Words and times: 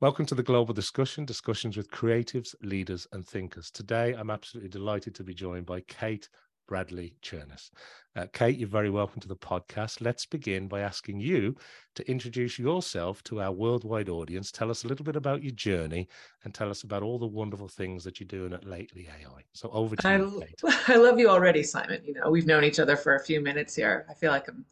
Welcome 0.00 0.26
to 0.26 0.36
the 0.36 0.44
Global 0.44 0.72
Discussion, 0.72 1.24
discussions 1.24 1.76
with 1.76 1.90
creatives, 1.90 2.54
leaders, 2.62 3.08
and 3.10 3.26
thinkers. 3.26 3.68
Today, 3.68 4.14
I'm 4.16 4.30
absolutely 4.30 4.68
delighted 4.68 5.12
to 5.16 5.24
be 5.24 5.34
joined 5.34 5.66
by 5.66 5.80
Kate 5.88 6.28
Bradley 6.68 7.16
Chernis. 7.20 7.72
Uh, 8.14 8.26
Kate, 8.32 8.56
you're 8.56 8.68
very 8.68 8.90
welcome 8.90 9.20
to 9.20 9.26
the 9.26 9.34
podcast. 9.34 10.00
Let's 10.00 10.24
begin 10.24 10.68
by 10.68 10.82
asking 10.82 11.18
you 11.18 11.56
to 11.96 12.08
introduce 12.08 12.60
yourself 12.60 13.24
to 13.24 13.40
our 13.40 13.50
worldwide 13.50 14.08
audience. 14.08 14.52
Tell 14.52 14.70
us 14.70 14.84
a 14.84 14.86
little 14.86 15.04
bit 15.04 15.16
about 15.16 15.42
your 15.42 15.54
journey 15.54 16.06
and 16.44 16.54
tell 16.54 16.70
us 16.70 16.84
about 16.84 17.02
all 17.02 17.18
the 17.18 17.26
wonderful 17.26 17.66
things 17.66 18.04
that 18.04 18.20
you're 18.20 18.28
doing 18.28 18.52
at 18.52 18.64
Lately 18.64 19.08
AI. 19.08 19.42
So 19.52 19.68
over 19.72 19.96
to 19.96 20.08
I, 20.08 20.18
you, 20.18 20.44
Kate. 20.46 20.74
I 20.86 20.94
love 20.94 21.18
you 21.18 21.28
already, 21.28 21.64
Simon. 21.64 22.02
You 22.04 22.14
know, 22.14 22.30
we've 22.30 22.46
known 22.46 22.62
each 22.62 22.78
other 22.78 22.94
for 22.94 23.16
a 23.16 23.20
few 23.20 23.40
minutes 23.40 23.74
here. 23.74 24.06
I 24.08 24.14
feel 24.14 24.30
like 24.30 24.46
I'm 24.46 24.64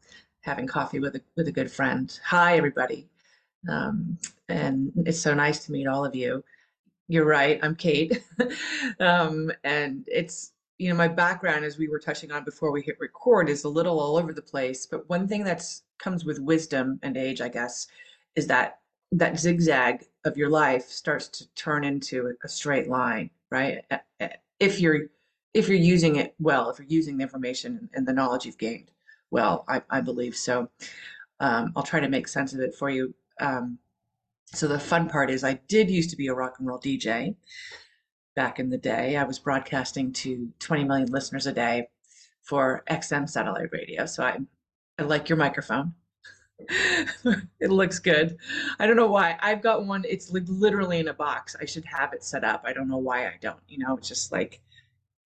having 0.42 0.68
coffee 0.68 1.00
with 1.00 1.16
a 1.16 1.20
with 1.34 1.48
a 1.48 1.52
good 1.52 1.68
friend. 1.72 2.16
Hi, 2.22 2.56
everybody. 2.56 3.08
Um, 3.68 4.18
and 4.48 4.92
it's 5.04 5.20
so 5.20 5.34
nice 5.34 5.64
to 5.66 5.72
meet 5.72 5.86
all 5.86 6.04
of 6.04 6.14
you. 6.14 6.42
You're 7.08 7.24
right, 7.24 7.58
I'm 7.62 7.76
Kate. 7.76 8.22
um, 9.00 9.50
and 9.64 10.04
it's, 10.08 10.52
you 10.78 10.88
know, 10.88 10.96
my 10.96 11.08
background, 11.08 11.64
as 11.64 11.78
we 11.78 11.88
were 11.88 11.98
touching 11.98 12.32
on 12.32 12.44
before 12.44 12.72
we 12.72 12.82
hit 12.82 12.96
record, 13.00 13.48
is 13.48 13.64
a 13.64 13.68
little 13.68 14.00
all 14.00 14.16
over 14.16 14.32
the 14.32 14.42
place. 14.42 14.86
But 14.86 15.08
one 15.08 15.28
thing 15.28 15.44
that's 15.44 15.82
comes 15.98 16.24
with 16.24 16.38
wisdom 16.40 16.98
and 17.02 17.16
age, 17.16 17.40
I 17.40 17.48
guess, 17.48 17.86
is 18.34 18.46
that 18.48 18.80
that 19.12 19.38
zigzag 19.38 20.04
of 20.24 20.36
your 20.36 20.50
life 20.50 20.88
starts 20.88 21.28
to 21.28 21.48
turn 21.54 21.84
into 21.84 22.34
a 22.44 22.48
straight 22.48 22.88
line, 22.88 23.30
right? 23.50 23.84
If 24.58 24.80
you're 24.80 25.06
if 25.54 25.68
you're 25.68 25.78
using 25.78 26.16
it 26.16 26.34
well, 26.38 26.68
if 26.68 26.78
you're 26.78 26.88
using 26.88 27.16
the 27.16 27.22
information 27.22 27.88
and 27.94 28.06
the 28.06 28.12
knowledge 28.12 28.44
you've 28.44 28.58
gained 28.58 28.90
well, 29.30 29.64
I, 29.68 29.82
I 29.90 30.00
believe 30.00 30.36
so. 30.36 30.68
Um, 31.40 31.72
I'll 31.76 31.82
try 31.82 32.00
to 32.00 32.08
make 32.08 32.28
sense 32.28 32.54
of 32.54 32.60
it 32.60 32.74
for 32.74 32.90
you 32.90 33.14
um, 33.40 33.78
so 34.54 34.68
the 34.68 34.78
fun 34.78 35.08
part 35.08 35.30
is 35.30 35.44
I 35.44 35.54
did 35.68 35.90
used 35.90 36.10
to 36.10 36.16
be 36.16 36.28
a 36.28 36.34
rock 36.34 36.56
and 36.58 36.66
roll 36.66 36.78
DJ 36.78 37.34
back 38.34 38.58
in 38.58 38.70
the 38.70 38.78
day. 38.78 39.16
I 39.16 39.24
was 39.24 39.38
broadcasting 39.38 40.12
to 40.14 40.50
20 40.60 40.84
million 40.84 41.08
listeners 41.10 41.46
a 41.46 41.52
day 41.52 41.88
for 42.42 42.84
XM 42.88 43.28
satellite 43.28 43.70
radio. 43.72 44.06
So 44.06 44.22
I, 44.24 44.38
I 44.98 45.02
like 45.02 45.28
your 45.28 45.38
microphone. 45.38 45.94
it 46.58 47.70
looks 47.70 47.98
good. 47.98 48.38
I 48.78 48.86
don't 48.86 48.96
know 48.96 49.08
why. 49.08 49.36
I've 49.40 49.62
got 49.62 49.84
one. 49.84 50.04
It's 50.08 50.30
like 50.30 50.44
literally 50.46 51.00
in 51.00 51.08
a 51.08 51.14
box. 51.14 51.54
I 51.60 51.66
should 51.66 51.84
have 51.84 52.12
it 52.12 52.24
set 52.24 52.44
up. 52.44 52.62
I 52.64 52.72
don't 52.72 52.88
know 52.88 52.96
why 52.96 53.26
I 53.26 53.34
don't. 53.40 53.58
You 53.68 53.78
know, 53.78 53.96
it's 53.96 54.08
just 54.08 54.32
like 54.32 54.60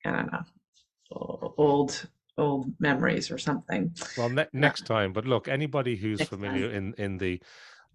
I 0.05 0.11
don't 0.11 0.33
know, 0.33 1.55
old 1.57 2.09
old 2.37 2.73
memories 2.81 3.31
or 3.31 3.39
something. 3.39 3.95
Well, 4.17 4.31
ne- 4.31 4.49
next 4.53 4.87
time. 4.87 5.13
But 5.13 5.25
look, 5.25 5.47
anybody 5.47 5.95
who's 5.95 6.19
next 6.19 6.31
familiar 6.31 6.69
time. 6.69 6.95
in 6.99 7.05
in 7.05 7.19
the 7.19 7.41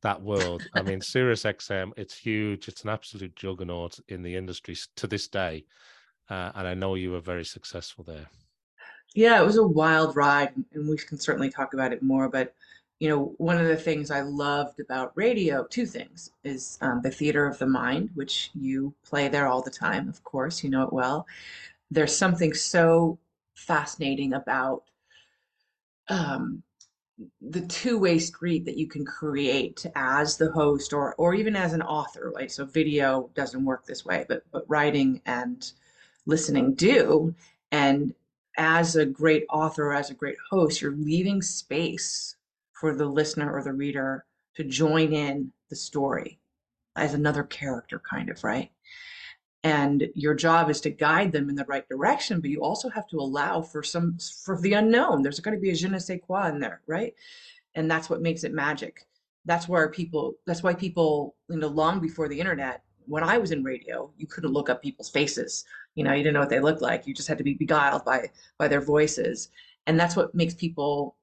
that 0.06 0.22
world. 0.22 0.64
I 0.76 0.84
mean, 0.84 1.02
Sirius 1.14 1.44
XM, 1.44 1.92
it's 1.98 2.16
huge. 2.16 2.68
It's 2.68 2.84
an 2.84 2.90
absolute 2.90 3.36
juggernaut 3.36 4.00
in 4.08 4.22
the 4.22 4.36
industry 4.36 4.76
to 4.96 5.08
this 5.08 5.28
day. 5.28 5.66
Uh, 6.30 6.52
and 6.56 6.68
I 6.68 6.74
know 6.76 6.96
you 6.96 7.12
were 7.12 7.20
very 7.20 7.44
successful 7.44 8.04
there. 8.04 8.28
Yeah, 9.16 9.42
it 9.42 9.46
was 9.46 9.58
a 9.58 9.66
wild 9.66 10.16
ride, 10.16 10.54
and 10.74 10.88
we 10.88 10.98
can 10.98 11.20
certainly 11.20 11.50
talk 11.50 11.74
about 11.74 11.92
it 11.94 12.04
more. 12.04 12.30
But 12.30 12.54
you 13.00 13.10
know, 13.10 13.34
one 13.38 13.58
of 13.58 13.68
the 13.68 13.76
things 13.76 14.12
I 14.12 14.22
loved 14.22 14.80
about 14.80 15.12
radio, 15.16 15.66
two 15.66 15.86
things, 15.86 16.32
is 16.44 16.78
um, 16.82 17.02
the 17.02 17.12
theater 17.12 17.46
of 17.46 17.58
the 17.58 17.68
mind, 17.68 18.10
which 18.14 18.52
you 18.54 18.94
play 19.04 19.28
there 19.28 19.48
all 19.48 19.62
the 19.62 19.72
time. 19.72 20.08
Of 20.08 20.24
course, 20.24 20.64
you 20.64 20.70
know 20.70 20.84
it 20.84 20.94
well. 20.94 21.26
There's 21.92 22.16
something 22.16 22.54
so 22.54 23.18
fascinating 23.56 24.34
about 24.34 24.84
um, 26.10 26.64
the 27.42 27.62
two-way 27.62 28.20
street 28.20 28.66
that 28.66 28.78
you 28.78 28.88
can 28.88 29.06
create 29.06 29.86
as 29.96 30.36
the 30.36 30.52
host 30.52 30.92
or 30.92 31.16
or 31.16 31.34
even 31.34 31.56
as 31.56 31.72
an 31.72 31.82
author 31.82 32.34
right 32.36 32.52
so 32.52 32.66
video 32.66 33.30
doesn't 33.36 33.64
work 33.64 33.86
this 33.86 34.04
way 34.04 34.26
but 34.28 34.44
but 34.52 34.66
writing 34.68 35.22
and 35.26 35.72
listening 36.26 36.74
do. 36.74 37.34
And 37.72 38.14
as 38.58 38.96
a 38.96 39.06
great 39.06 39.46
author 39.50 39.94
as 39.94 40.10
a 40.10 40.16
great 40.16 40.38
host 40.50 40.82
you're 40.82 40.92
leaving 40.92 41.42
space 41.42 42.36
for 42.74 42.94
the 42.94 43.06
listener 43.06 43.54
or 43.54 43.64
the 43.64 43.74
reader 43.74 44.26
to 44.56 44.64
join 44.64 45.14
in 45.14 45.52
the 45.70 45.76
story 45.76 46.40
as 46.96 47.14
another 47.14 47.44
character 47.44 48.02
kind 48.10 48.30
of 48.30 48.44
right 48.44 48.72
and 49.66 50.08
your 50.14 50.36
job 50.36 50.70
is 50.70 50.80
to 50.80 50.92
guide 50.92 51.32
them 51.32 51.50
in 51.50 51.56
the 51.56 51.66
right 51.66 51.90
direction 51.90 52.40
but 52.40 52.52
you 52.52 52.62
also 52.62 52.88
have 52.88 53.08
to 53.08 53.18
allow 53.18 53.62
for 53.64 53.82
some 53.82 54.16
for 54.44 54.62
the 54.62 54.74
unknown. 54.74 55.24
There's 55.24 55.40
going 55.40 55.56
to 55.58 55.62
be 55.62 55.72
a 55.72 55.76
je 55.76 55.90
ne 55.90 55.98
sais 55.98 56.22
quoi 56.26 56.50
in 56.50 56.60
there 56.60 56.82
right? 56.86 57.14
And 57.74 57.90
that's 57.90 58.10
what 58.10 58.22
makes 58.22 58.44
it 58.44 58.54
magic. 58.54 59.08
That's 59.46 59.68
where 59.68 59.90
people 59.90 60.36
that's 60.46 60.62
why 60.62 60.76
people 60.76 61.36
you 61.50 61.58
know 61.58 61.68
long 61.68 62.00
before 62.00 62.30
the 62.30 62.40
internet 62.40 62.84
when 63.08 63.24
i 63.24 63.38
was 63.38 63.52
in 63.52 63.64
radio 63.64 64.10
you 64.18 64.26
couldn't 64.26 64.54
look 64.54 64.70
up 64.70 64.84
people's 64.84 65.10
faces. 65.10 65.66
You 65.96 66.04
know 66.04 66.14
you 66.14 66.24
didn't 66.24 66.36
know 66.36 66.42
what 66.42 66.50
they 66.50 66.60
looked 66.60 66.84
like. 66.84 67.08
You 67.08 67.16
just 67.16 67.28
had 67.28 67.40
to 67.40 67.44
be 67.44 67.56
beguiled 67.56 68.06
by 68.06 68.30
by 68.60 68.68
their 68.68 68.82
voices. 68.82 69.50
And 69.88 70.00
that's 70.00 70.16
what 70.16 70.36
makes 70.36 70.54
people 70.54 71.16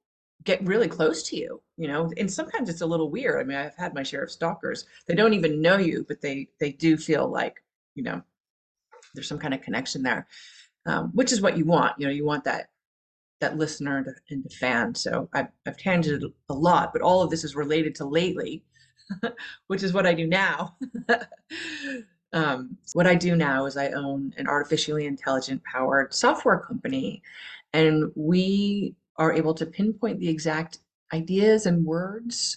get 0.44 0.66
really 0.66 0.88
close 0.88 1.22
to 1.28 1.36
you 1.36 1.62
you 1.76 1.88
know? 1.88 2.12
And 2.16 2.30
sometimes 2.30 2.68
it's 2.68 2.80
a 2.82 2.86
little 2.92 3.10
weird. 3.10 3.40
I 3.40 3.44
mean 3.44 3.56
i've 3.56 3.76
had 3.76 3.94
my 3.94 4.02
share 4.02 4.24
of 4.24 4.32
stalkers. 4.32 4.86
They 5.06 5.14
don't 5.14 5.34
even 5.34 5.62
know 5.62 5.76
you 5.76 6.04
but 6.08 6.20
they 6.20 6.48
they 6.58 6.72
do 6.72 6.96
feel 6.96 7.28
like 7.28 7.62
you 7.94 8.02
know 8.02 8.22
there's 9.14 9.28
some 9.28 9.38
kind 9.38 9.54
of 9.54 9.62
connection 9.62 10.02
there, 10.02 10.26
um, 10.86 11.10
which 11.14 11.32
is 11.32 11.40
what 11.40 11.56
you 11.56 11.64
want. 11.64 11.94
You 11.98 12.06
know, 12.06 12.12
you 12.12 12.24
want 12.24 12.44
that 12.44 12.68
that 13.40 13.58
listener 13.58 14.04
and 14.30 14.44
the 14.44 14.48
fan. 14.50 14.94
So 14.94 15.28
I've, 15.32 15.48
I've 15.66 15.76
tangented 15.76 16.32
a 16.48 16.54
lot, 16.54 16.92
but 16.92 17.02
all 17.02 17.22
of 17.22 17.30
this 17.30 17.42
is 17.42 17.56
related 17.56 17.94
to 17.96 18.04
lately, 18.04 18.62
which 19.66 19.82
is 19.82 19.92
what 19.92 20.06
I 20.06 20.14
do 20.14 20.28
now. 20.28 20.76
um, 22.32 22.78
what 22.92 23.08
I 23.08 23.16
do 23.16 23.34
now 23.34 23.66
is 23.66 23.76
I 23.76 23.90
own 23.90 24.32
an 24.38 24.46
artificially 24.46 25.06
intelligent 25.06 25.62
powered 25.64 26.14
software 26.14 26.60
company, 26.60 27.20
and 27.72 28.12
we 28.14 28.94
are 29.16 29.32
able 29.32 29.54
to 29.54 29.66
pinpoint 29.66 30.20
the 30.20 30.28
exact 30.28 30.78
ideas 31.12 31.66
and 31.66 31.84
words 31.84 32.56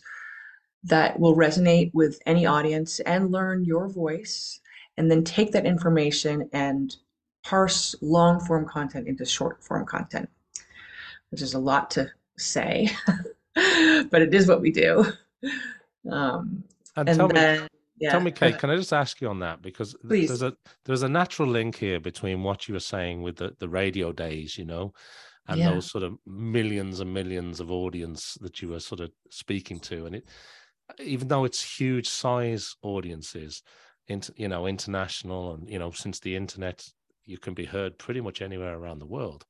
that 0.83 1.19
will 1.19 1.35
resonate 1.35 1.91
with 1.93 2.19
any 2.27 2.45
audience 2.45 2.99
and 3.01 3.31
learn 3.31 3.65
your 3.65 3.89
voice 3.89 4.59
and 4.97 5.09
then 5.09 5.23
take 5.23 5.51
that 5.51 5.65
information 5.65 6.49
and 6.53 6.95
parse 7.43 7.95
long 8.01 8.39
form 8.39 8.65
content 8.65 9.07
into 9.07 9.25
short 9.25 9.63
form 9.63 9.85
content, 9.85 10.29
which 11.29 11.41
is 11.41 11.53
a 11.53 11.59
lot 11.59 11.91
to 11.91 12.09
say, 12.37 12.89
but 13.55 14.21
it 14.21 14.33
is 14.33 14.47
what 14.47 14.61
we 14.61 14.71
do. 14.71 15.05
Um, 16.11 16.63
and, 16.95 17.09
and, 17.09 17.17
tell 17.17 17.27
then, 17.27 17.61
me, 17.61 17.67
yeah. 17.99 18.11
tell 18.11 18.19
me, 18.19 18.31
Kate, 18.31 18.57
can 18.59 18.69
I 18.69 18.75
just 18.75 18.93
ask 18.93 19.21
you 19.21 19.29
on 19.29 19.39
that 19.39 19.61
because 19.61 19.95
Please. 20.07 20.27
there's 20.27 20.41
a 20.41 20.55
there's 20.85 21.03
a 21.03 21.09
natural 21.09 21.49
link 21.49 21.77
here 21.77 21.99
between 21.99 22.43
what 22.43 22.67
you 22.67 22.73
were 22.73 22.79
saying 22.79 23.21
with 23.21 23.37
the, 23.37 23.55
the 23.59 23.69
radio 23.69 24.11
days, 24.11 24.57
you 24.57 24.65
know, 24.65 24.93
and 25.47 25.59
yeah. 25.59 25.71
those 25.71 25.89
sort 25.89 26.03
of 26.03 26.17
millions 26.25 26.99
and 26.99 27.13
millions 27.13 27.59
of 27.59 27.71
audience 27.71 28.37
that 28.41 28.61
you 28.61 28.69
were 28.69 28.79
sort 28.79 29.01
of 29.01 29.11
speaking 29.29 29.79
to, 29.81 30.05
and 30.05 30.15
it 30.15 30.25
even 30.99 31.27
though 31.27 31.45
it's 31.45 31.79
huge 31.79 32.07
size 32.07 32.75
audiences, 32.81 33.63
into 34.07 34.33
you 34.35 34.47
know 34.47 34.67
international 34.67 35.53
and 35.53 35.69
you 35.69 35.79
know 35.79 35.91
since 35.91 36.19
the 36.19 36.35
internet 36.35 36.87
you 37.25 37.37
can 37.37 37.53
be 37.53 37.65
heard 37.65 37.97
pretty 37.97 38.21
much 38.21 38.41
anywhere 38.41 38.77
around 38.77 38.99
the 38.99 39.05
world 39.05 39.45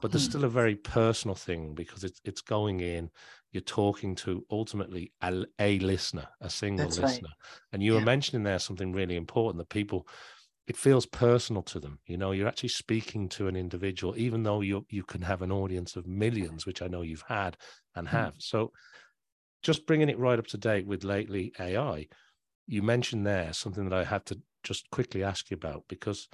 but 0.00 0.10
there's 0.10 0.24
hmm. 0.24 0.30
still 0.30 0.44
a 0.44 0.48
very 0.48 0.76
personal 0.76 1.34
thing 1.34 1.74
because 1.74 2.04
it's 2.04 2.20
it's 2.24 2.40
going 2.40 2.80
in 2.80 3.10
you're 3.52 3.60
talking 3.60 4.14
to 4.14 4.44
ultimately 4.50 5.12
a, 5.22 5.44
a 5.58 5.78
listener 5.80 6.26
a 6.40 6.50
single 6.50 6.86
That's 6.86 6.98
listener 6.98 7.28
right. 7.28 7.60
and 7.72 7.82
you 7.82 7.92
yeah. 7.92 7.98
were 7.98 8.04
mentioning 8.04 8.42
there 8.42 8.58
something 8.58 8.92
really 8.92 9.16
important 9.16 9.58
that 9.58 9.68
people 9.68 10.06
it 10.66 10.76
feels 10.76 11.06
personal 11.06 11.62
to 11.64 11.80
them 11.80 11.98
you 12.06 12.16
know 12.16 12.32
you're 12.32 12.48
actually 12.48 12.68
speaking 12.70 13.28
to 13.30 13.48
an 13.48 13.56
individual 13.56 14.14
even 14.16 14.42
though 14.42 14.60
you 14.60 14.86
you 14.88 15.02
can 15.02 15.22
have 15.22 15.42
an 15.42 15.52
audience 15.52 15.96
of 15.96 16.06
millions 16.06 16.64
which 16.64 16.80
i 16.80 16.88
know 16.88 17.02
you've 17.02 17.24
had 17.28 17.56
and 17.96 18.08
hmm. 18.08 18.16
have 18.16 18.34
so 18.38 18.72
just 19.62 19.86
bringing 19.86 20.08
it 20.08 20.18
right 20.18 20.38
up 20.38 20.46
to 20.46 20.56
date 20.56 20.86
with 20.86 21.04
lately 21.04 21.52
ai 21.60 22.06
you 22.66 22.82
mentioned 22.82 23.26
there 23.26 23.52
something 23.52 23.88
that 23.88 23.98
I 23.98 24.04
had 24.04 24.26
to 24.26 24.40
just 24.62 24.90
quickly 24.90 25.22
ask 25.22 25.50
you 25.50 25.54
about 25.54 25.84
because 25.88 26.28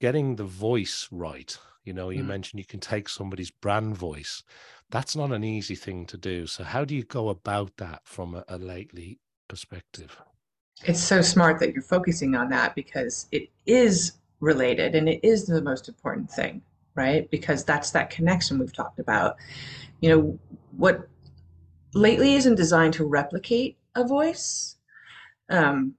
getting 0.00 0.36
the 0.36 0.44
voice 0.44 1.08
right, 1.10 1.56
you 1.84 1.92
know, 1.92 2.10
you 2.10 2.22
mm. 2.22 2.26
mentioned 2.26 2.60
you 2.60 2.66
can 2.66 2.80
take 2.80 3.08
somebody's 3.08 3.50
brand 3.50 3.96
voice. 3.96 4.42
That's 4.90 5.16
not 5.16 5.32
an 5.32 5.44
easy 5.44 5.74
thing 5.74 6.06
to 6.06 6.16
do. 6.16 6.46
So, 6.46 6.64
how 6.64 6.84
do 6.84 6.94
you 6.94 7.04
go 7.04 7.28
about 7.28 7.76
that 7.78 8.02
from 8.04 8.34
a, 8.34 8.44
a 8.48 8.58
lately 8.58 9.18
perspective? 9.48 10.20
It's 10.84 11.00
so 11.00 11.22
smart 11.22 11.60
that 11.60 11.72
you're 11.72 11.82
focusing 11.82 12.34
on 12.34 12.50
that 12.50 12.74
because 12.74 13.26
it 13.32 13.48
is 13.66 14.12
related 14.40 14.94
and 14.94 15.08
it 15.08 15.20
is 15.22 15.46
the 15.46 15.62
most 15.62 15.88
important 15.88 16.30
thing, 16.30 16.62
right? 16.94 17.30
Because 17.30 17.64
that's 17.64 17.90
that 17.92 18.10
connection 18.10 18.58
we've 18.58 18.72
talked 18.72 18.98
about. 18.98 19.36
You 20.00 20.10
know, 20.10 20.38
what 20.76 21.08
lately 21.94 22.34
isn't 22.34 22.56
designed 22.56 22.94
to 22.94 23.04
replicate 23.04 23.78
a 23.94 24.04
voice 24.04 24.76
um, 25.50 25.94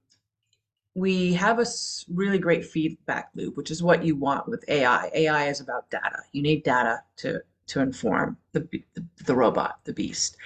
we 0.94 1.34
have 1.34 1.58
a 1.58 1.66
really 2.08 2.38
great 2.38 2.64
feedback 2.64 3.30
loop, 3.34 3.56
which 3.56 3.70
is 3.70 3.82
what 3.82 4.04
you 4.04 4.16
want 4.16 4.48
with 4.48 4.64
AI. 4.68 5.10
AI 5.14 5.48
is 5.48 5.60
about 5.60 5.90
data. 5.90 6.20
You 6.32 6.42
need 6.42 6.64
data 6.64 7.02
to 7.18 7.42
to 7.66 7.80
inform 7.80 8.36
the, 8.52 8.60
the, 8.94 9.04
the 9.24 9.34
robot, 9.34 9.80
the 9.84 9.92
beast. 9.92 10.36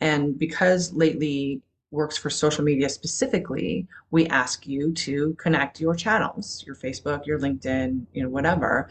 And 0.00 0.36
because 0.38 0.92
lately 0.92 1.62
works 1.92 2.16
for 2.16 2.28
social 2.28 2.64
media 2.64 2.88
specifically, 2.88 3.86
we 4.10 4.26
ask 4.26 4.66
you 4.66 4.92
to 4.92 5.34
connect 5.34 5.80
your 5.80 5.94
channels, 5.94 6.64
your 6.66 6.74
Facebook, 6.74 7.26
your 7.26 7.38
LinkedIn, 7.38 8.04
you 8.12 8.24
know, 8.24 8.28
whatever, 8.28 8.88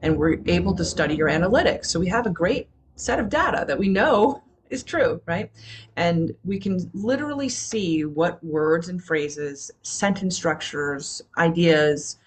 and 0.00 0.16
we're 0.16 0.38
able 0.46 0.74
to 0.74 0.84
study 0.84 1.14
your 1.14 1.28
analytics. 1.28 1.86
So 1.86 2.00
we 2.00 2.08
have 2.08 2.26
a 2.26 2.30
great 2.30 2.68
set 2.96 3.20
of 3.20 3.28
data 3.28 3.64
that 3.68 3.78
we 3.78 3.88
know 3.88 4.42
is 4.70 4.82
true, 4.82 5.20
right? 5.26 5.50
And 5.96 6.34
we 6.44 6.58
can 6.58 6.90
literally 6.94 7.48
see 7.48 8.04
what 8.04 8.42
words 8.44 8.88
and 8.88 9.02
phrases, 9.02 9.70
sentence 9.82 10.36
structures, 10.36 11.22
ideas 11.36 12.18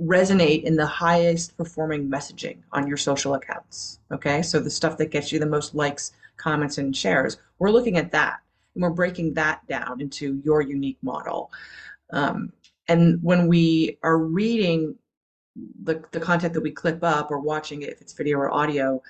resonate 0.00 0.64
in 0.64 0.76
the 0.76 0.86
highest 0.86 1.56
performing 1.56 2.10
messaging 2.10 2.58
on 2.72 2.86
your 2.86 2.96
social 2.96 3.34
accounts. 3.34 4.00
Okay, 4.12 4.42
so 4.42 4.60
the 4.60 4.70
stuff 4.70 4.96
that 4.98 5.10
gets 5.10 5.32
you 5.32 5.38
the 5.38 5.46
most 5.46 5.74
likes, 5.74 6.12
comments, 6.36 6.78
and 6.78 6.94
shares, 6.94 7.38
we're 7.58 7.70
looking 7.70 7.96
at 7.96 8.12
that 8.12 8.40
and 8.74 8.82
we're 8.82 8.90
breaking 8.90 9.34
that 9.34 9.66
down 9.66 10.00
into 10.00 10.40
your 10.44 10.60
unique 10.60 10.98
model. 11.02 11.50
Um, 12.10 12.52
and 12.88 13.22
when 13.22 13.48
we 13.48 13.98
are 14.02 14.18
reading 14.18 14.94
the, 15.82 16.04
the 16.12 16.20
content 16.20 16.52
that 16.54 16.60
we 16.60 16.70
clip 16.70 17.02
up 17.02 17.30
or 17.30 17.40
watching 17.40 17.82
it, 17.82 17.88
if 17.88 18.00
it's 18.00 18.12
video 18.12 18.38
or 18.38 18.52
audio, 18.52 19.02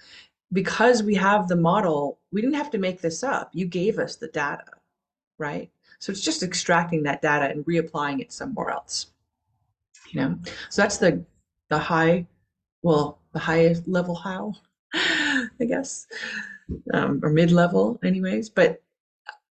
because 0.56 1.02
we 1.02 1.14
have 1.14 1.48
the 1.48 1.54
model, 1.54 2.18
we 2.32 2.40
didn't 2.40 2.56
have 2.56 2.70
to 2.70 2.78
make 2.78 3.02
this 3.02 3.22
up. 3.22 3.50
You 3.52 3.66
gave 3.66 3.98
us 3.98 4.16
the 4.16 4.28
data, 4.28 4.64
right? 5.36 5.70
So 5.98 6.10
it's 6.10 6.22
just 6.22 6.42
extracting 6.42 7.02
that 7.02 7.20
data 7.20 7.44
and 7.44 7.62
reapplying 7.66 8.20
it 8.20 8.32
somewhere 8.32 8.70
else. 8.70 9.08
You 10.08 10.20
know, 10.20 10.38
so 10.70 10.80
that's 10.80 10.96
the 10.96 11.22
the 11.68 11.78
high, 11.78 12.26
well, 12.82 13.18
the 13.34 13.38
highest 13.38 13.86
level 13.86 14.14
how, 14.14 14.54
I 14.94 15.66
guess, 15.68 16.06
um, 16.94 17.20
or 17.22 17.28
mid 17.28 17.50
level, 17.50 17.98
anyways. 18.02 18.48
But 18.48 18.82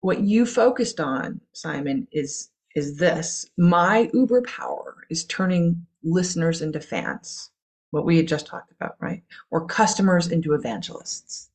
what 0.01 0.21
you 0.21 0.43
focused 0.43 0.99
on, 0.99 1.39
Simon, 1.53 2.07
is 2.13 2.49
is 2.75 2.97
this: 2.97 3.47
my 3.57 4.09
Uber 4.11 4.41
power 4.41 5.05
is 5.11 5.23
turning 5.25 5.85
listeners 6.03 6.63
into 6.63 6.79
fans 6.79 7.51
what 7.95 8.05
we 8.05 8.17
had 8.17 8.27
just 8.27 8.45
talked 8.45 8.73
about, 8.73 8.97
right? 8.99 9.23
Or 9.51 9.65
customers 9.65 10.27
into 10.27 10.53
evangelists. 10.53 11.49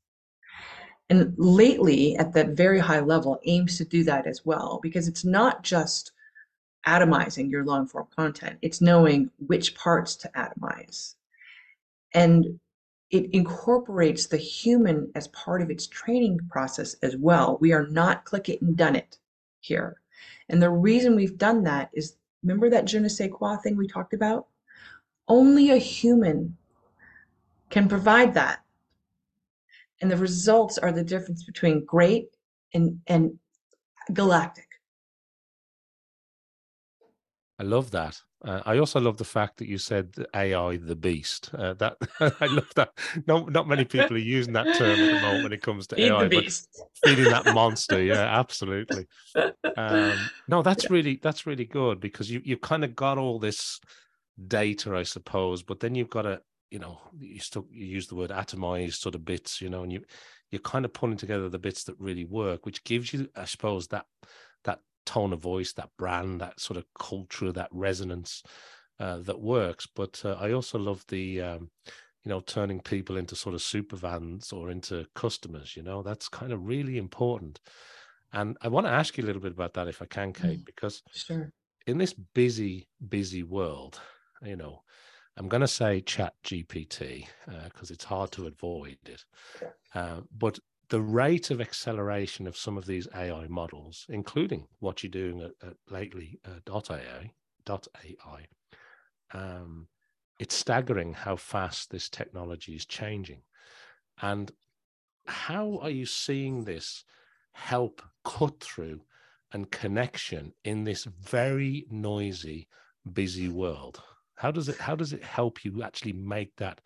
And 1.10 1.34
lately, 1.36 2.16
at 2.16 2.32
that 2.32 2.50
very 2.50 2.78
high 2.78 3.00
level, 3.00 3.38
aims 3.44 3.76
to 3.76 3.84
do 3.84 4.02
that 4.04 4.26
as 4.26 4.46
well, 4.46 4.80
because 4.82 5.06
it's 5.06 5.24
not 5.24 5.62
just 5.62 6.12
atomizing 6.86 7.50
your 7.50 7.64
long 7.66 7.86
form 7.86 8.06
content, 8.16 8.58
it's 8.62 8.80
knowing 8.80 9.30
which 9.48 9.74
parts 9.74 10.16
to 10.16 10.30
atomize. 10.34 11.16
And 12.14 12.58
it 13.10 13.28
incorporates 13.34 14.26
the 14.26 14.38
human 14.38 15.10
as 15.14 15.28
part 15.28 15.60
of 15.60 15.70
its 15.70 15.86
training 15.88 16.38
process 16.48 16.94
as 17.02 17.18
well. 17.18 17.58
We 17.60 17.72
are 17.74 17.86
not 17.88 18.24
click 18.24 18.48
it 18.48 18.62
and 18.62 18.76
done 18.76 18.96
it 18.96 19.18
here. 19.60 20.00
And 20.48 20.62
the 20.62 20.70
reason 20.70 21.16
we've 21.16 21.36
done 21.36 21.64
that 21.64 21.90
is 21.92 22.16
remember 22.42 22.70
that 22.70 22.86
je 22.86 22.98
ne 22.98 23.08
sais 23.08 23.30
quoi 23.30 23.56
thing 23.56 23.76
we 23.76 23.86
talked 23.86 24.14
about? 24.14 24.46
Only 25.30 25.70
a 25.70 25.76
human 25.76 26.56
can 27.70 27.88
provide 27.88 28.34
that. 28.34 28.64
And 30.00 30.10
the 30.10 30.16
results 30.16 30.76
are 30.76 30.90
the 30.90 31.04
difference 31.04 31.44
between 31.44 31.84
great 31.84 32.26
and, 32.74 33.00
and 33.06 33.38
galactic. 34.12 34.66
I 37.60 37.62
love 37.62 37.92
that. 37.92 38.20
Uh, 38.44 38.62
I 38.66 38.78
also 38.78 38.98
love 38.98 39.18
the 39.18 39.24
fact 39.24 39.58
that 39.58 39.68
you 39.68 39.78
said 39.78 40.14
AI 40.34 40.78
the 40.78 40.96
beast. 40.96 41.50
Uh, 41.54 41.74
that 41.74 41.96
I 42.40 42.46
love 42.46 42.72
that. 42.74 42.90
Not 43.26 43.52
not 43.52 43.68
many 43.68 43.84
people 43.84 44.16
are 44.16 44.20
using 44.20 44.54
that 44.54 44.74
term 44.74 44.98
at 45.00 45.10
the 45.10 45.20
moment 45.20 45.42
when 45.44 45.52
it 45.52 45.62
comes 45.62 45.86
to 45.88 45.96
Feed 45.96 46.06
AI, 46.06 46.28
but 46.28 46.62
feeding 46.94 47.28
that 47.28 47.46
monster. 47.46 48.02
Yeah, 48.02 48.24
absolutely. 48.24 49.06
Um, 49.76 50.30
no, 50.48 50.62
that's 50.62 50.88
really 50.90 51.20
that's 51.22 51.46
really 51.46 51.66
good 51.66 52.00
because 52.00 52.30
you 52.30 52.40
you 52.44 52.56
kind 52.56 52.82
of 52.82 52.96
got 52.96 53.18
all 53.18 53.38
this 53.38 53.78
data, 54.48 54.94
I 54.96 55.02
suppose. 55.02 55.62
But 55.62 55.80
then 55.80 55.94
you've 55.94 56.10
got 56.10 56.22
to, 56.22 56.40
you 56.70 56.78
know, 56.78 57.00
you 57.18 57.40
still 57.40 57.66
you 57.70 57.86
use 57.86 58.06
the 58.06 58.14
word 58.14 58.30
atomized 58.30 58.94
sort 58.94 59.14
of 59.14 59.24
bits, 59.24 59.60
you 59.60 59.68
know, 59.70 59.82
and 59.82 59.92
you 59.92 60.02
you're 60.50 60.60
kind 60.60 60.84
of 60.84 60.92
pulling 60.92 61.16
together 61.16 61.48
the 61.48 61.58
bits 61.58 61.84
that 61.84 61.98
really 61.98 62.24
work, 62.24 62.66
which 62.66 62.84
gives 62.84 63.12
you, 63.12 63.28
I 63.36 63.44
suppose, 63.44 63.86
that 63.88 64.06
that 64.64 64.80
tone 65.06 65.32
of 65.32 65.40
voice, 65.40 65.72
that 65.74 65.90
brand, 65.98 66.40
that 66.40 66.60
sort 66.60 66.76
of 66.76 66.84
culture, 66.98 67.52
that 67.52 67.68
resonance 67.72 68.42
uh, 68.98 69.18
that 69.20 69.40
works. 69.40 69.86
But 69.86 70.20
uh, 70.24 70.36
I 70.38 70.52
also 70.52 70.78
love 70.78 71.04
the, 71.08 71.40
um, 71.40 71.70
you 72.22 72.28
know, 72.28 72.40
turning 72.40 72.80
people 72.80 73.16
into 73.16 73.34
sort 73.34 73.54
of 73.54 73.62
super 73.62 73.96
vans 73.96 74.52
or 74.52 74.70
into 74.70 75.06
customers. 75.14 75.76
You 75.76 75.82
know, 75.82 76.02
that's 76.02 76.28
kind 76.28 76.52
of 76.52 76.66
really 76.66 76.98
important. 76.98 77.60
And 78.32 78.56
I 78.60 78.68
want 78.68 78.86
to 78.86 78.92
ask 78.92 79.16
you 79.16 79.24
a 79.24 79.26
little 79.26 79.42
bit 79.42 79.52
about 79.52 79.74
that, 79.74 79.88
if 79.88 80.02
I 80.02 80.06
can, 80.06 80.32
Kate, 80.32 80.60
mm, 80.60 80.64
because 80.64 81.02
sure. 81.12 81.52
in 81.86 81.98
this 81.98 82.12
busy, 82.12 82.86
busy 83.08 83.42
world, 83.42 84.00
you 84.44 84.56
know, 84.56 84.82
I'm 85.36 85.48
going 85.48 85.60
to 85.62 85.68
say 85.68 86.00
chat 86.00 86.34
GPT 86.44 87.26
because 87.46 87.90
uh, 87.90 87.94
it's 87.94 88.04
hard 88.04 88.30
to 88.32 88.46
avoid 88.46 88.98
it. 89.06 89.24
Uh, 89.94 90.20
but 90.36 90.58
the 90.88 91.00
rate 91.00 91.50
of 91.50 91.60
acceleration 91.60 92.46
of 92.46 92.56
some 92.56 92.76
of 92.76 92.86
these 92.86 93.08
AI 93.14 93.46
models, 93.48 94.06
including 94.08 94.66
what 94.80 95.02
you're 95.02 95.10
doing 95.10 95.40
at, 95.40 95.52
at 95.66 95.76
lately 95.88 96.38
uh, 96.44 96.58
dot 96.66 96.90
AI, 96.90 97.32
dot 97.64 97.86
AI, 98.04 98.46
um, 99.32 99.86
it's 100.38 100.54
staggering 100.54 101.12
how 101.12 101.36
fast 101.36 101.90
this 101.90 102.08
technology 102.08 102.74
is 102.74 102.86
changing. 102.86 103.42
And 104.20 104.50
how 105.26 105.78
are 105.80 105.90
you 105.90 106.06
seeing 106.06 106.64
this 106.64 107.04
help 107.52 108.02
cut 108.24 108.60
through 108.60 109.02
and 109.52 109.70
connection 109.70 110.52
in 110.64 110.84
this 110.84 111.04
very 111.04 111.86
noisy, 111.90 112.68
busy 113.12 113.48
world? 113.48 114.02
How 114.40 114.50
does 114.50 114.70
it 114.70 114.78
how 114.78 114.96
does 114.96 115.12
it 115.12 115.22
help 115.22 115.66
you 115.66 115.82
actually 115.82 116.14
make 116.14 116.56
that 116.56 116.80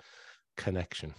connection? 0.57 1.15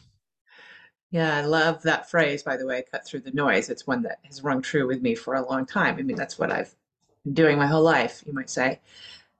Yeah, 1.09 1.37
I 1.37 1.45
love 1.45 1.81
that 1.83 2.09
phrase, 2.09 2.43
by 2.43 2.57
the 2.57 2.65
way, 2.65 2.83
cut 2.91 3.07
through 3.07 3.21
the 3.21 3.31
noise. 3.31 3.69
It's 3.69 3.87
one 3.87 4.01
that 4.01 4.19
has 4.23 4.43
rung 4.43 4.61
true 4.61 4.85
with 4.85 5.01
me 5.01 5.15
for 5.15 5.35
a 5.35 5.49
long 5.49 5.65
time. 5.65 5.95
I 5.97 6.01
mean, 6.01 6.17
that's 6.17 6.37
what 6.37 6.51
I've 6.51 6.75
been 7.23 7.35
doing 7.35 7.57
my 7.57 7.67
whole 7.67 7.83
life, 7.83 8.21
you 8.25 8.33
might 8.33 8.49
say. 8.49 8.81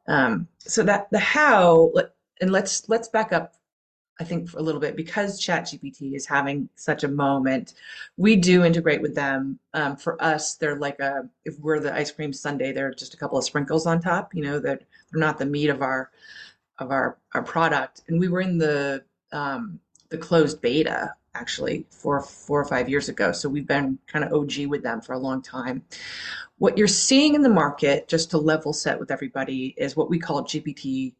Um, 0.08 0.48
so 0.60 0.84
that 0.84 1.10
the 1.12 1.20
how, 1.20 1.92
and 2.40 2.54
let's 2.54 2.88
let's 2.88 3.10
back 3.10 3.34
up, 3.34 3.56
I 4.22 4.24
think, 4.24 4.48
for 4.48 4.60
a 4.60 4.62
little 4.62 4.80
bit 4.80 4.96
because 4.96 5.42
ChatGPT 5.42 6.16
is 6.16 6.26
having 6.26 6.70
such 6.76 7.04
a 7.04 7.10
moment. 7.10 7.74
We 8.16 8.38
do 8.38 8.64
integrate 8.64 9.02
with 9.02 9.16
them. 9.16 9.60
Um, 9.74 9.98
for 9.98 10.16
us, 10.24 10.56
they're 10.56 10.78
like 10.78 11.02
a 11.02 11.28
if 11.44 11.60
we're 11.60 11.82
the 11.82 11.94
ice 11.94 12.12
cream 12.12 12.32
sundae, 12.32 12.72
they're 12.72 12.94
just 12.94 13.16
a 13.16 13.18
couple 13.18 13.38
of 13.38 13.44
sprinkles 13.44 13.86
on 13.86 14.00
top. 14.00 14.34
You 14.34 14.44
know 14.44 14.60
that 14.60 14.84
they're 15.12 15.20
not 15.20 15.38
the 15.38 15.46
meat 15.46 15.70
of 15.70 15.82
our 15.82 16.10
of 16.80 16.92
our, 16.92 17.18
our 17.34 17.44
product. 17.44 18.02
And 18.08 18.20
we 18.20 18.28
were 18.28 18.42
in 18.42 18.58
the 18.58 19.04
um, 19.32 19.80
the 20.10 20.18
closed 20.18 20.62
beta 20.62 21.14
actually 21.34 21.86
four 21.90 22.22
four 22.22 22.60
or 22.62 22.66
five 22.66 22.90
years 22.90 23.10
ago. 23.10 23.32
So 23.32 23.50
we've 23.50 23.68
been 23.68 24.00
kind 24.08 24.24
of 24.24 24.34
OG 24.34 24.68
with 24.68 24.84
them 24.84 25.02
for 25.02 25.14
a 25.14 25.20
long 25.20 25.42
time. 25.42 25.84
What 26.58 26.78
you're 26.78 26.88
seeing 26.88 27.36
in 27.36 27.42
the 27.42 27.50
market, 27.50 28.08
just 28.08 28.32
to 28.32 28.38
level 28.38 28.72
set 28.72 29.00
with 29.00 29.12
everybody, 29.12 29.76
is 29.78 29.96
what 29.96 30.10
we 30.10 30.18
call 30.18 30.44
GPT-3 30.44 31.14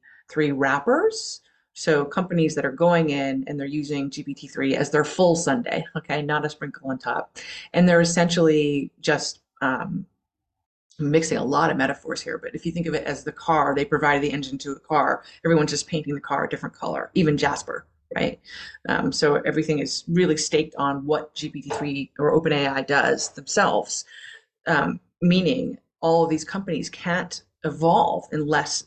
wrappers. 0.56 1.42
So 1.74 2.06
companies 2.06 2.56
that 2.56 2.66
are 2.66 2.72
going 2.72 3.10
in 3.10 3.44
and 3.48 3.60
they're 3.60 3.68
using 3.68 4.10
GPT-3 4.10 4.76
as 4.76 4.92
their 4.92 5.04
full 5.04 5.36
sundae, 5.36 5.84
okay, 5.98 6.22
not 6.22 6.46
a 6.46 6.50
sprinkle 6.50 6.90
on 6.90 6.98
top. 6.98 7.38
And 7.74 7.88
they're 7.88 8.00
essentially 8.00 8.92
just 9.02 9.42
um, 9.62 10.06
I'm 11.00 11.12
mixing 11.12 11.38
a 11.38 11.44
lot 11.44 11.72
of 11.72 11.78
metaphors 11.78 12.22
here, 12.22 12.38
but 12.38 12.56
if 12.56 12.66
you 12.66 12.72
think 12.72 12.88
of 12.88 12.94
it 12.94 13.04
as 13.04 13.24
the 13.24 13.32
car, 13.32 13.76
they 13.76 13.86
provided 13.86 14.24
the 14.24 14.32
engine 14.32 14.58
to 14.60 14.74
the 14.74 14.80
car. 14.80 15.24
Everyone's 15.44 15.72
just 15.72 15.88
painting 15.88 16.16
the 16.16 16.22
car 16.22 16.46
a 16.46 16.50
different 16.50 16.76
color, 16.76 17.12
even 17.16 17.38
Jasper, 17.38 17.86
right? 18.16 18.40
Um, 18.88 19.12
so 19.12 19.36
everything 19.46 19.80
is 19.80 20.06
really 20.08 20.38
staked 20.38 20.76
on 20.78 21.06
what 21.06 21.36
GPT-3 21.36 22.12
or 22.18 22.40
OpenAI 22.40 22.88
does 22.88 23.30
themselves, 23.30 24.06
um, 24.68 25.00
meaning 25.22 25.78
all 26.00 26.24
of 26.24 26.30
these 26.30 26.46
companies 26.46 26.90
can't 26.90 27.44
evolve 27.66 28.26
unless 28.32 28.86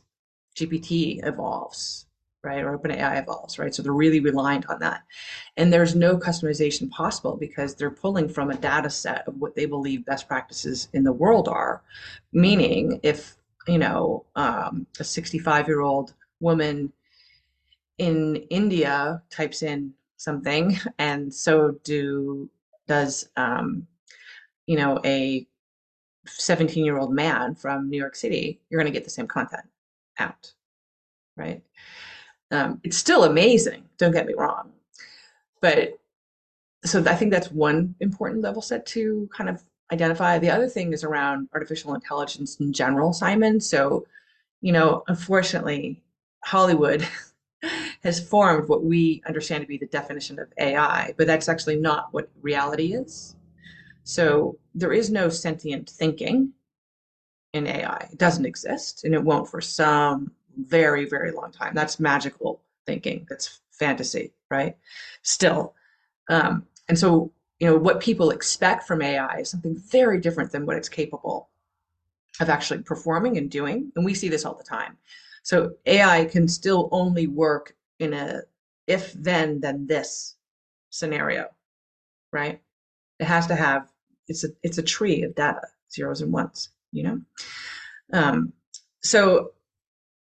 GPT 0.57 1.27
evolves 1.27 2.08
right? 2.45 2.63
Or 2.63 2.79
OpenAI 2.79 3.21
evolves, 3.21 3.59
right? 3.59 3.75
So 3.75 3.83
they're 3.83 3.93
really 3.93 4.21
reliant 4.21 4.69
on 4.69 4.79
that. 4.81 5.03
And 5.57 5.73
there's 5.73 5.95
no 5.95 6.17
customization 6.17 6.89
possible 6.91 7.37
because 7.37 7.75
they're 7.75 7.91
pulling 7.91 8.29
from 8.29 8.51
a 8.51 8.57
data 8.57 8.91
set 8.91 9.27
of 9.27 9.37
what 9.41 9.55
they 9.55 9.67
believe 9.67 10.05
best 10.05 10.29
practices 10.29 10.89
in 10.93 11.05
the 11.05 11.13
world 11.13 11.49
are. 11.49 11.83
Meaning, 12.33 13.01
if, 13.03 13.37
you 13.67 13.79
know, 13.79 14.25
um, 14.37 14.87
a 15.01 15.05
65 15.05 15.67
year 15.67 15.81
old 15.81 16.15
woman 16.41 16.93
in 17.99 18.37
India 18.51 19.21
types 19.31 19.63
in 19.63 19.93
something, 20.17 20.79
and 20.99 21.35
so 21.35 21.73
do 21.83 22.49
does, 22.87 23.29
um, 23.37 23.87
you 24.67 24.77
know, 24.77 25.01
a 25.05 25.47
17 26.27 26.85
year 26.85 26.99
old 26.99 27.13
man 27.13 27.55
from 27.55 27.91
New 27.91 27.99
York 27.99 28.15
City, 28.15 28.61
you're 28.71 28.81
going 28.81 28.93
to 28.93 28.97
get 28.97 29.05
the 29.05 29.11
same 29.11 29.27
content 29.27 29.65
out, 30.19 30.53
right? 31.37 31.63
Um, 32.51 32.81
it's 32.83 32.97
still 32.97 33.25
amazing, 33.25 33.85
don't 33.99 34.13
get 34.13 34.27
me 34.27 34.35
wrong. 34.35 34.73
But 35.61 35.99
so 36.85 37.05
I 37.05 37.15
think 37.15 37.33
that's 37.33 37.51
one 37.51 37.95
important 38.01 38.43
level 38.43 38.63
set 38.63 38.87
to 38.87 39.29
kind 39.35 39.51
of 39.51 39.63
identify. 39.93 40.39
The 40.39 40.51
other 40.51 40.69
thing 40.69 40.93
is 40.93 41.05
around 41.05 41.49
artificial 41.53 41.95
intelligence 41.95 42.57
in 42.61 42.73
general, 42.73 43.13
Simon. 43.13 43.61
So, 43.61 44.07
you 44.61 44.73
know, 44.73 45.03
unfortunately, 45.09 46.03
Hollywood 46.45 47.07
has 48.03 48.21
formed 48.21 48.69
what 48.69 48.85
we 48.85 49.23
understand 49.27 49.63
to 49.63 49.67
be 49.67 49.79
the 49.79 49.87
definition 49.87 50.39
of 50.39 50.53
AI, 50.59 51.15
but 51.17 51.27
that's 51.27 51.49
actually 51.49 51.77
not 51.77 52.09
what 52.13 52.31
reality 52.41 52.95
is. 52.95 53.35
So 54.05 54.59
there 54.75 54.93
is 54.93 55.11
no 55.11 55.29
sentient 55.29 55.91
thinking 55.91 56.53
in 57.53 57.67
AI. 57.67 58.09
It 58.13 58.19
doesn't 58.19 58.47
exist, 58.47 59.05
and 59.05 59.15
it 59.15 59.23
won't 59.23 59.49
for 59.49 59.61
some 59.61 60.31
very, 60.59 61.05
very 61.05 61.33
long 61.33 61.53
time. 61.53 61.75
That's 61.75 62.01
magical 62.01 62.61
thinking. 62.87 63.27
That's 63.29 63.61
fantasy, 63.71 64.33
right? 64.51 64.77
Still. 65.23 65.75
Um, 66.29 66.67
and 66.89 66.99
so, 66.99 67.33
you 67.61 67.67
know, 67.67 67.77
what 67.77 68.01
people 68.01 68.31
expect 68.31 68.87
from 68.87 69.03
AI 69.03 69.39
is 69.39 69.51
something 69.51 69.77
very 69.77 70.21
different 70.21 70.53
than 70.53 70.67
what 70.67 70.77
it's 70.77 70.89
capable 70.89 71.49
of 72.41 72.49
actually 72.49 72.83
performing 72.83 73.37
and 73.37 73.51
doing. 73.51 73.93
And 73.97 74.05
we 74.05 74.15
see 74.15 74.29
this 74.29 74.45
all 74.45 74.55
the 74.55 74.65
time. 74.65 74.97
So 75.43 75.73
AI 75.87 76.25
can 76.27 76.49
still 76.49 76.89
only 76.93 77.27
work 77.27 77.75
in 77.99 78.13
a 78.13 78.43
if 78.87 79.13
then 79.13 79.61
then 79.61 79.87
this 79.87 80.37
scenario, 80.91 81.49
right? 82.33 82.61
It 83.19 83.25
has 83.25 83.47
to 83.49 83.55
have 83.55 83.91
it's 84.29 84.45
a 84.45 84.49
it's 84.63 84.79
a 84.79 84.83
tree 84.83 85.23
of 85.23 85.35
data, 85.35 85.63
zeros 85.93 86.21
and 86.21 86.33
ones, 86.33 86.71
you 86.93 87.03
know. 87.03 87.21
Um, 88.13 88.53
so, 89.03 89.53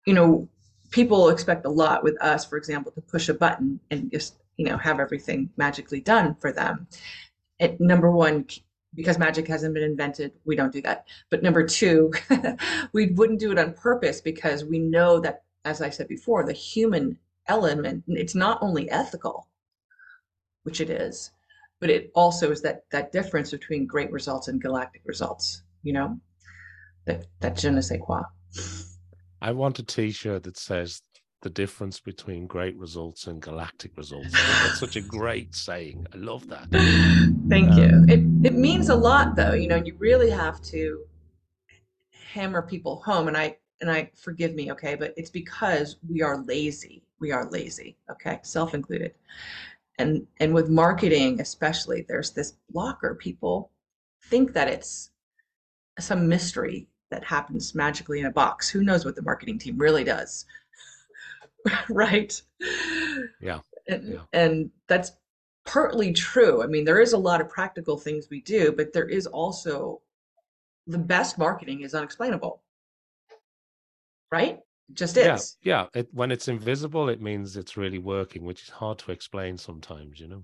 you 0.07 0.15
know, 0.15 0.49
people 0.91 1.29
expect 1.29 1.67
a 1.67 1.71
lot 1.71 2.03
with 2.03 2.21
us, 2.23 2.45
for 2.45 2.57
example, 2.57 2.93
to 2.93 3.01
push 3.01 3.29
a 3.29 3.35
button 3.35 3.81
and 3.91 4.11
just 4.11 4.37
you 4.57 4.67
know 4.67 4.79
have 4.79 5.01
everything 5.01 5.51
magically 5.57 6.01
done 6.01 6.37
for 6.41 6.53
them. 6.53 6.87
At 7.61 7.81
number 7.81 8.11
one, 8.11 8.47
because 8.95 9.19
magic 9.19 9.49
hasn't 9.49 9.75
been 9.75 9.83
invented, 9.83 10.33
we 10.45 10.57
don't 10.57 10.73
do 10.73 10.83
that. 10.83 11.07
But 11.31 11.43
number 11.43 11.67
two, 11.67 12.13
we 12.93 13.09
wouldn't 13.09 13.41
do 13.41 13.53
it 13.53 13.59
on 13.59 13.75
purpose 13.75 14.21
because 14.21 14.65
we 14.65 14.79
know 14.79 15.21
that, 15.21 15.43
as 15.65 15.83
I 15.83 15.91
said 15.91 16.09
before, 16.09 16.45
the 16.45 16.53
human 16.53 17.19
element, 17.49 18.05
it's 18.09 18.35
not 18.35 18.59
only 18.63 18.91
ethical, 18.91 19.49
which 20.63 20.81
it 20.81 20.91
is, 20.91 21.31
but 21.81 21.91
it 21.91 22.11
also 22.15 22.51
is 22.51 22.63
that 22.63 22.85
that 22.91 23.13
difference 23.13 23.51
between 23.51 23.87
great 23.87 24.11
results 24.13 24.49
and 24.49 24.61
galactic 24.63 25.03
results, 25.05 25.63
you 25.83 25.93
know? 25.93 26.19
That 27.05 27.27
that 27.41 27.57
je 27.57 27.71
ne 27.71 27.81
sais 27.81 28.01
quoi. 28.01 28.23
I 29.41 29.53
want 29.53 29.79
a 29.79 29.83
t-shirt 29.83 30.45
that 30.45 30.57
says 30.57 31.03
the 31.43 31.51
difference 31.51 32.01
between 32.01 32.47
great 32.47 32.77
results 32.77 33.27
and 33.27 33.41
galactic 33.41 33.97
results. 33.97 34.33
That's 34.33 34.81
such 34.81 34.97
a 34.97 35.01
great 35.01 35.55
saying. 35.55 36.07
I 36.13 36.17
love 36.17 36.49
that. 36.49 36.69
Thank 37.49 37.71
um, 37.71 37.79
you. 37.79 38.05
It 38.09 38.47
it 38.47 38.55
means 38.55 38.89
a 38.89 38.95
lot 38.95 39.37
though, 39.37 39.53
you 39.53 39.69
know, 39.69 39.77
you 39.77 39.95
really 39.99 40.31
have 40.31 40.61
to 40.63 41.05
hammer 42.33 42.63
people 42.63 43.03
home 43.05 43.29
and 43.29 43.37
I 43.37 43.57
and 43.81 43.91
I 43.91 44.11
forgive 44.15 44.55
me, 44.55 44.73
okay, 44.73 44.95
but 44.95 45.13
it's 45.17 45.31
because 45.31 45.97
we 46.09 46.23
are 46.23 46.43
lazy. 46.45 47.03
We 47.21 47.31
are 47.31 47.49
lazy, 47.51 47.97
okay, 48.11 48.41
self 48.43 48.75
included. 48.75 49.13
And 49.99 50.27
and 50.41 50.53
with 50.55 50.69
marketing 50.69 51.41
especially, 51.41 52.05
there's 52.09 52.31
this 52.31 52.55
blocker. 52.71 53.15
People 53.15 53.71
think 54.25 54.53
that 54.55 54.69
it's 54.69 55.11
some 55.99 56.29
mystery 56.29 56.89
that 57.11 57.25
happens 57.25 57.75
magically 57.75 58.21
in 58.21 58.27
a 58.27 58.33
box. 58.33 58.69
Who 58.69 58.83
knows 58.83 59.05
what 59.05 59.17
the 59.17 59.23
marketing 59.23 59.59
team 59.59 59.79
really 59.79 60.05
does? 60.05 60.45
right? 61.89 62.41
Yeah. 63.41 63.61
And, 63.89 64.13
yeah. 64.15 64.21
and 64.33 64.71
that's 64.89 65.13
partly 65.65 66.13
true. 66.13 66.63
I 66.63 66.67
mean, 66.67 66.85
there 66.85 67.01
is 67.01 67.13
a 67.13 67.19
lot 67.19 67.41
of 67.41 67.49
practical 67.49 67.97
things 67.97 68.29
we 68.31 68.41
do, 68.41 68.73
but 68.73 68.93
there 68.93 69.09
is 69.09 69.27
also 69.27 70.01
the 70.87 70.99
best 70.99 71.39
marketing 71.39 71.83
is 71.83 71.95
unexplainable. 71.95 72.63
Right? 74.31 74.61
It 74.89 74.95
just 74.95 75.17
is. 75.17 75.57
Yeah. 75.63 75.87
yeah. 75.95 76.01
It, 76.01 76.09
when 76.13 76.31
it's 76.31 76.49
invisible, 76.49 77.09
it 77.09 77.21
means 77.21 77.57
it's 77.57 77.77
really 77.77 77.99
working, 77.99 78.45
which 78.45 78.63
is 78.63 78.71
hard 78.71 78.99
to 79.01 79.13
explain 79.13 79.59
sometimes, 79.59 80.21
you 80.21 80.29
know? 80.29 80.43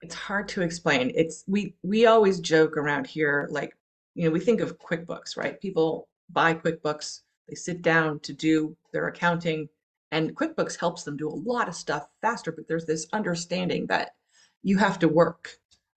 It's 0.00 0.14
hard 0.14 0.48
to 0.50 0.62
explain. 0.62 1.12
It's 1.14 1.44
we 1.46 1.74
we 1.82 2.06
always 2.06 2.40
joke 2.40 2.76
around 2.76 3.06
here 3.06 3.48
like, 3.50 3.76
you 4.18 4.24
know, 4.24 4.32
we 4.32 4.40
think 4.40 4.60
of 4.60 4.80
QuickBooks, 4.80 5.36
right? 5.36 5.60
People 5.60 6.08
buy 6.28 6.52
QuickBooks, 6.52 7.20
they 7.48 7.54
sit 7.54 7.82
down 7.82 8.18
to 8.20 8.32
do 8.32 8.76
their 8.92 9.06
accounting, 9.06 9.68
and 10.10 10.34
QuickBooks 10.34 10.76
helps 10.76 11.04
them 11.04 11.16
do 11.16 11.28
a 11.28 11.40
lot 11.52 11.68
of 11.68 11.76
stuff 11.76 12.08
faster, 12.20 12.50
but 12.50 12.66
there's 12.66 12.84
this 12.84 13.06
understanding 13.12 13.86
that 13.86 14.16
you 14.64 14.76
have 14.76 14.98
to 14.98 15.08
work. 15.08 15.50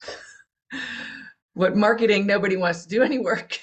what 1.54 1.76
marketing, 1.76 2.28
nobody 2.28 2.58
wants 2.58 2.84
to 2.84 2.90
do 2.90 3.02
any 3.02 3.18
work. 3.18 3.58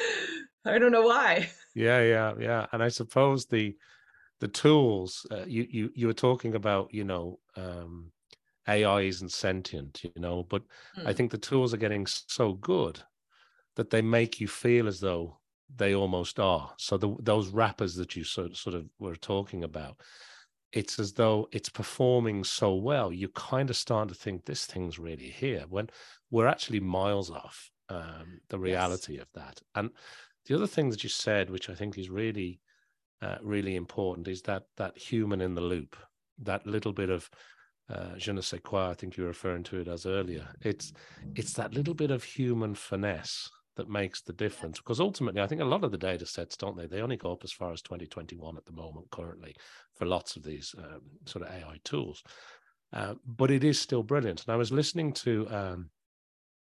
I 0.64 0.78
don't 0.78 0.92
know 0.92 1.02
why. 1.02 1.50
Yeah, 1.74 2.00
yeah, 2.00 2.32
yeah. 2.40 2.66
And 2.72 2.82
I 2.82 2.88
suppose 2.88 3.44
the 3.44 3.76
the 4.40 4.48
tools 4.48 5.26
uh, 5.30 5.44
you 5.46 5.66
you 5.68 5.90
you 5.94 6.06
were 6.06 6.14
talking 6.14 6.54
about, 6.54 6.94
you 6.94 7.04
know, 7.04 7.38
um, 7.54 8.12
AI 8.66 9.02
isn't 9.02 9.32
sentient, 9.32 10.02
you 10.02 10.12
know, 10.16 10.44
but 10.48 10.62
mm. 10.96 11.04
I 11.04 11.10
hmm. 11.10 11.16
think 11.16 11.30
the 11.32 11.38
tools 11.38 11.74
are 11.74 11.78
getting 11.78 12.06
so 12.06 12.54
good 12.54 13.02
that 13.76 13.90
they 13.90 14.02
make 14.02 14.40
you 14.40 14.48
feel 14.48 14.88
as 14.88 15.00
though 15.00 15.40
they 15.76 15.94
almost 15.94 16.40
are. 16.40 16.72
So 16.78 16.96
the, 16.96 17.14
those 17.20 17.48
wrappers 17.48 17.94
that 17.96 18.16
you 18.16 18.24
sort 18.24 18.56
sort 18.56 18.74
of 18.74 18.86
were 18.98 19.16
talking 19.16 19.64
about, 19.64 20.00
it's 20.72 20.98
as 20.98 21.12
though 21.12 21.48
it's 21.52 21.68
performing 21.68 22.44
so 22.44 22.74
well. 22.74 23.12
You 23.12 23.28
kind 23.28 23.70
of 23.70 23.76
start 23.76 24.08
to 24.08 24.14
think 24.14 24.44
this 24.44 24.66
thing's 24.66 24.98
really 24.98 25.28
here 25.28 25.64
when 25.68 25.88
we're 26.30 26.46
actually 26.46 26.80
miles 26.80 27.30
off 27.30 27.70
um, 27.88 28.40
the 28.48 28.58
reality 28.58 29.14
yes. 29.14 29.22
of 29.22 29.28
that. 29.34 29.60
And 29.74 29.90
the 30.46 30.54
other 30.54 30.66
thing 30.66 30.90
that 30.90 31.02
you 31.02 31.08
said, 31.08 31.50
which 31.50 31.68
I 31.68 31.74
think 31.74 31.98
is 31.98 32.10
really, 32.10 32.60
uh, 33.22 33.38
really 33.42 33.76
important, 33.76 34.28
is 34.28 34.42
that 34.42 34.64
that 34.76 34.96
human 34.96 35.40
in 35.40 35.54
the 35.54 35.60
loop, 35.60 35.96
that 36.38 36.66
little 36.66 36.92
bit 36.92 37.10
of 37.10 37.28
uh, 37.92 38.16
je 38.16 38.32
ne 38.32 38.40
sais 38.40 38.60
quoi. 38.62 38.90
I 38.90 38.94
think 38.94 39.16
you 39.16 39.24
were 39.24 39.30
referring 39.30 39.64
to 39.64 39.80
it 39.80 39.88
as 39.88 40.06
earlier. 40.06 40.46
It's 40.62 40.92
it's 41.34 41.52
that 41.54 41.74
little 41.74 41.94
bit 41.94 42.12
of 42.12 42.22
human 42.22 42.74
finesse 42.74 43.50
that 43.80 43.88
makes 43.88 44.20
the 44.20 44.34
difference 44.34 44.78
because 44.78 45.00
ultimately 45.00 45.40
i 45.40 45.46
think 45.46 45.62
a 45.62 45.64
lot 45.64 45.82
of 45.82 45.90
the 45.90 45.98
data 45.98 46.26
sets 46.26 46.54
don't 46.54 46.76
they 46.76 46.86
they 46.86 47.00
only 47.00 47.16
go 47.16 47.32
up 47.32 47.42
as 47.42 47.52
far 47.52 47.72
as 47.72 47.80
2021 47.80 48.58
at 48.58 48.66
the 48.66 48.72
moment 48.72 49.06
currently 49.10 49.56
for 49.94 50.04
lots 50.04 50.36
of 50.36 50.42
these 50.42 50.74
um, 50.76 51.00
sort 51.24 51.46
of 51.46 51.50
ai 51.50 51.78
tools 51.82 52.22
uh, 52.92 53.14
but 53.24 53.50
it 53.50 53.64
is 53.64 53.80
still 53.80 54.02
brilliant 54.02 54.44
and 54.44 54.52
i 54.52 54.56
was 54.56 54.70
listening 54.70 55.14
to 55.14 55.48
um, 55.48 55.88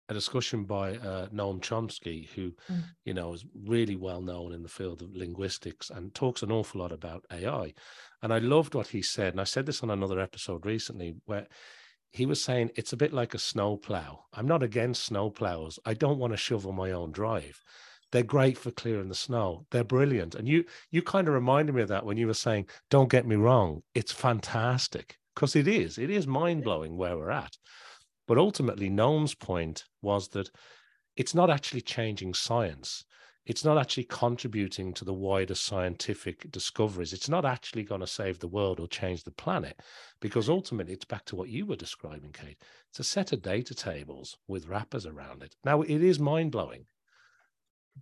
a 0.09 0.13
discussion 0.13 0.63
by 0.63 0.95
uh, 0.95 1.27
Noam 1.27 1.59
Chomsky, 1.59 2.29
who, 2.29 2.53
mm. 2.71 2.81
you 3.03 3.13
know, 3.13 3.33
is 3.33 3.45
really 3.65 3.97
well 3.97 4.21
known 4.21 4.53
in 4.53 4.63
the 4.63 4.69
field 4.69 5.01
of 5.01 5.13
linguistics 5.13 5.89
and 5.89 6.13
talks 6.13 6.43
an 6.43 6.49
awful 6.49 6.79
lot 6.79 6.93
about 6.93 7.25
AI. 7.29 7.73
And 8.23 8.31
I 8.31 8.37
loved 8.37 8.73
what 8.73 8.87
he 8.87 9.01
said. 9.01 9.33
And 9.33 9.41
I 9.41 9.43
said 9.43 9.65
this 9.65 9.83
on 9.83 9.89
another 9.89 10.21
episode 10.21 10.65
recently, 10.65 11.15
where 11.25 11.45
he 12.11 12.25
was 12.25 12.41
saying 12.41 12.71
it's 12.75 12.93
a 12.93 12.97
bit 12.97 13.13
like 13.13 13.33
a 13.33 13.39
snowplow. 13.39 14.25
I'm 14.33 14.47
not 14.47 14.63
against 14.63 15.11
snowplows. 15.11 15.77
I 15.85 15.93
don't 15.93 16.19
want 16.19 16.33
to 16.33 16.37
shovel 16.37 16.71
my 16.71 16.91
own 16.91 17.11
drive. 17.11 17.61
They're 18.11 18.23
great 18.23 18.57
for 18.57 18.71
clearing 18.71 19.09
the 19.09 19.15
snow. 19.15 19.65
They're 19.71 19.83
brilliant. 19.83 20.33
And 20.33 20.47
you 20.47 20.65
you 20.91 21.01
kind 21.01 21.27
of 21.27 21.33
reminded 21.33 21.75
me 21.75 21.81
of 21.81 21.89
that 21.89 22.05
when 22.05 22.17
you 22.17 22.27
were 22.27 22.33
saying, 22.33 22.67
don't 22.89 23.11
get 23.11 23.27
me 23.27 23.35
wrong, 23.35 23.83
it's 23.93 24.11
fantastic. 24.11 25.17
Because 25.35 25.55
it 25.55 25.67
is. 25.67 25.99
It 25.99 26.09
is 26.09 26.25
mind-blowing 26.25 26.97
where 26.97 27.15
we're 27.15 27.29
at. 27.29 27.57
But 28.27 28.39
ultimately, 28.39 28.89
Noam's 28.89 29.35
point 29.35 29.85
was 30.01 30.29
that 30.29 30.49
it's 31.15 31.35
not 31.35 31.49
actually 31.49 31.81
changing 31.81 32.33
science 32.33 33.05
it's 33.48 33.63
not 33.63 33.77
actually 33.77 34.04
contributing 34.04 34.94
to 34.94 35.06
the 35.06 35.13
wider 35.13 35.56
scientific 35.56 36.51
discoveries. 36.51 37.13
It's 37.13 37.30
not 37.30 37.46
actually 37.46 37.84
going 37.84 38.01
to 38.01 38.08
save 38.08 38.39
the 38.39 38.48
world 38.48 38.82
or 38.82 38.88
change 38.88 39.24
the 39.24 39.32
planet, 39.32 39.82
because 40.20 40.50
ultimately 40.50 40.92
it's 40.92 41.06
back 41.06 41.24
to 41.25 41.38
what 41.38 41.48
you 41.48 41.66
were 41.66 41.77
describing, 41.77 42.34
Kate. 42.34 42.62
It's 42.89 43.00
a 43.00 43.06
set 43.06 43.32
of 43.32 43.42
data 43.42 43.74
tables 43.74 44.38
with 44.50 44.68
wrappers 44.68 45.06
around 45.06 45.44
it. 45.44 45.56
Now, 45.63 45.82
it 45.82 46.04
is 46.04 46.20
mind 46.20 46.51
blowing. 46.51 46.88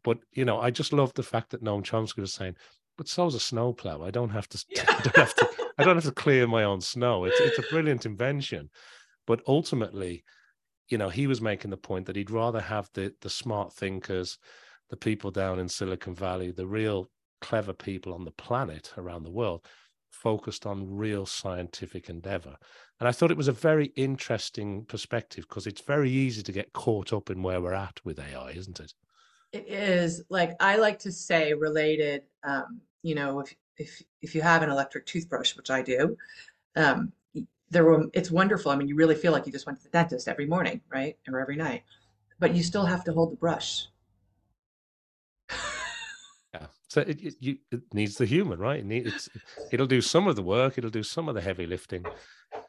But, 0.04 0.18
you 0.32 0.46
know, 0.46 0.60
I 0.60 0.72
just 0.72 0.92
love 0.92 1.14
the 1.14 1.22
fact 1.22 1.52
that 1.52 1.64
Noam 1.64 1.84
Chomsky 1.84 2.22
was 2.22 2.34
saying, 2.34 2.56
but 2.98 3.08
so's 3.08 3.36
a 3.36 3.40
snowplow. 3.40 4.04
I 4.04 4.10
don't 4.10 4.30
have 4.30 4.50
to. 4.50 4.66
I 4.80 5.02
don't 5.04 5.16
have 5.16 5.36
to, 5.36 5.50
I 5.78 5.84
don't 5.84 5.96
have 5.96 6.06
to 6.06 6.12
clear 6.12 6.48
my 6.48 6.64
own 6.64 6.82
snow. 6.82 7.24
It's, 7.25 7.40
it's 7.40 7.60
a 7.60 7.70
brilliant 7.70 8.08
invention. 8.08 8.72
But 9.28 9.42
ultimately, 9.48 10.24
you 10.90 10.98
know, 10.98 11.10
he 11.10 11.28
was 11.28 11.40
making 11.40 11.70
the 11.70 11.78
point 11.78 12.08
that 12.08 12.16
he'd 12.16 12.32
rather 12.32 12.62
have 12.62 12.90
the, 12.96 13.14
the 13.22 13.30
smart 13.30 13.74
thinkers, 13.74 14.40
the 14.89 14.98
people 14.98 15.32
down 15.32 15.60
in 15.60 15.68
Silicon 15.68 16.15
Valley, 16.15 16.51
the 16.51 16.68
real 16.68 17.10
clever 17.42 17.74
people 17.74 18.13
on 18.13 18.25
the 18.25 18.32
planet 18.32 18.94
around 18.98 19.24
the 19.24 19.32
world, 19.32 19.65
focused 20.10 20.65
on 20.65 20.96
real 20.96 21.25
scientific 21.25 22.10
endeavor. 22.10 22.56
And 23.00 23.10
I 23.10 23.12
thought 23.12 23.32
it 23.32 23.38
was 23.38 23.50
a 23.50 23.54
very 23.54 23.88
interesting 23.96 24.86
perspective 24.86 25.46
because 25.48 25.68
it's 25.68 25.82
very 25.82 26.10
easy 26.10 26.42
to 26.44 26.51
get 26.51 26.74
caught 26.74 27.12
up 27.13 27.30
in 27.30 27.44
where 27.44 27.62
we're 27.62 27.74
at 27.74 28.00
with 28.06 28.20
AI, 28.20 28.51
isn't 28.51 28.80
it? 28.80 28.94
It 29.51 29.68
is. 29.68 30.24
Like 30.30 30.51
I 30.60 30.77
like 30.77 31.00
to 31.00 31.12
say, 31.12 31.54
related. 31.54 32.24
Um, 32.44 32.82
you 33.04 33.15
know, 33.15 33.39
if 33.39 33.56
if 33.77 34.01
if 34.22 34.36
you 34.36 34.42
have 34.42 34.63
an 34.63 34.70
electric 34.70 35.06
toothbrush, 35.06 35.56
which 35.56 35.70
I 35.70 35.82
do, 35.82 36.18
um, 36.75 37.12
there 37.70 37.86
were. 37.86 38.06
It's 38.13 38.32
wonderful. 38.32 38.72
I 38.72 38.75
mean, 38.75 38.88
you 38.88 38.96
really 38.96 39.15
feel 39.15 39.32
like 39.32 39.46
you 39.46 39.51
just 39.51 39.65
went 39.65 39.77
to 39.80 39.84
the 39.84 39.89
dentist 39.89 40.27
every 40.27 40.46
morning, 40.46 40.82
right, 40.89 41.18
or 41.27 41.39
every 41.39 41.56
night. 41.56 41.84
but 42.39 42.56
you 42.56 42.63
still 42.63 42.86
have 42.86 43.04
to 43.06 43.13
hold 43.13 43.32
the 43.32 43.38
brush. 43.38 43.88
yeah. 46.54 46.68
So 46.96 47.02
it, 47.02 47.22
it, 47.22 47.36
you, 47.42 47.58
it 47.74 47.82
needs 47.94 48.16
the 48.16 48.25
human, 48.25 48.58
right? 48.58 48.80
It 48.80 48.86
needs, 48.86 49.28
it'll 49.70 49.86
do 49.86 50.00
some 50.00 50.30
of 50.30 50.38
the 50.38 50.42
work, 50.42 50.78
it'll 50.78 50.90
do 50.90 51.04
some 51.04 51.28
of 51.28 51.36
the 51.36 51.42
heavy 51.42 51.68
lifting, 51.68 52.06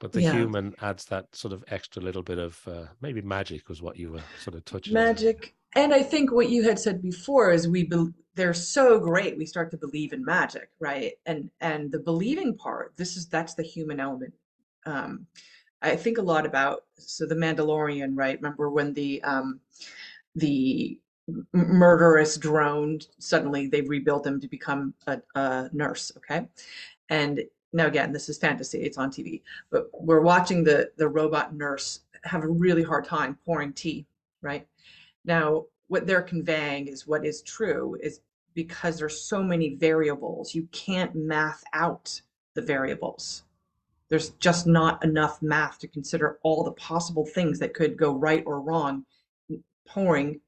but 0.00 0.10
the 0.10 0.20
yeah. 0.20 0.32
human 0.32 0.74
adds 0.82 1.04
that 1.04 1.26
sort 1.32 1.54
of 1.54 1.62
extra 1.68 2.02
little 2.02 2.24
bit 2.24 2.38
of 2.38 2.60
uh, 2.66 2.86
maybe 3.00 3.22
magic 3.22 3.68
was 3.68 3.80
what 3.80 3.96
you 3.96 4.10
were 4.10 4.22
sort 4.42 4.56
of 4.56 4.64
touching 4.64 4.94
magic 4.94 5.54
on. 5.76 5.84
and 5.84 5.94
i 5.94 6.02
think 6.02 6.32
what 6.32 6.50
you 6.50 6.64
had 6.64 6.76
said 6.76 7.00
before 7.00 7.52
is 7.52 7.68
we 7.68 7.84
be- 7.84 8.12
they're 8.34 8.52
so 8.52 8.98
great 8.98 9.38
we 9.38 9.46
start 9.46 9.70
to 9.70 9.76
believe 9.76 10.12
in 10.12 10.24
magic 10.24 10.70
right 10.80 11.12
and 11.26 11.48
and 11.60 11.92
the 11.92 12.00
believing 12.00 12.52
part 12.56 12.92
this 12.96 13.16
is 13.16 13.28
that's 13.28 13.54
the 13.54 13.62
human 13.62 14.00
element 14.00 14.34
um 14.86 15.24
i 15.82 15.94
think 15.94 16.18
a 16.18 16.22
lot 16.22 16.44
about 16.44 16.80
so 16.96 17.24
the 17.26 17.34
mandalorian 17.36 18.10
right 18.14 18.38
remember 18.42 18.68
when 18.70 18.92
the 18.92 19.22
um 19.22 19.60
the 20.34 20.98
murderous 21.52 22.36
drone 22.36 23.00
suddenly 23.18 23.66
they 23.66 23.80
rebuilt 23.82 24.26
him 24.26 24.40
to 24.40 24.48
become 24.48 24.94
a, 25.06 25.20
a 25.34 25.68
nurse 25.72 26.12
okay? 26.16 26.46
And 27.08 27.42
now 27.72 27.86
again 27.86 28.12
this 28.12 28.28
is 28.28 28.38
fantasy 28.38 28.82
it's 28.82 28.96
on 28.96 29.10
tv 29.10 29.42
but 29.70 29.90
we're 29.92 30.20
watching 30.20 30.62
the 30.62 30.90
the 30.96 31.08
robot 31.08 31.54
nurse 31.54 32.00
have 32.24 32.44
a 32.44 32.48
really 32.48 32.82
hard 32.82 33.04
time 33.04 33.38
pouring 33.44 33.72
tea 33.72 34.06
right? 34.42 34.66
Now 35.24 35.64
what 35.88 36.06
they're 36.06 36.22
conveying 36.22 36.88
is 36.88 37.06
what 37.06 37.24
is 37.24 37.42
true 37.42 37.96
is 38.00 38.20
because 38.54 38.98
there's 38.98 39.20
so 39.20 39.42
many 39.42 39.74
variables 39.74 40.54
you 40.54 40.68
can't 40.72 41.14
math 41.14 41.62
out 41.72 42.20
the 42.54 42.62
variables. 42.62 43.44
There's 44.08 44.30
just 44.30 44.66
not 44.66 45.04
enough 45.04 45.42
math 45.42 45.78
to 45.80 45.88
consider 45.88 46.38
all 46.42 46.62
the 46.62 46.72
possible 46.72 47.26
things 47.26 47.58
that 47.58 47.74
could 47.74 47.96
go 47.96 48.14
right 48.14 48.42
or 48.46 48.60
wrong 48.60 49.04
pouring 49.86 50.40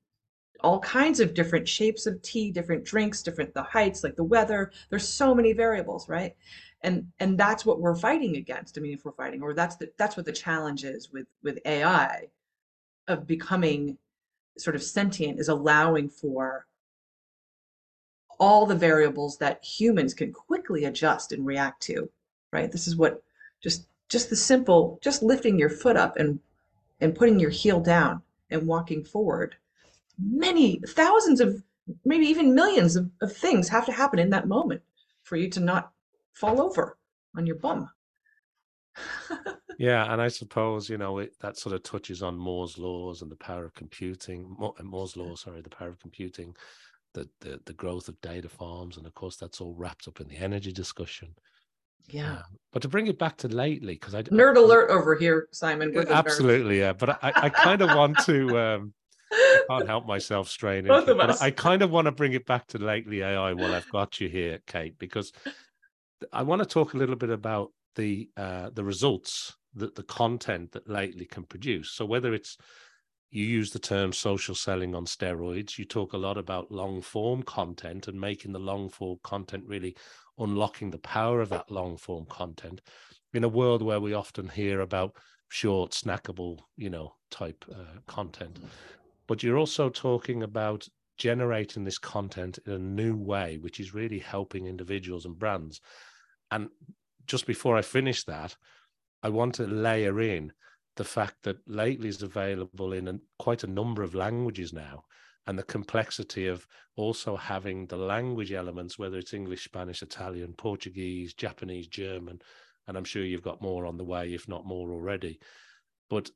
all 0.60 0.80
kinds 0.80 1.20
of 1.20 1.34
different 1.34 1.68
shapes 1.68 2.06
of 2.06 2.20
tea 2.22 2.50
different 2.50 2.84
drinks 2.84 3.22
different 3.22 3.54
the 3.54 3.62
heights 3.62 4.02
like 4.02 4.16
the 4.16 4.24
weather. 4.24 4.72
There's 4.90 5.08
so 5.08 5.34
many 5.34 5.52
variables 5.52 6.08
right? 6.08 6.34
And 6.82 7.08
and 7.20 7.38
that's 7.38 7.66
what 7.66 7.80
we're 7.80 7.96
fighting 7.96 8.36
against. 8.36 8.78
I 8.78 8.80
mean 8.80 8.94
if 8.94 9.04
we're 9.04 9.12
fighting 9.12 9.42
or 9.42 9.54
that's 9.54 9.76
the, 9.76 9.90
that's 9.96 10.16
what 10.16 10.26
the 10.26 10.32
challenge 10.32 10.84
is 10.84 11.12
with 11.12 11.26
with 11.42 11.58
ai 11.64 12.28
of 13.06 13.26
becoming 13.26 13.98
sort 14.58 14.76
of 14.76 14.82
sentient 14.82 15.38
is 15.40 15.48
allowing 15.48 16.08
for 16.08 16.66
all 18.40 18.66
the 18.66 18.74
variables 18.74 19.38
that 19.38 19.64
humans 19.64 20.14
can 20.14 20.32
quickly 20.32 20.84
adjust 20.84 21.32
and 21.32 21.46
react 21.46 21.82
to 21.82 22.10
right? 22.52 22.70
This 22.72 22.86
is 22.86 22.96
what 22.96 23.22
just 23.60 23.86
just 24.08 24.30
the 24.30 24.36
simple 24.36 24.98
just 25.02 25.22
lifting 25.22 25.58
your 25.58 25.70
foot 25.70 25.96
up 25.96 26.16
and 26.16 26.40
and 27.00 27.14
putting 27.14 27.38
your 27.38 27.50
heel 27.50 27.80
down 27.80 28.22
and 28.50 28.66
walking 28.66 29.04
forward 29.04 29.56
many 30.18 30.80
thousands 30.88 31.40
of 31.40 31.62
maybe 32.04 32.26
even 32.26 32.54
millions 32.54 32.96
of, 32.96 33.10
of 33.22 33.34
things 33.34 33.68
have 33.68 33.86
to 33.86 33.92
happen 33.92 34.18
in 34.18 34.30
that 34.30 34.48
moment 34.48 34.82
for 35.22 35.36
you 35.36 35.48
to 35.50 35.60
not 35.60 35.92
fall 36.32 36.60
over 36.60 36.98
on 37.36 37.46
your 37.46 37.56
bum. 37.56 37.90
yeah, 39.78 40.10
and 40.12 40.20
I 40.20 40.28
suppose 40.28 40.88
you 40.88 40.98
know 40.98 41.18
it, 41.18 41.34
that 41.40 41.56
sort 41.56 41.74
of 41.74 41.82
touches 41.82 42.22
on 42.22 42.36
Moore's 42.36 42.78
laws 42.78 43.22
and 43.22 43.30
the 43.30 43.36
power 43.36 43.64
of 43.64 43.74
computing. 43.74 44.56
Uh, 44.60 44.82
Moore's 44.82 45.16
law, 45.16 45.34
sorry, 45.34 45.60
the 45.60 45.70
power 45.70 45.88
of 45.88 46.00
computing, 46.00 46.56
the, 47.14 47.28
the 47.40 47.60
the 47.66 47.72
growth 47.74 48.08
of 48.08 48.20
data 48.20 48.48
farms, 48.48 48.96
and 48.96 49.06
of 49.06 49.14
course 49.14 49.36
that's 49.36 49.60
all 49.60 49.74
wrapped 49.74 50.08
up 50.08 50.20
in 50.20 50.28
the 50.28 50.36
energy 50.36 50.72
discussion. 50.72 51.34
Yeah, 52.08 52.32
um, 52.32 52.58
but 52.72 52.82
to 52.82 52.88
bring 52.88 53.06
it 53.06 53.18
back 53.18 53.36
to 53.38 53.48
lately, 53.48 53.94
because 53.94 54.14
I 54.14 54.22
nerd 54.22 54.56
I, 54.56 54.60
alert 54.60 54.90
over 54.90 55.14
here, 55.14 55.48
Simon. 55.52 55.94
absolutely, 56.08 56.78
yeah. 56.78 56.94
But 56.94 57.22
I, 57.22 57.32
I 57.34 57.48
kind 57.50 57.82
of 57.82 57.90
want 57.96 58.18
to. 58.24 58.58
Um, 58.58 58.94
I 59.32 59.60
can't 59.68 59.86
help 59.94 60.06
myself 60.06 60.48
straying 60.48 60.86
into 60.86 60.94
it, 61.12 61.16
but 61.16 61.42
I 61.42 61.50
kind 61.50 61.82
of 61.82 61.90
want 61.90 62.06
to 62.06 62.12
bring 62.12 62.32
it 62.32 62.46
back 62.46 62.66
to 62.68 62.78
lately 62.78 63.22
AI 63.22 63.52
while 63.52 63.74
I've 63.74 63.90
got 63.90 64.20
you 64.20 64.28
here, 64.28 64.60
Kate, 64.66 64.98
because 64.98 65.32
I 66.32 66.42
want 66.42 66.62
to 66.62 66.66
talk 66.66 66.94
a 66.94 66.96
little 66.96 67.16
bit 67.16 67.30
about 67.30 67.72
the 67.96 68.28
uh, 68.36 68.70
the 68.70 68.84
results 68.84 69.56
that 69.74 69.94
the 69.94 70.02
content 70.02 70.72
that 70.72 70.88
lately 70.88 71.26
can 71.26 71.44
produce. 71.44 71.92
So 71.92 72.04
whether 72.04 72.34
it's 72.34 72.56
you 73.30 73.44
use 73.44 73.70
the 73.70 73.78
term 73.78 74.12
social 74.12 74.54
selling 74.54 74.94
on 74.94 75.04
steroids, 75.04 75.78
you 75.78 75.84
talk 75.84 76.14
a 76.14 76.18
lot 76.18 76.38
about 76.38 76.72
long 76.72 77.02
form 77.02 77.42
content 77.42 78.08
and 78.08 78.18
making 78.18 78.52
the 78.52 78.58
long 78.58 78.88
form 78.88 79.18
content 79.22 79.64
really 79.66 79.94
unlocking 80.38 80.90
the 80.90 80.98
power 80.98 81.40
of 81.40 81.50
that 81.50 81.70
long 81.70 81.96
form 81.96 82.24
content 82.26 82.80
in 83.34 83.44
a 83.44 83.48
world 83.48 83.82
where 83.82 84.00
we 84.00 84.14
often 84.14 84.48
hear 84.48 84.80
about 84.80 85.14
short 85.48 85.92
snackable 85.92 86.58
you 86.76 86.90
know 86.90 87.14
type 87.30 87.64
uh, 87.72 87.98
content 88.06 88.58
but 89.28 89.42
you're 89.42 89.58
also 89.58 89.88
talking 89.88 90.42
about 90.42 90.88
generating 91.16 91.84
this 91.84 91.98
content 91.98 92.58
in 92.66 92.72
a 92.72 92.78
new 92.78 93.16
way 93.16 93.58
which 93.58 93.78
is 93.78 93.94
really 93.94 94.18
helping 94.18 94.66
individuals 94.66 95.24
and 95.24 95.38
brands 95.38 95.80
and 96.50 96.68
just 97.28 97.46
before 97.46 97.76
I 97.76 97.82
finish 97.82 98.24
that, 98.24 98.56
I 99.22 99.28
want 99.28 99.54
to 99.56 99.66
layer 99.66 100.20
in 100.20 100.52
the 100.96 101.04
fact 101.04 101.36
that 101.42 101.58
Lately 101.68 102.08
is 102.08 102.22
available 102.22 102.92
in 102.92 103.06
a, 103.06 103.18
quite 103.38 103.62
a 103.62 103.68
number 103.68 104.02
of 104.02 104.14
languages 104.14 104.72
now, 104.72 105.04
and 105.46 105.58
the 105.58 105.62
complexity 105.62 106.46
of 106.46 106.66
also 106.96 107.36
having 107.36 107.86
the 107.86 107.96
language 107.96 108.52
elements, 108.52 108.98
whether 108.98 109.18
it's 109.18 109.34
English, 109.34 109.64
Spanish, 109.64 110.02
Italian, 110.02 110.54
Portuguese, 110.54 111.34
Japanese, 111.34 111.86
German, 111.86 112.40
and 112.86 112.96
I'm 112.96 113.04
sure 113.04 113.24
you've 113.24 113.42
got 113.42 113.62
more 113.62 113.86
on 113.86 113.96
the 113.96 114.04
way, 114.04 114.34
if 114.34 114.48
not 114.48 114.66
more 114.66 114.90
already. 114.90 115.38
But 116.10 116.30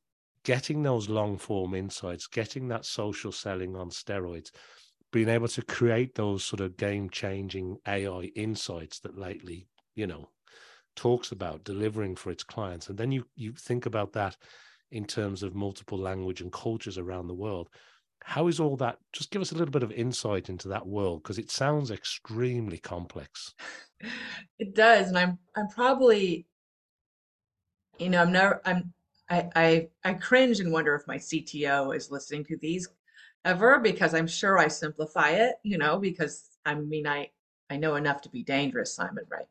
getting 0.44 0.82
those 0.82 1.08
long 1.08 1.38
form 1.38 1.74
insights, 1.74 2.26
getting 2.26 2.68
that 2.68 2.84
social 2.84 3.32
selling 3.32 3.76
on 3.76 3.90
steroids, 3.90 4.50
being 5.12 5.28
able 5.28 5.48
to 5.48 5.62
create 5.62 6.14
those 6.14 6.44
sort 6.44 6.60
of 6.60 6.76
game 6.76 7.10
changing 7.10 7.76
AI 7.86 8.30
insights 8.34 9.00
that 9.00 9.18
lately 9.18 9.68
you 9.94 10.06
know 10.06 10.28
talks 10.96 11.32
about 11.32 11.64
delivering 11.64 12.16
for 12.16 12.30
its 12.30 12.42
clients. 12.44 12.88
And 12.88 12.98
then 12.98 13.12
you 13.12 13.24
you 13.34 13.52
think 13.52 13.86
about 13.86 14.12
that 14.12 14.36
in 14.90 15.04
terms 15.06 15.42
of 15.42 15.54
multiple 15.54 15.98
language 15.98 16.40
and 16.40 16.52
cultures 16.52 16.98
around 16.98 17.26
the 17.26 17.34
world. 17.34 17.68
How 18.24 18.46
is 18.46 18.60
all 18.60 18.76
that 18.76 18.98
just 19.12 19.30
give 19.30 19.42
us 19.42 19.52
a 19.52 19.56
little 19.56 19.72
bit 19.72 19.82
of 19.82 19.90
insight 19.90 20.48
into 20.48 20.68
that 20.68 20.86
world 20.86 21.22
because 21.22 21.38
it 21.38 21.50
sounds 21.50 21.90
extremely 21.90 22.78
complex. 22.78 23.54
It 24.58 24.74
does 24.74 25.08
and 25.08 25.18
i'm 25.18 25.38
i'm 25.56 25.68
probably 25.68 26.46
you 27.98 28.10
know 28.10 28.22
i'm 28.22 28.32
never 28.32 28.60
i'm 28.64 28.92
I, 29.30 29.48
I 29.54 29.88
i 30.04 30.14
cringe 30.14 30.60
and 30.60 30.72
wonder 30.72 30.94
if 30.94 31.06
my 31.06 31.16
cto 31.16 31.96
is 31.96 32.10
listening 32.10 32.44
to 32.46 32.56
these 32.58 32.88
ever 33.44 33.78
because 33.78 34.14
i'm 34.14 34.26
sure 34.26 34.58
i 34.58 34.68
simplify 34.68 35.30
it 35.30 35.56
you 35.62 35.78
know 35.78 35.98
because 35.98 36.50
i 36.66 36.74
mean 36.74 37.06
i 37.06 37.30
I 37.72 37.76
know 37.76 37.96
enough 37.96 38.20
to 38.22 38.28
be 38.28 38.42
dangerous, 38.42 38.92
Simon, 38.92 39.24
right? 39.30 39.48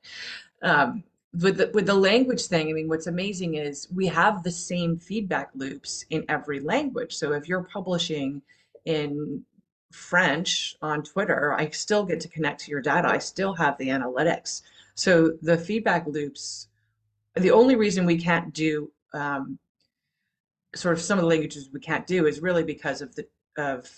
Um, 0.62 1.04
with 1.42 1.58
the, 1.58 1.72
with 1.74 1.88
the 1.88 1.96
language 1.96 2.46
thing, 2.46 2.70
I 2.70 2.74
mean, 2.74 2.88
what's 2.88 3.08
amazing 3.08 3.56
is 3.56 3.88
we 3.94 4.06
have 4.08 4.44
the 4.44 4.52
same 4.52 4.98
feedback 4.98 5.50
loops 5.56 6.06
in 6.12 6.24
every 6.30 6.60
language. 6.60 7.16
So 7.16 7.34
if 7.34 7.48
you're 7.48 7.64
publishing 7.64 8.42
in 8.86 9.44
French 9.92 10.76
on 10.82 11.04
Twitter, 11.04 11.54
I 11.54 11.70
still 11.70 12.06
get 12.06 12.20
to 12.22 12.28
connect 12.28 12.62
to 12.62 12.72
your 12.72 12.82
data. 12.82 13.08
I 13.08 13.18
still 13.18 13.54
have 13.56 13.78
the 13.78 13.88
analytics. 13.88 14.62
So 14.94 15.32
the 15.42 15.58
feedback 15.58 16.06
loops, 16.06 16.68
the 17.36 17.52
only 17.52 17.76
reason 17.76 18.06
we 18.06 18.18
can't 18.18 18.54
do 18.54 18.92
um, 19.14 19.60
sort 20.76 20.94
of 20.94 21.02
some 21.02 21.18
of 21.18 21.24
the 21.24 21.30
languages 21.30 21.70
we 21.74 21.80
can't 21.80 22.08
do 22.08 22.28
is 22.28 22.42
really 22.42 22.64
because 22.64 23.02
of 23.02 23.16
the 23.16 23.28
of 23.58 23.90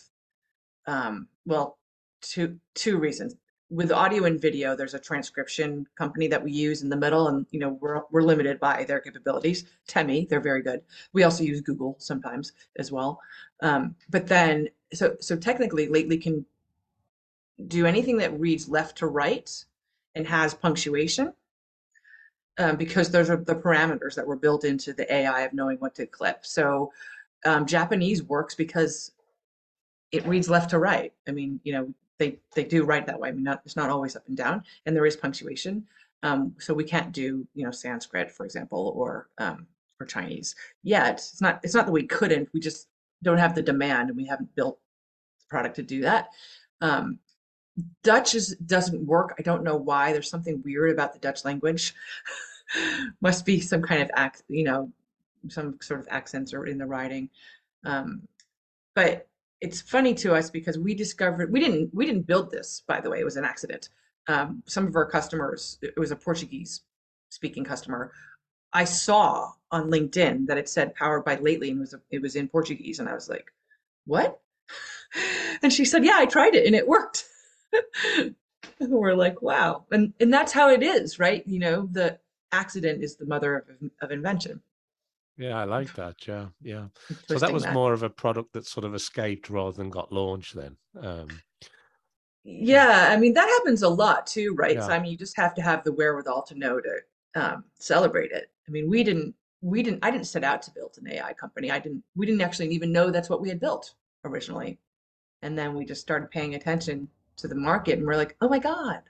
um, 0.86 1.28
well, 1.46 1.78
two 2.22 2.60
two 2.74 2.98
reasons 2.98 3.36
with 3.74 3.92
audio 3.92 4.26
and 4.26 4.40
video, 4.40 4.76
there's 4.76 4.94
a 4.94 5.00
transcription 5.00 5.88
company 5.96 6.28
that 6.28 6.44
we 6.44 6.52
use 6.52 6.84
in 6.84 6.90
the 6.90 6.96
middle, 6.96 7.28
and 7.28 7.46
you 7.52 7.60
know 7.60 7.70
we're 7.82 8.02
we're 8.12 8.22
limited 8.22 8.60
by 8.60 8.84
their 8.84 9.00
capabilities. 9.00 9.66
Temi, 9.88 10.28
they're 10.30 10.40
very 10.40 10.62
good. 10.62 10.82
We 11.12 11.24
also 11.24 11.44
use 11.44 11.62
Google 11.62 11.96
sometimes 12.00 12.54
as 12.78 12.92
well. 12.92 13.20
Um, 13.62 13.96
but 14.10 14.28
then, 14.28 14.70
so 14.94 15.16
so 15.20 15.36
technically, 15.36 15.88
Lately 15.88 16.18
can 16.18 16.46
do 17.68 17.86
anything 17.86 18.18
that 18.18 18.40
reads 18.40 18.70
left 18.70 18.98
to 19.00 19.08
right 19.08 19.50
and 20.14 20.28
has 20.28 20.54
punctuation, 20.54 21.34
um, 22.58 22.76
because 22.76 23.10
those 23.10 23.30
are 23.30 23.38
the 23.38 23.56
parameters 23.56 24.16
that 24.16 24.28
were 24.28 24.36
built 24.36 24.64
into 24.64 24.94
the 24.94 25.12
AI 25.12 25.42
of 25.42 25.54
knowing 25.54 25.78
what 25.78 25.96
to 25.96 26.06
clip. 26.06 26.46
So 26.46 26.92
um, 27.46 27.66
Japanese 27.66 28.24
works 28.24 28.56
because 28.56 29.12
it 30.12 30.26
reads 30.26 30.50
left 30.50 30.70
to 30.70 30.80
right. 30.80 31.12
I 31.28 31.32
mean, 31.32 31.60
you 31.64 31.74
know, 31.74 31.94
they 32.20 32.40
they 32.56 32.64
do 32.64 32.84
write 32.84 33.08
that 33.08 33.20
way. 33.20 33.30
I 33.30 33.32
mean, 33.32 33.44
not, 33.44 33.62
it's 33.66 33.76
not 33.76 33.90
always 33.90 34.16
up 34.16 34.28
and 34.28 34.38
down, 34.38 34.64
and 34.86 34.96
there 34.96 35.06
is 35.06 35.16
punctuation. 35.16 35.86
Um, 36.22 36.56
so 36.60 36.74
we 36.74 36.84
can't 36.84 37.12
do 37.12 37.46
you 37.54 37.66
know 37.66 37.72
Sanskrit, 37.72 38.32
for 38.32 38.46
example, 38.46 38.94
or 38.96 39.30
um, 39.40 39.68
or 40.00 40.06
Chinese 40.06 40.56
yet. 40.84 41.16
It's 41.16 41.42
not 41.42 41.60
it's 41.64 41.74
not 41.74 41.88
that 41.88 41.92
we 41.92 42.04
couldn't. 42.04 42.50
We 42.54 42.60
just 42.60 42.88
don't 43.24 43.40
have 43.40 43.56
the 43.56 43.64
demand, 43.64 44.10
and 44.10 44.18
we 44.18 44.26
haven't 44.26 44.56
built 44.56 44.80
the 45.40 45.46
product 45.50 45.76
to 45.78 45.84
do 45.84 46.02
that. 46.02 46.30
Um, 46.82 47.20
Dutch 48.04 48.36
is 48.36 48.56
doesn't 48.66 49.06
work. 49.06 49.36
I 49.40 49.42
don't 49.42 49.64
know 49.64 49.76
why. 49.76 50.14
There's 50.14 50.30
something 50.30 50.62
weird 50.64 50.92
about 50.92 51.14
the 51.14 51.20
Dutch 51.20 51.44
language. 51.46 51.94
Must 53.22 53.46
be 53.46 53.60
some 53.60 53.82
kind 53.82 54.02
of 54.02 54.12
act, 54.16 54.44
you 54.48 54.64
know, 54.64 54.92
some 55.50 55.78
sort 55.82 56.00
of 56.00 56.08
accents 56.10 56.54
or 56.54 56.66
in 56.66 56.78
the 56.78 56.86
writing. 56.86 57.30
Um, 57.84 58.28
but 58.96 59.28
it's 59.64 59.82
funny 59.82 60.14
to 60.14 60.36
us 60.36 60.50
because 60.50 60.78
we 60.78 60.94
discovered 60.94 61.52
we 61.52 61.60
didn't 61.60 61.90
we 61.94 62.06
didn't 62.06 62.28
build 62.28 62.52
this 62.52 62.84
by 62.86 63.00
the 63.00 63.10
way 63.10 63.20
it 63.20 63.24
was 63.24 63.38
an 63.38 63.46
accident 63.46 63.90
um, 64.28 64.62
some 64.66 64.86
of 64.86 64.96
our 64.96 65.10
customers 65.10 65.80
it 65.82 65.98
was 65.98 66.12
a 66.12 66.16
portuguese 66.16 66.82
speaking 67.30 67.64
customer 67.64 68.12
i 68.74 68.84
saw 68.84 69.52
on 69.72 69.90
linkedin 69.90 70.46
that 70.46 70.58
it 70.58 70.68
said 70.68 70.94
powered 70.96 71.24
by 71.24 71.36
lately 71.36 71.70
and 71.70 71.78
it 71.78 71.82
was 71.82 71.94
a, 71.94 72.02
it 72.12 72.22
was 72.22 72.36
in 72.36 72.48
portuguese 72.48 73.00
and 73.00 73.08
i 73.08 73.14
was 73.14 73.30
like 73.30 73.54
what 74.06 74.42
and 75.64 75.72
she 75.72 75.86
said 75.86 76.04
yeah 76.04 76.18
i 76.18 76.26
tried 76.26 76.56
it 76.56 76.66
and 76.66 76.76
it 76.76 76.88
worked 76.88 77.26
we're 78.80 79.14
like 79.14 79.42
wow 79.42 79.86
and 79.92 80.14
and 80.20 80.34
that's 80.34 80.52
how 80.52 80.70
it 80.70 80.84
is 80.84 81.20
right 81.20 81.44
you 81.48 81.60
know 81.60 81.88
the 81.92 82.18
accident 82.52 83.04
is 83.04 83.16
the 83.16 83.26
mother 83.26 83.58
of, 83.58 83.90
of 84.02 84.12
invention 84.12 84.62
yeah, 85.38 85.60
I 85.60 85.64
like 85.64 85.94
that. 85.96 86.28
Yeah, 86.28 86.48
yeah. 86.62 86.86
So 87.28 87.40
that 87.40 87.52
was 87.52 87.64
that. 87.64 87.74
more 87.74 87.94
of 87.94 88.04
a 88.04 88.10
product 88.10 88.54
that 88.54 88.68
sort 88.68 88.86
of 88.86 88.94
escaped 88.94 89.50
rather 89.50 89.76
than 89.76 89.90
got 89.90 90.12
launched 90.12 90.56
then. 90.56 90.78
Um, 91.02 91.28
yeah, 92.44 93.10
I 93.10 93.18
mean 93.18 93.34
that 93.34 93.48
happens 93.48 93.82
a 93.82 93.90
lot 93.90 94.28
too, 94.28 94.54
right? 94.56 94.76
Yeah. 94.76 94.88
So 94.88 94.94
I 94.94 95.00
mean 95.00 95.12
you 95.12 95.18
just 95.18 95.38
have 95.38 95.56
to 95.56 95.62
have 95.62 95.84
the 95.84 95.92
wherewithal 95.92 96.44
to 96.44 96.56
know 96.56 96.80
to 96.80 97.00
um, 97.36 97.64
celebrate 97.80 98.32
it. 98.32 98.52
I 98.68 98.72
mean 98.72 98.90
we 98.90 99.04
didn't 99.04 99.34
we 99.62 99.82
didn't 99.82 100.06
I 100.06 100.12
didn't 100.12 100.28
set 100.28 100.44
out 100.44 100.62
to 100.64 100.72
build 100.72 100.98
an 101.02 101.12
AI 101.12 101.34
company. 101.34 101.72
I 101.72 101.80
didn't 101.80 102.04
we 102.16 102.26
didn't 102.26 102.42
actually 102.42 102.70
even 102.70 102.92
know 102.92 103.10
that's 103.10 103.30
what 103.30 103.42
we 103.42 103.50
had 103.50 103.60
built 103.60 103.96
originally. 104.26 104.78
And 105.42 105.58
then 105.58 105.74
we 105.74 105.84
just 105.86 106.02
started 106.02 106.30
paying 106.30 106.56
attention 106.56 107.08
to 107.44 107.48
the 107.50 107.56
market 107.56 108.00
and 108.00 108.08
we're 108.08 108.16
like, 108.16 108.36
oh 108.42 108.50
my 108.50 108.60
God, 108.60 109.02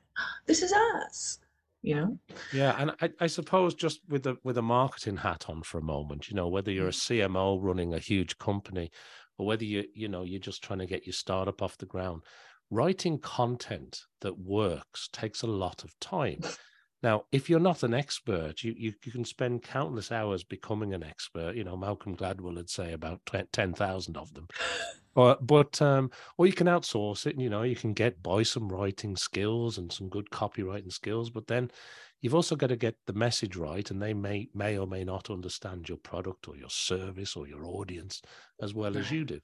this 0.48 0.62
is 0.62 0.74
us 0.74 1.40
you 1.84 1.96
know 1.96 2.18
yeah 2.54 2.76
and 2.80 2.92
I, 3.02 3.10
I, 3.20 3.28
suppose 3.28 3.76
just 3.76 4.00
with 4.08 4.24
the 4.24 4.38
with 4.44 4.58
a 4.58 4.62
marketing 4.62 5.18
hat 5.18 5.46
on 5.50 5.62
for 5.64 5.80
a 5.80 5.84
moment 5.84 6.30
you 6.30 6.36
know 6.36 6.48
whether 6.48 6.72
you're 6.72 6.88
a 6.88 6.92
mm-hmm. 6.92 7.36
cmo 7.36 7.60
running 7.62 7.94
a 7.94 8.00
huge 8.00 8.38
company 8.38 8.90
or 9.38 9.46
whether 9.46 9.66
you 9.66 9.84
you 9.94 10.08
know 10.08 10.24
you're 10.24 10.40
just 10.40 10.64
trying 10.64 10.80
to 10.80 10.86
get 10.86 11.06
your 11.06 11.14
startup 11.14 11.62
off 11.62 11.78
the 11.78 11.86
ground 11.86 12.22
writing 12.72 13.20
content 13.20 14.04
that 14.22 14.40
works 14.40 15.10
takes 15.12 15.42
a 15.42 15.48
lot 15.48 15.84
of 15.84 16.00
time 16.00 16.40
now 17.04 17.24
if 17.32 17.50
you're 17.50 17.60
not 17.60 17.84
an 17.84 17.94
expert 17.94 18.64
you, 18.64 18.74
you 18.78 18.94
you 19.06 19.12
can 19.12 19.26
spend 19.26 19.62
countless 19.62 20.12
hours 20.12 20.44
becoming 20.44 20.94
an 20.94 21.04
expert 21.04 21.56
you 21.56 21.64
know 21.64 21.78
malcolm 21.78 22.16
gladwell 22.16 22.56
would 22.56 22.70
say 22.70 22.94
about 22.94 23.20
10,000 23.52 24.18
of 24.18 24.34
them 24.34 24.48
or, 25.16 25.38
but 25.42 25.82
um, 25.82 26.12
or 26.38 26.48
you 26.48 26.54
can 26.54 26.68
outsource 26.68 27.26
it. 27.26 27.34
And, 27.34 27.42
you 27.42 27.50
know, 27.50 27.64
you 27.64 27.76
can 27.76 27.94
get 27.94 28.24
buy 28.24 28.44
some 28.44 28.70
writing 28.70 29.16
skills 29.16 29.78
and 29.78 29.92
some 29.92 30.10
good 30.10 30.30
copywriting 30.32 30.92
skills. 30.92 31.30
But 31.30 31.48
then 31.48 31.70
you've 32.22 32.36
also 32.36 32.56
got 32.56 32.68
to 32.68 32.76
get 32.76 32.96
the 33.06 33.14
message 33.14 33.56
right, 33.56 33.90
and 33.92 34.02
they 34.02 34.14
may 34.14 34.48
may 34.54 34.78
or 34.78 34.88
may 34.88 35.04
not 35.04 35.30
understand 35.30 35.88
your 35.88 36.00
product 36.00 36.48
or 36.48 36.56
your 36.56 36.70
service 36.70 37.36
or 37.36 37.48
your 37.48 37.66
audience 37.66 38.22
as 38.62 38.74
well 38.74 38.98
as 38.98 39.12
you 39.12 39.24
do. 39.26 39.40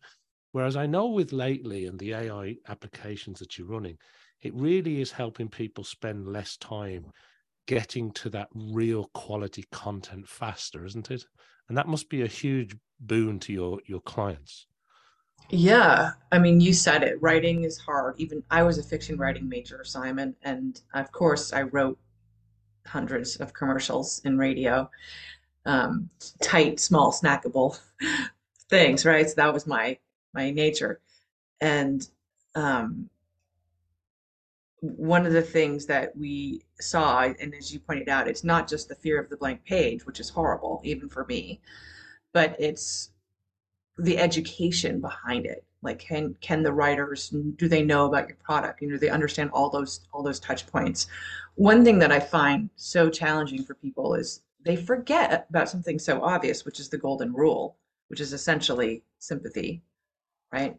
Whereas 0.52 0.76
I 0.76 0.88
know 0.88 1.08
with 1.08 1.32
lately 1.32 1.86
and 1.86 2.00
the 2.00 2.13
AI 2.13 2.56
applications 2.67 3.38
that 3.39 3.58
you're 3.58 3.67
running, 3.67 3.98
it 4.41 4.54
really 4.56 5.00
is 5.00 5.12
helping 5.12 5.48
people 5.48 5.84
spend 5.84 6.28
less 6.28 6.58
time 6.58 7.12
getting 7.69 8.10
to 8.10 8.32
that 8.32 8.47
real 8.55 9.12
quality 9.13 9.63
content 9.71 10.27
faster, 10.27 10.88
isn't 10.88 11.12
it? 11.12 11.23
And 11.67 11.77
that 11.77 11.88
must 11.88 12.10
be 12.10 12.23
a 12.23 12.27
huge 12.27 12.75
boon 12.99 13.38
to 13.41 13.53
your 13.53 13.79
your 13.86 14.01
clients. 14.01 14.65
Yeah, 15.51 16.13
I 16.32 16.39
mean, 16.39 16.60
you 16.60 16.73
said 16.73 17.03
it. 17.03 17.21
Writing 17.21 17.65
is 17.65 17.77
hard. 17.77 18.15
Even 18.17 18.41
I 18.49 18.63
was 18.63 18.79
a 18.79 18.84
fiction 18.84 19.19
writing 19.19 19.47
major, 19.47 19.84
Simon, 19.84 20.36
and 20.41 20.82
of 20.95 21.12
course, 21.12 21.53
I 21.53 21.62
wrote 21.62 21.99
hundreds 22.88 23.36
of 23.36 23.53
commercials 23.53 24.19
in 24.25 24.36
radio, 24.36 24.89
um, 25.67 26.10
tight, 26.41 26.79
small, 26.79 27.12
snackable 27.12 27.79
things, 28.71 29.05
right? 29.05 29.29
So 29.29 29.36
that 29.36 29.53
was 29.53 29.67
my 29.67 29.99
my 30.34 30.49
nature, 30.49 31.01
and 31.62 32.08
um, 32.55 33.12
one 34.81 35.25
of 35.25 35.33
the 35.33 35.41
things 35.41 35.85
that 35.87 36.15
we 36.15 36.63
saw, 36.79 37.23
and 37.23 37.53
as 37.53 37.73
you 37.73 37.79
pointed 37.79 38.09
out, 38.09 38.27
it's 38.27 38.43
not 38.43 38.67
just 38.67 38.87
the 38.87 38.95
fear 38.95 39.19
of 39.19 39.29
the 39.29 39.37
blank 39.37 39.63
page, 39.65 40.05
which 40.05 40.19
is 40.19 40.29
horrible, 40.29 40.81
even 40.83 41.09
for 41.09 41.25
me, 41.25 41.61
but 42.33 42.55
it's 42.59 43.11
the 43.97 44.17
education 44.17 45.01
behind 45.01 45.45
it. 45.45 45.65
Like 45.81 45.99
can 45.99 46.35
can 46.41 46.63
the 46.63 46.73
writers 46.73 47.29
do 47.29 47.67
they 47.69 47.83
know 47.83 48.05
about 48.05 48.27
your 48.27 48.37
product? 48.43 48.81
You 48.81 48.87
know 48.89 48.95
do 48.95 48.99
they 48.99 49.09
understand 49.09 49.49
all 49.53 49.69
those 49.69 50.01
all 50.13 50.23
those 50.23 50.39
touch 50.39 50.67
points. 50.67 51.07
One 51.55 51.85
thing 51.85 51.99
that 51.99 52.11
i 52.11 52.19
find 52.19 52.69
so 52.75 53.09
challenging 53.09 53.63
for 53.63 53.75
people 53.75 54.13
is 54.15 54.41
they 54.65 54.75
forget 54.75 55.47
about 55.49 55.69
something 55.69 55.97
so 55.99 56.21
obvious 56.21 56.65
which 56.65 56.79
is 56.81 56.89
the 56.89 56.97
golden 56.97 57.33
rule 57.33 57.77
which 58.09 58.19
is 58.19 58.33
essentially 58.33 59.03
sympathy 59.19 59.81
right? 60.51 60.77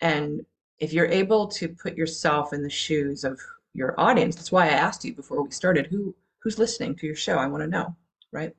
And 0.00 0.44
if 0.80 0.92
you're 0.92 1.06
able 1.06 1.46
to 1.46 1.68
put 1.68 1.96
yourself 1.96 2.52
in 2.52 2.62
the 2.62 2.70
shoes 2.70 3.24
of 3.24 3.40
your 3.72 3.98
audience 3.98 4.36
that's 4.36 4.52
why 4.52 4.66
i 4.66 4.70
asked 4.70 5.04
you 5.04 5.14
before 5.14 5.42
we 5.42 5.50
started 5.50 5.86
who 5.86 6.14
who's 6.40 6.58
listening 6.58 6.94
to 6.94 7.06
your 7.06 7.16
show 7.16 7.36
i 7.36 7.46
want 7.46 7.62
to 7.62 7.68
know 7.68 7.94
right 8.32 8.54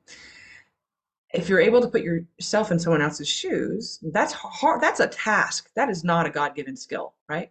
if 1.36 1.48
you're 1.48 1.60
able 1.60 1.80
to 1.80 1.88
put 1.88 2.02
yourself 2.02 2.70
in 2.70 2.78
someone 2.78 3.02
else's 3.02 3.28
shoes, 3.28 3.98
that's 4.12 4.32
hard. 4.32 4.80
That's 4.80 5.00
a 5.00 5.08
task. 5.08 5.70
That 5.74 5.90
is 5.90 6.04
not 6.04 6.26
a 6.26 6.30
God-given 6.30 6.76
skill, 6.76 7.14
right? 7.28 7.50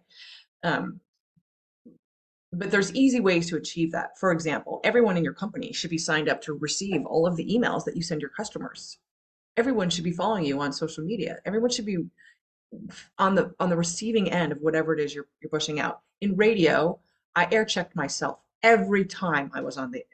Um, 0.64 1.00
but 2.52 2.70
there's 2.70 2.94
easy 2.94 3.20
ways 3.20 3.48
to 3.50 3.56
achieve 3.56 3.92
that. 3.92 4.18
For 4.18 4.32
example, 4.32 4.80
everyone 4.82 5.16
in 5.16 5.24
your 5.24 5.34
company 5.34 5.72
should 5.72 5.90
be 5.90 5.98
signed 5.98 6.28
up 6.28 6.40
to 6.42 6.54
receive 6.54 7.04
all 7.04 7.26
of 7.26 7.36
the 7.36 7.46
emails 7.46 7.84
that 7.84 7.96
you 7.96 8.02
send 8.02 8.20
your 8.20 8.30
customers. 8.30 8.98
Everyone 9.56 9.90
should 9.90 10.04
be 10.04 10.12
following 10.12 10.44
you 10.44 10.60
on 10.60 10.72
social 10.72 11.04
media. 11.04 11.38
Everyone 11.44 11.70
should 11.70 11.86
be 11.86 11.98
on 13.18 13.34
the 13.34 13.54
on 13.60 13.70
the 13.70 13.76
receiving 13.76 14.30
end 14.30 14.52
of 14.52 14.58
whatever 14.58 14.94
it 14.94 15.00
is 15.00 15.14
you're 15.14 15.26
you're 15.40 15.50
pushing 15.50 15.80
out. 15.80 16.00
In 16.20 16.36
radio, 16.36 16.98
I 17.34 17.48
air 17.50 17.64
checked 17.64 17.94
myself 17.96 18.38
every 18.62 19.04
time 19.04 19.50
I 19.54 19.60
was 19.60 19.76
on 19.76 19.90
the 19.90 20.04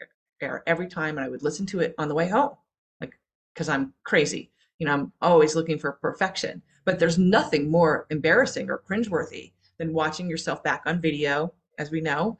air, 0.40 0.62
every 0.66 0.88
time, 0.88 1.16
and 1.16 1.24
I 1.24 1.28
would 1.28 1.42
listen 1.42 1.66
to 1.66 1.80
it 1.80 1.94
on 1.98 2.08
the 2.08 2.14
way 2.14 2.28
home 2.28 2.56
like 3.00 3.18
because 3.54 3.68
I'm 3.68 3.94
crazy. 4.04 4.50
You 4.78 4.86
know, 4.86 4.94
I'm 4.94 5.12
always 5.20 5.54
looking 5.54 5.78
for 5.78 5.92
perfection. 5.92 6.62
But 6.84 6.98
there's 6.98 7.18
nothing 7.18 7.70
more 7.70 8.06
embarrassing 8.10 8.68
or 8.68 8.82
cringeworthy 8.88 9.52
than 9.78 9.92
watching 9.92 10.28
yourself 10.28 10.62
back 10.64 10.82
on 10.86 11.00
video, 11.00 11.52
as 11.78 11.90
we 11.90 12.00
know, 12.00 12.38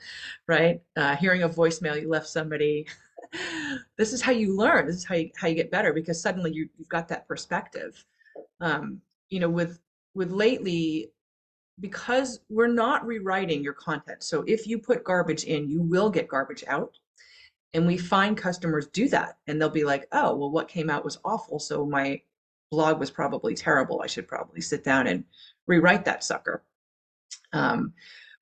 right? 0.48 0.81
Uh, 0.96 1.16
hearing 1.16 1.44
a 1.44 1.48
voicemail 1.48 2.01
you 2.01 2.09
left 2.09 2.27
somebody. 2.27 2.87
this 3.96 4.12
is 4.12 4.20
how 4.20 4.33
you 4.33 4.57
learn. 4.57 4.87
This 4.87 4.96
is 4.96 5.05
how 5.05 5.14
you 5.14 5.31
how 5.37 5.48
you 5.48 5.55
get 5.55 5.70
better 5.70 5.92
because 5.92 6.20
suddenly 6.20 6.53
you, 6.53 6.68
you've 6.77 6.88
got 6.88 7.09
that 7.09 7.29
perspective. 7.29 8.05
Um, 8.61 9.01
you 9.29 9.40
know, 9.40 9.48
with 9.48 9.79
with 10.14 10.31
lately, 10.31 11.12
because 11.81 12.40
we're 12.48 12.66
not 12.66 13.07
rewriting 13.07 13.62
your 13.62 13.72
content. 13.72 14.22
So 14.22 14.44
if 14.46 14.66
you 14.66 14.79
put 14.79 15.05
garbage 15.05 15.44
in, 15.44 15.68
you 15.68 15.83
will 15.83 16.11
get 16.11 16.29
garbage 16.29 16.64
out. 16.66 16.98
And 17.75 17.87
we 17.87 17.96
find 17.96 18.37
customers 18.37 18.87
do 18.88 19.09
that 19.09 19.38
and 19.46 19.61
they'll 19.61 19.70
be 19.70 19.85
like, 19.85 20.07
oh, 20.12 20.37
well, 20.37 20.51
what 20.51 20.68
came 20.68 20.90
out 20.90 21.05
was 21.05 21.18
awful. 21.25 21.59
So 21.59 21.87
my 21.87 22.20
blog 22.70 23.01
was 23.01 23.11
probably 23.11 23.55
terrible. 23.55 24.03
I 24.03 24.07
should 24.07 24.29
probably 24.29 24.61
sit 24.61 24.85
down 24.85 25.07
and 25.07 25.25
rewrite 25.66 26.05
that 26.05 26.22
sucker. 26.22 26.62
Um, 27.55 27.94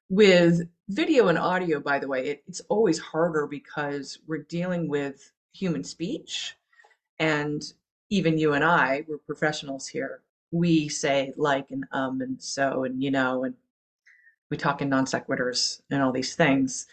with 0.09 0.69
video 0.89 1.29
and 1.29 1.39
audio, 1.39 1.79
by 1.79 2.01
the 2.01 2.09
way, 2.09 2.27
it, 2.27 2.43
it's 2.49 2.61
always 2.69 2.99
harder 2.99 3.47
because 3.47 4.19
we're 4.27 4.43
dealing 4.43 4.89
with 4.89 5.31
human 5.53 5.85
speech. 5.85 6.57
And 7.21 7.63
even 8.11 8.39
you 8.39 8.55
and 8.55 8.65
I, 8.65 9.05
we're 9.07 9.19
professionals 9.19 9.87
here. 9.87 10.23
We 10.53 10.89
say 10.89 11.33
like 11.37 11.71
and 11.71 11.85
um 11.93 12.21
and 12.21 12.43
so 12.43 12.85
and 12.85 13.03
you 13.03 13.11
know, 13.11 13.45
and 13.45 13.55
we 14.51 14.57
talk 14.57 14.83
in 14.83 14.89
non 14.89 15.07
sequiturs 15.07 15.81
and 15.91 16.03
all 16.03 16.13
these 16.13 16.35
things. 16.35 16.87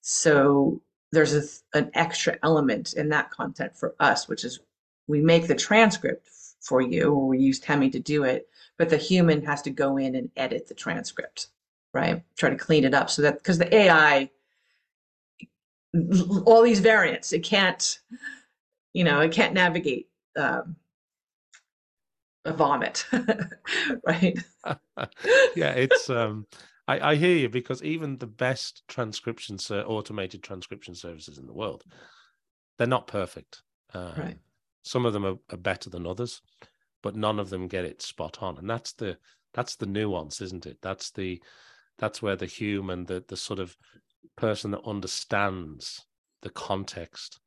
So 0.00 0.80
there's 1.12 1.34
a, 1.34 1.78
an 1.78 1.90
extra 1.94 2.38
element 2.42 2.94
in 2.94 3.08
that 3.10 3.30
content 3.30 3.76
for 3.76 3.94
us, 4.00 4.28
which 4.28 4.44
is 4.44 4.60
we 5.08 5.20
make 5.20 5.46
the 5.46 5.54
transcript 5.54 6.28
for 6.60 6.80
you, 6.80 7.12
or 7.12 7.26
we 7.28 7.38
use 7.38 7.58
Temi 7.58 7.90
to 7.90 7.98
do 7.98 8.24
it, 8.24 8.48
but 8.78 8.88
the 8.88 8.96
human 8.96 9.44
has 9.44 9.62
to 9.62 9.70
go 9.70 9.96
in 9.96 10.14
and 10.14 10.30
edit 10.36 10.68
the 10.68 10.74
transcript, 10.74 11.48
right? 11.92 12.22
Try 12.36 12.50
to 12.50 12.56
clean 12.56 12.84
it 12.84 12.94
up 12.94 13.10
so 13.10 13.22
that 13.22 13.38
because 13.38 13.58
the 13.58 13.74
AI, 13.74 14.30
all 16.46 16.62
these 16.62 16.80
variants, 16.80 17.32
it 17.32 17.42
can't, 17.42 17.98
you 18.92 19.04
know, 19.04 19.20
it 19.20 19.32
can't 19.32 19.54
navigate 19.54 20.08
um, 20.36 20.76
a 22.44 22.52
vomit, 22.52 23.06
right? 24.06 24.38
yeah, 25.54 25.72
it's 25.72 26.10
um 26.10 26.46
I, 26.88 27.12
I 27.12 27.14
hear 27.14 27.36
you 27.36 27.48
because 27.48 27.82
even 27.82 28.18
the 28.18 28.26
best 28.26 28.82
transcription, 28.88 29.58
ser- 29.58 29.84
automated 29.86 30.42
transcription 30.42 30.94
services 30.94 31.38
in 31.38 31.46
the 31.46 31.52
world, 31.52 31.84
they're 32.76 32.86
not 32.86 33.06
perfect. 33.06 33.62
Um, 33.94 34.12
right. 34.16 34.38
Some 34.82 35.06
of 35.06 35.12
them 35.12 35.24
are, 35.24 35.36
are 35.50 35.58
better 35.58 35.90
than 35.90 36.06
others, 36.06 36.42
but 37.02 37.14
none 37.14 37.38
of 37.38 37.50
them 37.50 37.68
get 37.68 37.84
it 37.84 38.02
spot 38.02 38.38
on, 38.42 38.58
and 38.58 38.68
that's 38.68 38.92
the 38.94 39.16
that's 39.54 39.76
the 39.76 39.86
nuance, 39.86 40.40
isn't 40.40 40.66
it? 40.66 40.78
That's 40.82 41.10
the 41.12 41.40
that's 41.98 42.20
where 42.20 42.36
the 42.36 42.46
human, 42.46 43.04
the 43.04 43.24
the 43.28 43.36
sort 43.36 43.60
of 43.60 43.76
person 44.36 44.72
that 44.72 44.84
understands 44.84 46.04
the 46.42 46.50
context 46.50 47.38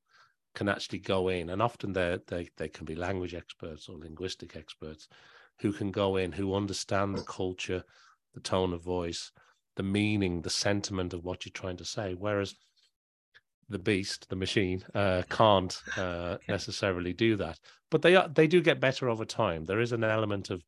can 0.56 0.70
actually 0.70 1.00
go 1.00 1.28
in 1.28 1.50
and 1.50 1.62
often 1.62 1.94
they 1.94 2.18
they 2.28 2.50
they 2.58 2.68
can 2.68 2.86
be 2.86 2.96
language 2.96 3.36
experts 3.36 3.88
or 3.88 3.98
linguistic 3.98 4.56
experts 4.56 5.08
who 5.60 5.72
can 5.72 5.92
go 5.92 6.18
in, 6.18 6.32
who 6.32 6.56
understand 6.56 7.16
the 7.16 7.24
culture, 7.24 7.84
the 8.34 8.42
tone 8.42 8.74
of 8.74 8.84
voice, 8.84 9.32
the 9.76 9.84
meaning, 9.84 10.42
the 10.42 10.50
sentiment 10.50 11.14
of 11.14 11.24
what 11.24 11.46
you're 11.46 11.54
trying 11.54 11.78
to 11.78 11.86
say. 11.86 12.14
Whereas 12.14 12.56
the 13.70 13.80
beast, 13.80 14.28
the 14.30 14.36
machine, 14.36 14.84
uh, 14.94 15.24
can't 15.30 15.82
uh, 15.98 16.38
necessarily 16.50 17.14
do 17.14 17.36
that. 17.38 17.60
But 17.90 18.02
they 18.02 18.16
are, 18.16 18.28
they 18.28 18.48
do 18.48 18.62
get 18.62 18.80
better 18.80 19.10
over 19.10 19.26
time. 19.26 19.66
There 19.66 19.80
is 19.80 19.92
an 19.92 20.04
element 20.04 20.50
of 20.50 20.64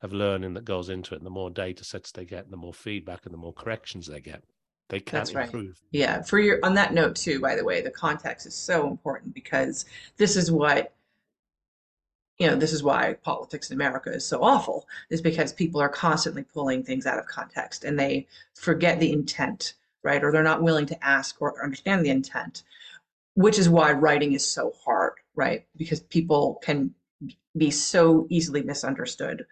of 0.00 0.12
learning 0.12 0.54
that 0.54 0.64
goes 0.64 0.88
into 0.88 1.14
it. 1.14 1.18
And 1.18 1.26
the 1.26 1.30
more 1.30 1.50
data 1.50 1.84
sets 1.84 2.12
they 2.12 2.24
get, 2.24 2.50
the 2.50 2.56
more 2.56 2.74
feedback 2.74 3.24
and 3.24 3.34
the 3.34 3.38
more 3.38 3.52
corrections 3.52 4.06
they 4.06 4.20
get, 4.20 4.44
they 4.88 5.00
can 5.00 5.18
That's 5.18 5.30
improve. 5.30 5.66
Right. 5.66 5.74
Yeah. 5.90 6.22
For 6.22 6.38
your 6.38 6.58
on 6.62 6.74
that 6.74 6.94
note 6.94 7.16
too, 7.16 7.40
by 7.40 7.54
the 7.54 7.64
way, 7.64 7.80
the 7.82 7.90
context 7.90 8.46
is 8.46 8.54
so 8.54 8.88
important 8.88 9.34
because 9.34 9.84
this 10.16 10.36
is 10.36 10.50
what 10.50 10.92
you 12.38 12.46
know, 12.46 12.54
this 12.54 12.72
is 12.72 12.84
why 12.84 13.14
politics 13.24 13.70
in 13.70 13.74
America 13.74 14.12
is 14.12 14.24
so 14.24 14.42
awful, 14.42 14.86
is 15.10 15.20
because 15.20 15.52
people 15.52 15.80
are 15.80 15.88
constantly 15.88 16.44
pulling 16.44 16.84
things 16.84 17.04
out 17.04 17.18
of 17.18 17.26
context 17.26 17.84
and 17.84 17.98
they 17.98 18.26
forget 18.54 19.00
the 19.00 19.12
intent, 19.12 19.74
right? 20.04 20.22
Or 20.22 20.30
they're 20.30 20.44
not 20.44 20.62
willing 20.62 20.86
to 20.86 21.04
ask 21.04 21.42
or 21.42 21.62
understand 21.62 22.04
the 22.04 22.10
intent, 22.10 22.62
which 23.34 23.58
is 23.58 23.68
why 23.68 23.92
writing 23.92 24.34
is 24.34 24.48
so 24.48 24.72
hard, 24.84 25.14
right? 25.34 25.66
Because 25.76 26.00
people 26.00 26.60
can 26.62 26.94
be 27.56 27.72
so 27.72 28.26
easily 28.30 28.62
misunderstood. 28.62 29.44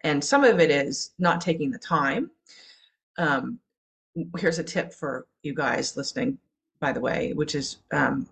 And 0.00 0.24
some 0.24 0.44
of 0.44 0.60
it 0.60 0.70
is 0.70 1.10
not 1.18 1.42
taking 1.42 1.70
the 1.70 1.78
time. 1.78 2.30
Um, 3.18 3.58
here's 4.38 4.58
a 4.58 4.64
tip 4.64 4.92
for 4.92 5.26
you 5.42 5.54
guys 5.54 5.96
listening, 5.96 6.38
by 6.80 6.92
the 6.92 7.00
way, 7.00 7.32
which 7.32 7.54
is 7.54 7.78
um, 7.92 8.28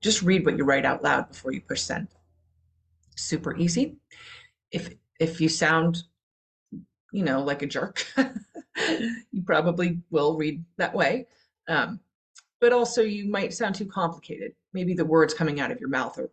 just 0.00 0.22
read 0.22 0.44
what 0.44 0.56
you 0.56 0.64
write 0.64 0.84
out 0.84 1.02
loud 1.02 1.28
before 1.28 1.52
you 1.52 1.60
push 1.60 1.80
send 1.80 2.08
super 3.16 3.56
easy. 3.56 3.96
If 4.70 4.94
if 5.20 5.40
you 5.40 5.48
sound, 5.48 6.02
you 7.12 7.22
know, 7.24 7.42
like 7.42 7.62
a 7.62 7.66
jerk, 7.66 8.06
you 8.76 9.42
probably 9.44 10.00
will 10.10 10.36
read 10.36 10.64
that 10.76 10.94
way. 10.94 11.26
Um, 11.68 12.00
but 12.60 12.72
also 12.72 13.02
you 13.02 13.26
might 13.26 13.52
sound 13.52 13.74
too 13.74 13.86
complicated. 13.86 14.52
Maybe 14.72 14.94
the 14.94 15.04
words 15.04 15.34
coming 15.34 15.60
out 15.60 15.70
of 15.70 15.80
your 15.80 15.88
mouth 15.88 16.18
are 16.18 16.30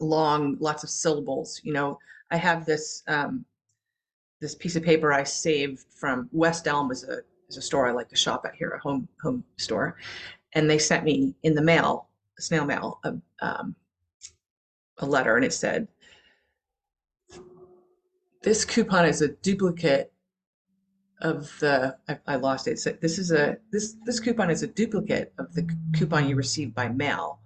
long, 0.00 0.56
lots 0.60 0.84
of 0.84 0.90
syllables. 0.90 1.60
You 1.64 1.72
know, 1.72 1.98
I 2.30 2.36
have 2.36 2.64
this 2.64 3.02
um, 3.08 3.44
this 4.40 4.54
piece 4.54 4.76
of 4.76 4.82
paper 4.82 5.12
I 5.12 5.24
saved 5.24 5.84
from 5.90 6.28
West 6.32 6.66
Elm 6.66 6.90
is 6.90 7.04
a 7.04 7.20
a 7.56 7.62
store 7.62 7.86
I 7.86 7.92
like 7.92 8.08
to 8.10 8.16
shop 8.16 8.44
at 8.46 8.54
here, 8.54 8.70
a 8.70 8.78
home 8.78 9.08
home 9.22 9.44
store, 9.56 9.96
and 10.54 10.68
they 10.68 10.78
sent 10.78 11.04
me 11.04 11.34
in 11.42 11.54
the 11.54 11.62
mail, 11.62 12.08
snail 12.38 12.64
mail, 12.64 13.00
a, 13.04 13.14
um, 13.40 13.74
a 14.98 15.06
letter 15.06 15.36
and 15.36 15.44
it 15.44 15.52
said, 15.52 15.88
this 18.42 18.64
coupon 18.64 19.06
is 19.06 19.22
a 19.22 19.28
duplicate 19.28 20.12
of 21.20 21.56
the, 21.60 21.96
I, 22.08 22.18
I 22.26 22.36
lost 22.36 22.66
it. 22.66 22.78
So 22.80 22.90
this 23.00 23.18
is 23.18 23.30
a, 23.30 23.56
this, 23.70 23.96
this 24.04 24.18
coupon 24.18 24.50
is 24.50 24.62
a 24.62 24.66
duplicate 24.66 25.32
of 25.38 25.54
the 25.54 25.68
coupon 25.96 26.28
you 26.28 26.34
received 26.34 26.74
by 26.74 26.88
mail. 26.88 27.38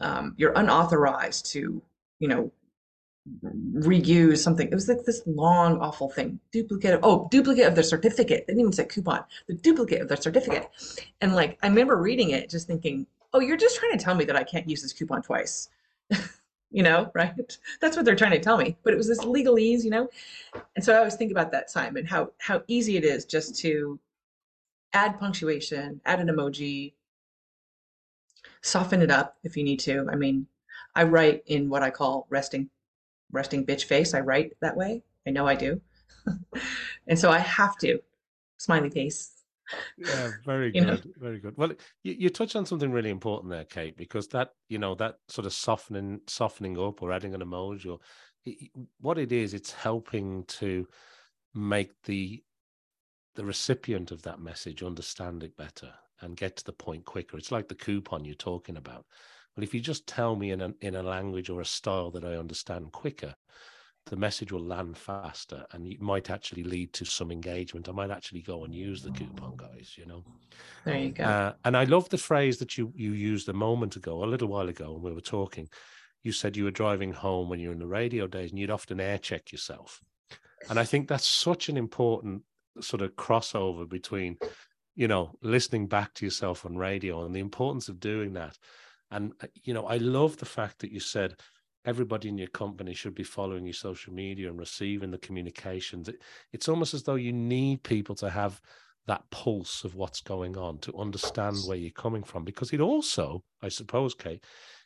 Um, 0.00 0.34
you're 0.38 0.54
unauthorized 0.54 1.46
to, 1.52 1.82
you 2.18 2.28
know, 2.28 2.50
reuse 3.74 4.38
something. 4.38 4.68
It 4.68 4.74
was 4.74 4.88
like 4.88 5.04
this 5.04 5.22
long, 5.26 5.78
awful 5.80 6.10
thing. 6.10 6.40
Duplicate. 6.50 6.94
Of, 6.94 7.00
oh, 7.02 7.28
duplicate 7.30 7.66
of 7.66 7.74
the 7.74 7.82
certificate. 7.82 8.46
They 8.46 8.52
didn't 8.52 8.60
even 8.60 8.72
say 8.72 8.84
coupon. 8.84 9.24
The 9.46 9.54
duplicate 9.54 10.02
of 10.02 10.08
the 10.08 10.16
certificate. 10.16 10.68
And 11.20 11.34
like, 11.34 11.58
I 11.62 11.68
remember 11.68 11.96
reading 11.96 12.30
it, 12.30 12.50
just 12.50 12.66
thinking, 12.66 13.06
oh, 13.32 13.40
you're 13.40 13.56
just 13.56 13.76
trying 13.76 13.96
to 13.96 14.04
tell 14.04 14.14
me 14.14 14.24
that 14.24 14.36
I 14.36 14.44
can't 14.44 14.68
use 14.68 14.82
this 14.82 14.92
coupon 14.92 15.22
twice. 15.22 15.68
you 16.70 16.82
know, 16.82 17.10
right? 17.14 17.32
That's 17.80 17.96
what 17.96 18.04
they're 18.04 18.16
trying 18.16 18.32
to 18.32 18.40
tell 18.40 18.56
me. 18.56 18.76
But 18.82 18.92
it 18.92 18.96
was 18.96 19.08
this 19.08 19.20
legalese, 19.20 19.84
you 19.84 19.90
know? 19.90 20.08
And 20.74 20.84
so 20.84 20.94
I 20.94 20.98
always 20.98 21.14
think 21.14 21.30
about 21.30 21.52
that, 21.52 21.70
Simon, 21.70 22.06
how 22.06 22.32
how 22.38 22.62
easy 22.66 22.96
it 22.96 23.04
is 23.04 23.24
just 23.24 23.56
to 23.60 24.00
add 24.92 25.18
punctuation, 25.18 26.00
add 26.04 26.20
an 26.20 26.28
emoji, 26.28 26.92
soften 28.62 29.00
it 29.00 29.10
up 29.10 29.36
if 29.44 29.56
you 29.56 29.62
need 29.62 29.80
to. 29.80 30.08
I 30.10 30.16
mean, 30.16 30.46
I 30.94 31.04
write 31.04 31.44
in 31.46 31.68
what 31.68 31.82
I 31.82 31.90
call 31.90 32.26
resting 32.28 32.68
resting 33.32 33.66
bitch 33.66 33.84
face. 33.84 34.14
I 34.14 34.20
write 34.20 34.52
that 34.60 34.76
way. 34.76 35.02
I 35.26 35.30
know 35.30 35.46
I 35.46 35.54
do. 35.54 35.80
and 37.06 37.18
so 37.18 37.30
I 37.30 37.38
have 37.38 37.76
to. 37.78 37.98
Smiley 38.58 38.90
face 38.90 39.42
yeah 39.96 40.30
very 40.44 40.70
good 40.72 40.86
know? 40.86 40.98
very 41.18 41.38
good 41.38 41.56
well 41.56 41.72
you, 42.02 42.14
you 42.18 42.30
touch 42.30 42.56
on 42.56 42.66
something 42.66 42.90
really 42.90 43.10
important 43.10 43.50
there 43.50 43.64
kate 43.64 43.96
because 43.96 44.28
that 44.28 44.50
you 44.68 44.78
know 44.78 44.94
that 44.94 45.16
sort 45.28 45.46
of 45.46 45.52
softening 45.52 46.20
softening 46.26 46.78
up 46.78 47.02
or 47.02 47.12
adding 47.12 47.34
an 47.34 47.40
emoji 47.40 47.90
or 47.90 47.98
it, 48.44 48.70
what 49.00 49.18
it 49.18 49.32
is 49.32 49.54
it's 49.54 49.72
helping 49.72 50.44
to 50.44 50.86
make 51.54 51.90
the 52.04 52.42
the 53.34 53.44
recipient 53.44 54.10
of 54.10 54.22
that 54.22 54.40
message 54.40 54.82
understand 54.82 55.42
it 55.42 55.56
better 55.56 55.90
and 56.20 56.36
get 56.36 56.56
to 56.56 56.64
the 56.64 56.72
point 56.72 57.04
quicker 57.04 57.36
it's 57.36 57.52
like 57.52 57.68
the 57.68 57.74
coupon 57.74 58.24
you're 58.24 58.34
talking 58.34 58.76
about 58.76 59.06
well 59.56 59.64
if 59.64 59.74
you 59.74 59.80
just 59.80 60.06
tell 60.06 60.36
me 60.36 60.50
in 60.50 60.60
a, 60.60 60.72
in 60.80 60.94
a 60.94 61.02
language 61.02 61.50
or 61.50 61.60
a 61.60 61.64
style 61.64 62.10
that 62.10 62.24
i 62.24 62.36
understand 62.36 62.92
quicker 62.92 63.34
the 64.06 64.16
message 64.16 64.50
will 64.50 64.64
land 64.64 64.96
faster 64.98 65.64
and 65.72 65.86
it 65.86 66.00
might 66.00 66.28
actually 66.28 66.64
lead 66.64 66.92
to 66.92 67.04
some 67.04 67.30
engagement. 67.30 67.88
I 67.88 67.92
might 67.92 68.10
actually 68.10 68.42
go 68.42 68.64
and 68.64 68.74
use 68.74 69.02
the 69.02 69.12
coupon, 69.12 69.56
guys, 69.56 69.94
you 69.96 70.06
know. 70.06 70.24
There 70.84 70.98
you 70.98 71.10
go. 71.12 71.24
Uh, 71.24 71.52
and 71.64 71.76
I 71.76 71.84
love 71.84 72.08
the 72.08 72.18
phrase 72.18 72.58
that 72.58 72.76
you 72.76 72.92
you 72.96 73.12
used 73.12 73.48
a 73.48 73.52
moment 73.52 73.96
ago, 73.96 74.24
a 74.24 74.26
little 74.26 74.48
while 74.48 74.68
ago, 74.68 74.92
when 74.92 75.02
we 75.02 75.12
were 75.12 75.20
talking. 75.20 75.68
You 76.22 76.32
said 76.32 76.56
you 76.56 76.64
were 76.64 76.70
driving 76.70 77.12
home 77.12 77.48
when 77.48 77.60
you 77.60 77.68
were 77.68 77.74
in 77.74 77.80
the 77.80 77.86
radio 77.86 78.26
days 78.26 78.50
and 78.50 78.58
you'd 78.58 78.70
often 78.70 79.00
air 79.00 79.18
check 79.18 79.52
yourself. 79.52 80.00
And 80.68 80.78
I 80.78 80.84
think 80.84 81.08
that's 81.08 81.26
such 81.26 81.68
an 81.68 81.76
important 81.76 82.42
sort 82.80 83.02
of 83.02 83.16
crossover 83.16 83.88
between, 83.88 84.38
you 84.94 85.08
know, 85.08 85.32
listening 85.42 85.88
back 85.88 86.14
to 86.14 86.24
yourself 86.24 86.64
on 86.64 86.76
radio 86.76 87.24
and 87.24 87.34
the 87.34 87.40
importance 87.40 87.88
of 87.88 88.00
doing 88.00 88.34
that. 88.34 88.56
And, 89.12 89.32
uh, 89.42 89.46
you 89.62 89.74
know, 89.74 89.86
I 89.86 89.98
love 89.98 90.38
the 90.38 90.46
fact 90.46 90.80
that 90.80 90.90
you 90.90 91.00
said, 91.00 91.36
everybody 91.84 92.28
in 92.28 92.38
your 92.38 92.48
company 92.48 92.94
should 92.94 93.14
be 93.14 93.24
following 93.24 93.64
your 93.64 93.74
social 93.74 94.12
media 94.12 94.48
and 94.48 94.58
receiving 94.58 95.10
the 95.10 95.18
communications. 95.18 96.08
It, 96.08 96.22
it's 96.52 96.68
almost 96.68 96.94
as 96.94 97.02
though 97.02 97.16
you 97.16 97.32
need 97.32 97.82
people 97.82 98.14
to 98.16 98.30
have 98.30 98.60
that 99.06 99.24
pulse 99.30 99.84
of 99.84 99.96
what's 99.96 100.20
going 100.20 100.56
on 100.56 100.78
to 100.78 100.96
understand 100.96 101.56
where 101.66 101.76
you're 101.76 101.90
coming 101.90 102.22
from 102.22 102.44
because 102.44 102.72
it 102.72 102.80
also, 102.80 103.42
I 103.60 103.68
suppose, 103.68 104.14
Kate, 104.14 104.44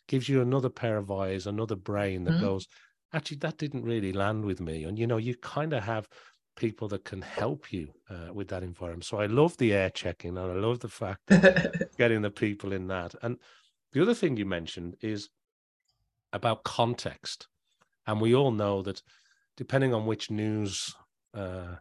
gives 0.08 0.28
you 0.28 0.40
another 0.40 0.70
pair 0.70 0.96
of 0.96 1.10
eyes, 1.10 1.46
another 1.46 1.76
brain 1.76 2.24
that 2.24 2.32
mm-hmm. 2.32 2.44
goes, 2.44 2.66
actually, 3.12 3.38
that 3.38 3.58
didn't 3.58 3.84
really 3.84 4.12
land 4.12 4.44
with 4.44 4.60
me. 4.60 4.84
And, 4.84 4.98
you 4.98 5.06
know, 5.06 5.18
you 5.18 5.36
kind 5.36 5.72
of 5.74 5.82
have 5.82 6.08
people 6.56 6.88
that 6.88 7.04
can 7.04 7.20
help 7.20 7.72
you 7.72 7.92
uh, 8.08 8.32
with 8.32 8.48
that 8.48 8.62
environment. 8.62 9.04
So 9.04 9.18
I 9.18 9.26
love 9.26 9.56
the 9.58 9.74
air 9.74 9.90
checking 9.90 10.38
and 10.38 10.50
I 10.50 10.54
love 10.54 10.80
the 10.80 10.88
fact 10.88 11.20
that 11.26 11.90
getting 11.98 12.22
the 12.22 12.30
people 12.30 12.72
in 12.72 12.86
that. 12.88 13.14
And 13.20 13.36
the 13.92 14.02
other 14.02 14.14
thing 14.14 14.36
you 14.36 14.46
mentioned 14.46 14.96
is 15.00 15.28
about 16.32 16.64
context. 16.64 17.48
And 18.06 18.20
we 18.20 18.34
all 18.34 18.50
know 18.50 18.82
that 18.82 19.02
depending 19.56 19.94
on 19.94 20.06
which 20.06 20.30
news 20.30 20.94
uh, 21.34 21.76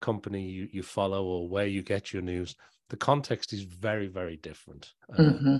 company 0.00 0.42
you, 0.42 0.68
you 0.72 0.82
follow 0.82 1.24
or 1.24 1.48
where 1.48 1.66
you 1.66 1.82
get 1.82 2.12
your 2.12 2.22
news, 2.22 2.56
the 2.88 2.96
context 2.96 3.52
is 3.52 3.62
very, 3.62 4.06
very 4.06 4.36
different 4.36 4.92
uh, 5.12 5.22
mm-hmm. 5.22 5.56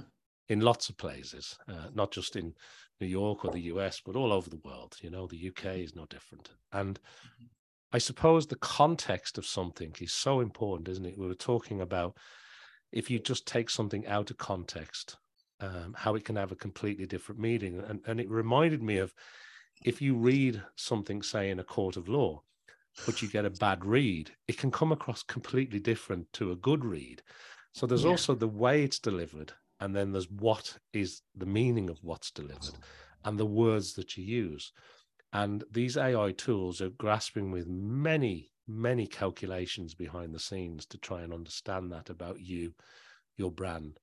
in 0.49 0.61
lots 0.61 0.89
of 0.89 0.97
places, 0.97 1.57
uh, 1.69 1.89
not 1.95 2.11
just 2.11 2.37
in 2.37 2.55
New 3.01 3.07
York 3.07 3.45
or 3.45 3.51
the 3.51 3.63
US, 3.73 4.01
but 4.05 4.17
all 4.17 4.33
over 4.33 4.49
the 4.49 4.61
world. 4.65 4.97
You 5.03 5.11
know, 5.11 5.27
the 5.27 5.49
UK 5.49 5.77
is 5.77 5.95
no 5.95 6.07
different. 6.07 6.51
And 6.73 6.99
I 7.93 7.99
suppose 7.99 8.47
the 8.47 8.57
context 8.57 9.39
of 9.39 9.47
something 9.47 9.95
is 10.01 10.13
so 10.13 10.41
important, 10.41 10.89
isn't 10.89 11.07
it? 11.07 11.19
We 11.19 11.27
were 11.27 11.35
talking 11.35 11.81
about 11.81 12.17
if 12.93 13.11
you 13.11 13.19
just 13.19 13.47
take 13.47 13.71
something 13.71 14.07
out 14.07 14.31
of 14.31 14.39
context, 14.39 15.17
um, 15.61 15.95
how 15.97 16.15
it 16.15 16.25
can 16.25 16.37
have 16.37 16.53
a 16.53 16.57
completely 16.57 17.07
different 17.07 17.41
meaning. 17.41 17.81
And, 17.81 18.01
and 18.07 18.21
it 18.21 18.31
reminded 18.31 18.83
me 18.83 18.99
of 18.99 19.15
if 19.85 20.01
you 20.01 20.15
read 20.15 20.63
something, 20.77 21.23
say, 21.23 21.51
in 21.51 21.59
a 21.59 21.65
court 21.65 21.97
of 21.97 22.09
law, 22.09 22.43
but 23.05 23.21
you 23.21 23.29
get 23.29 23.45
a 23.45 23.51
bad 23.51 23.85
read, 23.85 24.31
it 24.49 24.57
can 24.57 24.71
come 24.71 24.93
across 24.93 25.23
completely 25.23 25.79
different 25.79 26.33
to 26.35 26.51
a 26.51 26.57
good 26.57 26.85
read. 26.85 27.23
So 27.73 27.87
there's 27.87 28.05
yeah. 28.05 28.11
also 28.11 28.35
the 28.35 28.49
way 28.49 28.83
it's 28.83 28.99
delivered, 28.99 29.53
and 29.81 29.95
then 29.95 30.13
there's 30.13 30.31
what 30.31 30.79
is 30.95 31.21
the 31.35 31.47
meaning 31.47 31.91
of 31.91 31.99
what's 32.03 32.31
delivered 32.31 32.79
and 33.25 33.39
the 33.39 33.45
words 33.45 33.93
that 33.95 34.17
you 34.17 34.25
use. 34.25 34.73
And 35.33 35.65
these 35.71 35.99
AI 35.99 36.33
tools 36.33 36.81
are 36.81 36.89
grasping 36.89 37.51
with 37.51 37.67
many, 37.67 38.51
many 38.67 39.07
calculations 39.07 39.95
behind 39.95 40.35
the 40.35 40.39
scenes 40.39 40.87
to 40.87 40.99
try 40.99 41.21
and 41.23 41.35
understand 41.35 41.93
that 41.93 42.09
about 42.09 42.41
you, 42.41 42.73
your 43.37 43.51
brand, 43.51 43.99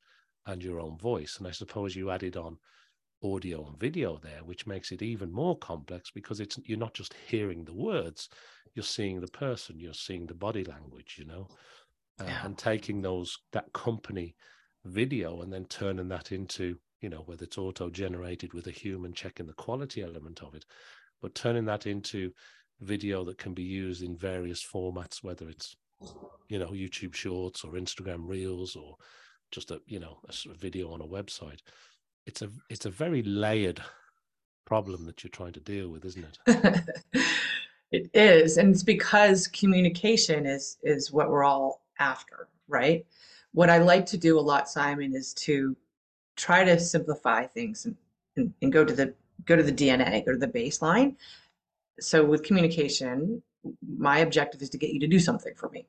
and 0.45 0.63
your 0.63 0.79
own 0.79 0.97
voice. 0.97 1.38
And 1.38 1.47
I 1.47 1.51
suppose 1.51 1.95
you 1.95 2.12
added 2.12 2.38
on 2.38 2.58
audio 3.23 3.65
and 3.65 3.79
video 3.79 4.19
there, 4.21 4.43
which 4.43 4.67
makes 4.67 4.91
it 4.91 5.01
even 5.01 5.32
more 5.32 5.58
complex 5.58 6.12
because 6.12 6.39
it's 6.39 6.60
you're 6.65 6.77
not 6.77 6.93
just 6.93 7.15
hearing 7.27 7.63
the 7.63 7.73
words, 7.73 8.29
you're 8.75 8.84
seeing 8.84 9.21
the 9.21 9.27
person, 9.27 9.79
you're 9.79 9.93
seeing 9.93 10.25
the 10.25 10.34
body 10.34 10.63
language, 10.63 11.15
you 11.17 11.25
know, 11.25 11.47
uh, 12.19 12.25
and 12.43 12.58
taking 12.58 13.01
those 13.01 13.38
that 13.53 13.71
company 13.73 14.36
video 14.86 15.41
and 15.41 15.53
then 15.53 15.65
turning 15.65 16.10
that 16.10 16.34
into 16.34 16.77
you 16.99 17.08
know 17.08 17.23
whether 17.25 17.45
it's 17.45 17.58
auto 17.58 17.89
generated 17.89 18.53
with 18.53 18.67
a 18.67 18.71
human 18.71 19.13
checking 19.13 19.45
the 19.45 19.53
quality 19.53 20.03
element 20.03 20.41
of 20.43 20.53
it 20.56 20.65
but 21.21 21.34
turning 21.34 21.63
that 21.63 21.88
into 21.88 22.34
video 22.82 23.23
that 23.23 23.38
can 23.38 23.53
be 23.53 23.63
used 23.63 24.03
in 24.03 24.15
various 24.17 24.63
formats, 24.63 25.23
whether 25.23 25.49
it's 25.49 25.75
you 26.49 26.60
know 26.60 26.69
YouTube 26.69 27.15
Shorts 27.15 27.63
or 27.63 27.73
Instagram 27.73 28.27
Reels 28.27 28.75
or 28.75 28.95
just 29.53 29.71
a 29.71 29.79
you 29.85 29.99
know 29.99 30.17
a 30.27 30.53
video 30.53 30.91
on 30.91 30.99
a 30.99 31.05
website. 31.05 31.59
It's 32.25 32.41
a 32.41 32.49
it's 32.69 32.85
a 32.85 32.89
very 32.89 33.21
layered 33.23 33.81
problem 34.65 35.05
that 35.05 35.23
you're 35.23 35.31
trying 35.31 35.53
to 35.53 35.59
deal 35.59 35.89
with, 35.89 36.03
isn't 36.05 36.25
it? 36.47 36.83
it 37.91 38.09
is, 38.13 38.57
and 38.57 38.73
it's 38.73 38.83
because 38.83 39.47
communication 39.47 40.45
is 40.45 40.77
is 40.83 41.11
what 41.11 41.29
we're 41.29 41.43
all 41.43 41.85
after, 41.99 42.49
right? 42.67 43.05
What 43.53 43.69
I 43.69 43.77
like 43.77 44.05
to 44.07 44.17
do 44.17 44.39
a 44.39 44.41
lot, 44.41 44.67
Simon, 44.67 45.13
is 45.15 45.33
to 45.35 45.77
try 46.35 46.63
to 46.63 46.79
simplify 46.79 47.45
things 47.45 47.85
and, 47.85 47.95
and, 48.35 48.51
and 48.63 48.73
go 48.73 48.83
to 48.83 48.93
the 48.93 49.13
go 49.45 49.55
to 49.55 49.63
the 49.63 49.71
DNA, 49.71 50.25
go 50.25 50.31
to 50.31 50.37
the 50.37 50.47
baseline. 50.47 51.15
So 51.99 52.25
with 52.25 52.41
communication, 52.41 53.43
my 53.97 54.19
objective 54.19 54.63
is 54.63 54.69
to 54.71 54.79
get 54.79 54.89
you 54.89 54.99
to 54.99 55.07
do 55.07 55.19
something 55.19 55.53
for 55.55 55.69
me 55.69 55.85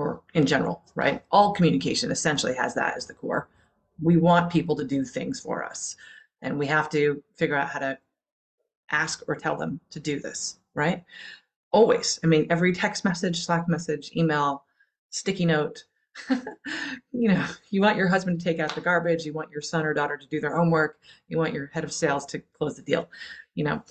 or 0.00 0.22
in 0.34 0.46
general, 0.46 0.82
right? 0.94 1.22
All 1.30 1.52
communication 1.52 2.10
essentially 2.10 2.54
has 2.54 2.74
that 2.74 2.96
as 2.96 3.06
the 3.06 3.14
core. 3.14 3.48
We 4.02 4.16
want 4.16 4.50
people 4.50 4.74
to 4.76 4.84
do 4.84 5.04
things 5.04 5.40
for 5.40 5.64
us 5.64 5.96
and 6.42 6.58
we 6.58 6.66
have 6.66 6.88
to 6.90 7.22
figure 7.36 7.56
out 7.56 7.68
how 7.68 7.80
to 7.80 7.98
ask 8.90 9.22
or 9.28 9.36
tell 9.36 9.56
them 9.56 9.80
to 9.90 10.00
do 10.00 10.18
this, 10.18 10.58
right? 10.74 11.04
Always. 11.72 12.18
I 12.24 12.26
mean, 12.26 12.46
every 12.50 12.72
text 12.72 13.04
message, 13.04 13.44
Slack 13.44 13.68
message, 13.68 14.10
email, 14.16 14.64
sticky 15.10 15.46
note, 15.46 15.84
you 17.12 17.28
know, 17.28 17.46
you 17.70 17.80
want 17.80 17.96
your 17.96 18.08
husband 18.08 18.40
to 18.40 18.44
take 18.44 18.58
out 18.58 18.74
the 18.74 18.80
garbage, 18.80 19.24
you 19.24 19.32
want 19.32 19.50
your 19.50 19.62
son 19.62 19.84
or 19.84 19.94
daughter 19.94 20.16
to 20.16 20.26
do 20.26 20.40
their 20.40 20.56
homework, 20.56 20.98
you 21.28 21.38
want 21.38 21.54
your 21.54 21.70
head 21.72 21.84
of 21.84 21.92
sales 21.92 22.26
to 22.26 22.40
close 22.58 22.76
the 22.76 22.82
deal, 22.82 23.08
you 23.54 23.64
know. 23.64 23.82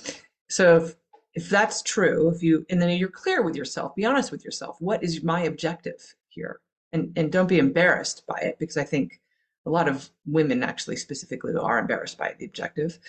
So 0.50 0.78
if 0.78 0.96
if 1.40 1.50
that's 1.50 1.82
true, 1.82 2.30
if 2.30 2.44
you 2.44 2.66
and 2.70 2.82
then 2.82 2.90
you're 2.98 3.08
clear 3.08 3.42
with 3.42 3.56
yourself, 3.56 3.96
be 3.96 4.04
honest 4.04 4.30
with 4.30 4.44
yourself. 4.44 4.76
What 4.82 5.02
is 5.02 5.24
my 5.24 5.44
objective 5.44 6.16
here? 6.28 6.60
And 6.92 7.14
and 7.16 7.32
don't 7.32 7.48
be 7.48 7.60
embarrassed 7.60 8.24
by 8.28 8.40
it 8.40 8.60
because 8.60 8.76
I 8.76 8.84
think 8.84 9.22
a 9.66 9.70
lot 9.70 9.88
of 9.88 10.10
women 10.26 10.64
actually 10.64 10.98
specifically 10.98 11.54
are 11.56 11.80
embarrassed 11.80 12.18
by 12.18 12.36
the 12.38 12.46
objective, 12.46 13.00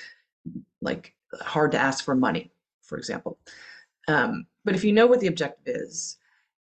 like 0.81 1.13
hard 1.41 1.73
to 1.73 1.79
ask 1.79 2.05
for 2.05 2.15
money, 2.15 2.53
for 2.83 2.99
example. 2.99 3.37
Um, 4.07 4.47
but 4.65 4.77
if 4.77 4.85
you 4.85 4.93
know 4.93 5.09
what 5.09 5.19
the 5.19 5.27
objective 5.27 5.75
is, 5.75 6.17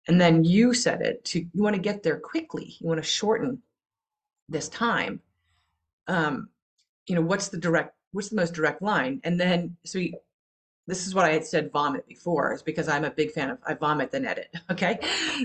and 0.07 0.19
then 0.19 0.43
you 0.43 0.73
set 0.73 1.03
it 1.03 1.23
to 1.25 1.41
you 1.41 1.63
want 1.63 1.75
to 1.75 1.81
get 1.81 2.01
there 2.01 2.19
quickly, 2.19 2.77
you 2.79 2.87
want 2.87 2.99
to 2.99 3.07
shorten 3.07 3.61
this 4.47 4.69
time. 4.69 5.21
Um, 6.07 6.49
you 7.05 7.13
know, 7.13 7.21
what's 7.21 7.49
the 7.49 7.59
direct, 7.59 7.93
what's 8.11 8.29
the 8.29 8.37
most 8.37 8.55
direct 8.55 8.81
line? 8.81 9.21
And 9.23 9.39
then 9.39 9.77
so 9.85 9.99
you, 9.99 10.13
this 10.89 11.07
is 11.07 11.15
what 11.15 11.25
I 11.25 11.31
had 11.31 11.45
said 11.45 11.71
vomit 11.71 12.07
before, 12.07 12.53
is 12.53 12.61
because 12.61 12.87
I'm 12.87 13.05
a 13.05 13.11
big 13.11 13.31
fan 13.31 13.49
of 13.49 13.59
I 13.65 13.73
vomit 13.73 14.11
then 14.11 14.25
edit. 14.25 14.53
Okay. 14.71 14.99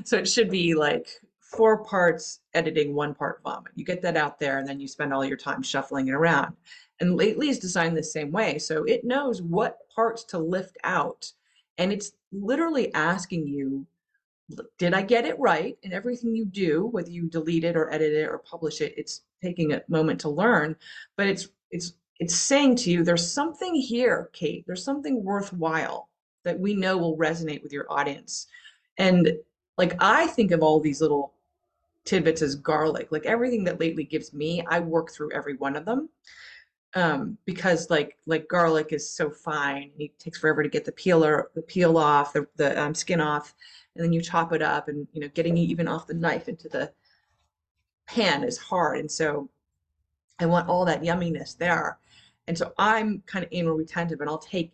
So 0.05 0.17
it 0.17 0.29
should 0.29 0.51
be 0.51 0.75
like 0.75 1.09
four 1.39 1.85
parts 1.85 2.41
editing, 2.53 2.95
one 2.95 3.15
part 3.15 3.41
vomit. 3.43 3.73
You 3.75 3.85
get 3.85 4.03
that 4.03 4.17
out 4.17 4.39
there 4.39 4.59
and 4.59 4.69
then 4.69 4.81
you 4.81 4.89
spend 4.89 5.13
all 5.13 5.25
your 5.25 5.37
time 5.37 5.63
shuffling 5.63 6.09
it 6.09 6.15
around. 6.15 6.55
And 7.01 7.17
Lately 7.17 7.49
is 7.49 7.59
designed 7.59 7.97
the 7.97 8.03
same 8.03 8.31
way. 8.33 8.59
So 8.59 8.85
it 8.85 9.05
knows 9.05 9.43
what 9.43 9.79
parts 9.95 10.25
to 10.25 10.39
lift 10.39 10.77
out. 10.85 11.33
And 11.79 11.93
it's 11.93 12.13
literally 12.33 12.93
asking 12.95 13.49
you, 13.49 13.87
did 14.79 14.95
I 14.95 15.03
get 15.03 15.25
it 15.25 15.39
right? 15.39 15.77
And 15.83 15.93
everything 15.93 16.37
you 16.37 16.45
do, 16.45 16.87
whether 16.87 17.11
you 17.11 17.29
delete 17.29 17.65
it 17.65 17.77
or 17.77 17.93
edit 17.93 18.13
it 18.13 18.29
or 18.29 18.39
publish 18.39 18.81
it, 18.81 18.95
it's 18.97 19.23
taking 19.43 19.73
a 19.73 19.83
moment 19.89 20.21
to 20.21 20.29
learn, 20.29 20.77
but 21.17 21.27
it's 21.27 21.49
it's 21.71 21.95
it's 22.21 22.35
saying 22.35 22.77
to 22.77 22.91
you, 22.91 23.03
there's 23.03 23.31
something 23.31 23.75
here, 23.75 24.31
Kate, 24.33 24.65
there's 24.67 24.85
something 24.85 25.25
worthwhile 25.25 26.09
that 26.45 26.59
we 26.59 26.75
know 26.75 26.97
will 26.97 27.17
resonate 27.17 27.63
with 27.63 27.73
your 27.73 27.87
audience. 27.91 28.47
And 28.99 29.33
like 29.77 29.97
I 30.01 30.27
think 30.29 30.53
of 30.53 30.63
all 30.63 30.81
these 30.81 31.01
little 31.01 31.35
tidbits 32.05 32.43
as 32.43 32.55
garlic. 32.55 33.09
Like 33.11 33.27
everything 33.27 33.65
that 33.65 33.81
Lately 33.81 34.05
gives 34.05 34.33
me, 34.33 34.65
I 34.69 34.81
work 34.81 35.11
through 35.11 35.33
every 35.33 35.57
one 35.57 35.77
of 35.77 35.85
them. 35.85 36.09
Um, 36.97 37.37
because 37.45 37.91
like 37.91 38.17
like 38.27 38.47
garlic 38.47 38.93
is 38.93 39.11
so 39.11 39.29
fine, 39.29 39.91
it 39.99 40.17
takes 40.21 40.39
forever 40.39 40.63
to 40.63 40.69
get 40.69 40.85
the 40.85 40.93
peeler, 40.93 41.51
the 41.57 41.63
peel 41.63 41.99
off, 41.99 42.33
the, 42.33 42.47
the 42.55 42.81
um, 42.81 42.95
skin 42.95 43.21
off, 43.21 43.53
and 43.97 44.05
then 44.05 44.13
you 44.13 44.21
chop 44.21 44.53
it 44.53 44.63
up, 44.63 44.87
and 44.87 45.09
you 45.13 45.21
know, 45.21 45.29
getting 45.35 45.59
it 45.59 45.63
even 45.63 45.89
off 45.89 46.07
the 46.07 46.15
knife 46.15 46.49
into 46.49 46.69
the 46.69 46.93
pan 48.07 48.45
is 48.45 48.59
hard. 48.59 49.01
And 49.01 49.11
so, 49.11 49.49
I 50.39 50.47
want 50.47 50.69
all 50.69 50.85
that 50.85 51.03
yumminess 51.03 51.59
there. 51.59 51.99
And 52.47 52.57
so 52.57 52.73
I'm 52.79 53.23
kind 53.27 53.45
of 53.45 53.49
anal 53.53 53.75
retentive, 53.75 54.21
and 54.21 54.29
I'll 54.29 54.39
take 54.39 54.73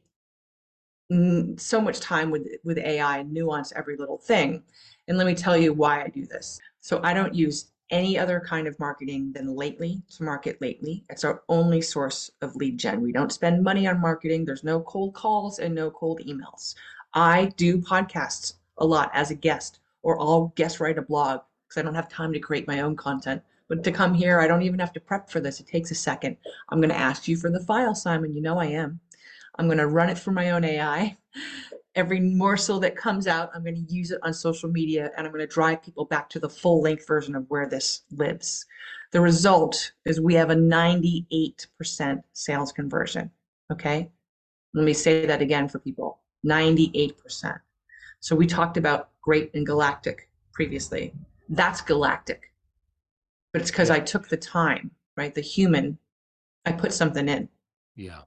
so 1.57 1.81
much 1.81 1.99
time 1.99 2.31
with 2.31 2.47
with 2.63 2.79
AI 2.79 3.19
and 3.19 3.33
nuance 3.33 3.73
every 3.75 3.97
little 3.97 4.19
thing. 4.19 4.63
And 5.09 5.19
let 5.19 5.27
me 5.27 5.35
tell 5.35 5.57
you 5.57 5.73
why 5.73 6.03
I 6.03 6.09
do 6.09 6.25
this. 6.25 6.61
So 6.81 7.01
I 7.03 7.15
don't 7.15 7.35
use 7.35 7.71
any 7.91 8.17
other 8.17 8.41
kind 8.41 8.69
of 8.69 8.79
marketing 8.79 9.33
than 9.33 9.55
Lately 9.55 10.01
to 10.17 10.23
market 10.23 10.61
Lately. 10.61 11.05
It's 11.11 11.25
our 11.25 11.43
only 11.49 11.81
source 11.81 12.31
of 12.41 12.55
lead 12.55 12.79
gen. 12.79 13.01
We 13.01 13.13
don't 13.13 13.33
spend 13.33 13.65
money 13.65 13.89
on 13.89 14.01
marketing. 14.01 14.45
There's 14.45 14.63
no 14.63 14.81
cold 14.81 15.15
calls 15.15 15.59
and 15.59 15.75
no 15.75 15.91
cold 15.91 16.21
emails. 16.25 16.77
I 17.13 17.47
do 17.57 17.79
podcasts 17.79 18.55
a 18.79 18.87
lot 18.87 19.11
as 19.13 19.33
a 19.33 19.35
guest, 19.35 19.81
or 20.03 20.21
I'll 20.21 20.53
guest 20.55 20.79
write 20.79 20.99
a 20.99 21.03
blog 21.03 21.41
because 21.67 21.81
I 21.81 21.83
don't 21.83 21.97
have 21.97 22.09
time 22.09 22.33
to 22.33 22.39
create 22.39 22.69
my 22.69 22.81
own 22.81 22.95
content. 22.95 23.43
But 23.71 23.85
to 23.85 23.93
come 23.93 24.13
here, 24.13 24.41
I 24.41 24.49
don't 24.49 24.63
even 24.63 24.81
have 24.81 24.93
to 24.95 25.01
prep 25.01 25.31
for 25.31 25.39
this. 25.39 25.61
It 25.61 25.69
takes 25.69 25.93
a 25.93 25.95
second. 25.95 26.37
I'm 26.69 26.81
going 26.81 26.91
to 26.91 26.99
ask 26.99 27.29
you 27.29 27.37
for 27.37 27.51
the 27.51 27.61
file, 27.61 27.95
Simon. 27.95 28.35
You 28.35 28.43
know 28.43 28.59
I 28.59 28.67
am. 28.67 28.99
I'm 29.59 29.67
going 29.67 29.79
to 29.79 29.87
run 29.87 30.11
it 30.11 30.19
for 30.19 30.33
my 30.33 30.51
own 30.51 30.65
AI. 30.65 31.17
Every 31.95 32.19
morsel 32.19 32.81
that 32.81 32.97
comes 32.97 33.29
out, 33.29 33.51
I'm 33.55 33.63
going 33.63 33.87
to 33.87 33.95
use 33.95 34.11
it 34.11 34.19
on 34.25 34.35
social 34.35 34.69
media 34.69 35.13
and 35.17 35.25
I'm 35.25 35.33
going 35.33 35.47
to 35.47 35.55
drive 35.55 35.85
people 35.85 36.05
back 36.05 36.29
to 36.31 36.41
the 36.41 36.49
full 36.49 36.83
length 36.83 37.07
version 37.07 37.37
of 37.37 37.47
where 37.49 37.69
this 37.69 38.03
lives. 38.11 38.67
The 39.13 39.21
result 39.21 39.93
is 40.05 40.21
we 40.21 40.35
have 40.35 40.51
a 40.51 40.57
98% 40.57 42.23
sales 42.33 42.73
conversion. 42.73 43.31
Okay. 43.73 44.11
Let 44.75 44.85
me 44.85 44.93
say 44.93 45.27
that 45.27 45.43
again 45.43 45.69
for 45.69 45.79
people 45.79 46.19
98%. 46.45 47.61
So 48.19 48.35
we 48.35 48.49
talked 48.49 48.77
about 48.77 49.11
great 49.23 49.53
and 49.55 49.65
galactic 49.65 50.29
previously. 50.53 51.13
That's 51.49 51.81
galactic. 51.81 52.50
But 53.53 53.63
it's 53.63 53.71
because 53.71 53.89
yeah. 53.89 53.97
I 53.97 54.01
took 54.01 54.29
the 54.29 54.37
time, 54.37 54.91
right? 55.17 55.35
The 55.35 55.41
human, 55.41 55.99
I 56.65 56.73
put 56.73 56.93
something 56.93 57.29
in. 57.29 57.49
Yeah. 57.97 58.23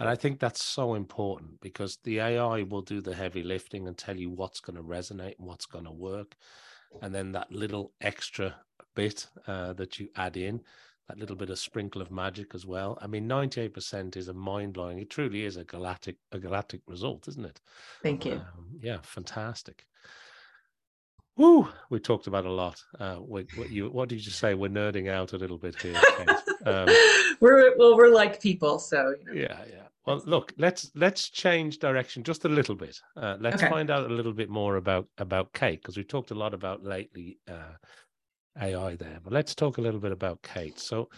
And 0.00 0.08
I 0.08 0.14
think 0.14 0.38
that's 0.38 0.62
so 0.62 0.94
important 0.94 1.60
because 1.60 1.98
the 2.04 2.20
AI 2.20 2.62
will 2.62 2.82
do 2.82 3.00
the 3.00 3.14
heavy 3.14 3.42
lifting 3.42 3.88
and 3.88 3.98
tell 3.98 4.16
you 4.16 4.30
what's 4.30 4.60
going 4.60 4.76
to 4.76 4.82
resonate 4.82 5.38
and 5.38 5.48
what's 5.48 5.66
going 5.66 5.84
to 5.86 5.90
work. 5.90 6.36
And 7.02 7.14
then 7.14 7.32
that 7.32 7.50
little 7.50 7.92
extra 8.00 8.54
bit 8.94 9.26
uh, 9.46 9.72
that 9.74 9.98
you 9.98 10.08
add 10.16 10.36
in, 10.36 10.60
that 11.08 11.18
little 11.18 11.36
bit 11.36 11.50
of 11.50 11.58
sprinkle 11.58 12.00
of 12.00 12.10
magic 12.10 12.54
as 12.54 12.64
well. 12.64 12.96
I 13.02 13.06
mean, 13.06 13.28
98% 13.28 14.16
is 14.16 14.28
a 14.28 14.32
mind 14.34 14.74
blowing, 14.74 14.98
it 14.98 15.10
truly 15.10 15.44
is 15.44 15.56
a 15.56 15.64
galactic, 15.64 16.16
a 16.32 16.38
galactic 16.38 16.80
result, 16.86 17.26
isn't 17.28 17.44
it? 17.44 17.60
Thank 18.02 18.24
you. 18.24 18.34
Um, 18.34 18.78
yeah, 18.80 18.98
fantastic. 19.02 19.86
Woo, 21.38 21.68
we 21.88 22.00
talked 22.00 22.26
about 22.26 22.44
a 22.46 22.50
lot. 22.50 22.82
Uh, 22.98 23.14
what, 23.14 23.46
what, 23.54 23.70
you, 23.70 23.88
what 23.90 24.08
did 24.08 24.26
you 24.26 24.32
say? 24.32 24.54
We're 24.54 24.70
nerding 24.70 25.08
out 25.08 25.32
a 25.32 25.36
little 25.38 25.58
bit 25.58 25.80
here. 25.80 26.00
Um, 26.66 26.88
we're 27.40 27.78
well, 27.78 27.96
we're 27.96 28.12
like 28.12 28.42
people, 28.42 28.80
so 28.80 29.14
you 29.20 29.24
know. 29.24 29.40
yeah, 29.40 29.60
yeah. 29.70 29.86
Well, 30.04 30.20
look, 30.26 30.52
let's 30.58 30.90
let's 30.96 31.30
change 31.30 31.78
direction 31.78 32.24
just 32.24 32.44
a 32.44 32.48
little 32.48 32.74
bit. 32.74 33.00
Uh, 33.16 33.36
let's 33.40 33.62
okay. 33.62 33.70
find 33.70 33.90
out 33.90 34.10
a 34.10 34.12
little 34.12 34.32
bit 34.32 34.50
more 34.50 34.76
about 34.76 35.06
about 35.18 35.52
Kate 35.52 35.80
because 35.80 35.96
we 35.96 36.02
talked 36.02 36.32
a 36.32 36.34
lot 36.34 36.52
about 36.52 36.82
lately 36.82 37.38
uh, 37.48 37.74
AI 38.60 38.96
there, 38.96 39.20
but 39.22 39.32
let's 39.32 39.54
talk 39.54 39.78
a 39.78 39.80
little 39.80 40.00
bit 40.00 40.10
about 40.10 40.42
Kate. 40.42 40.80
So, 40.80 41.08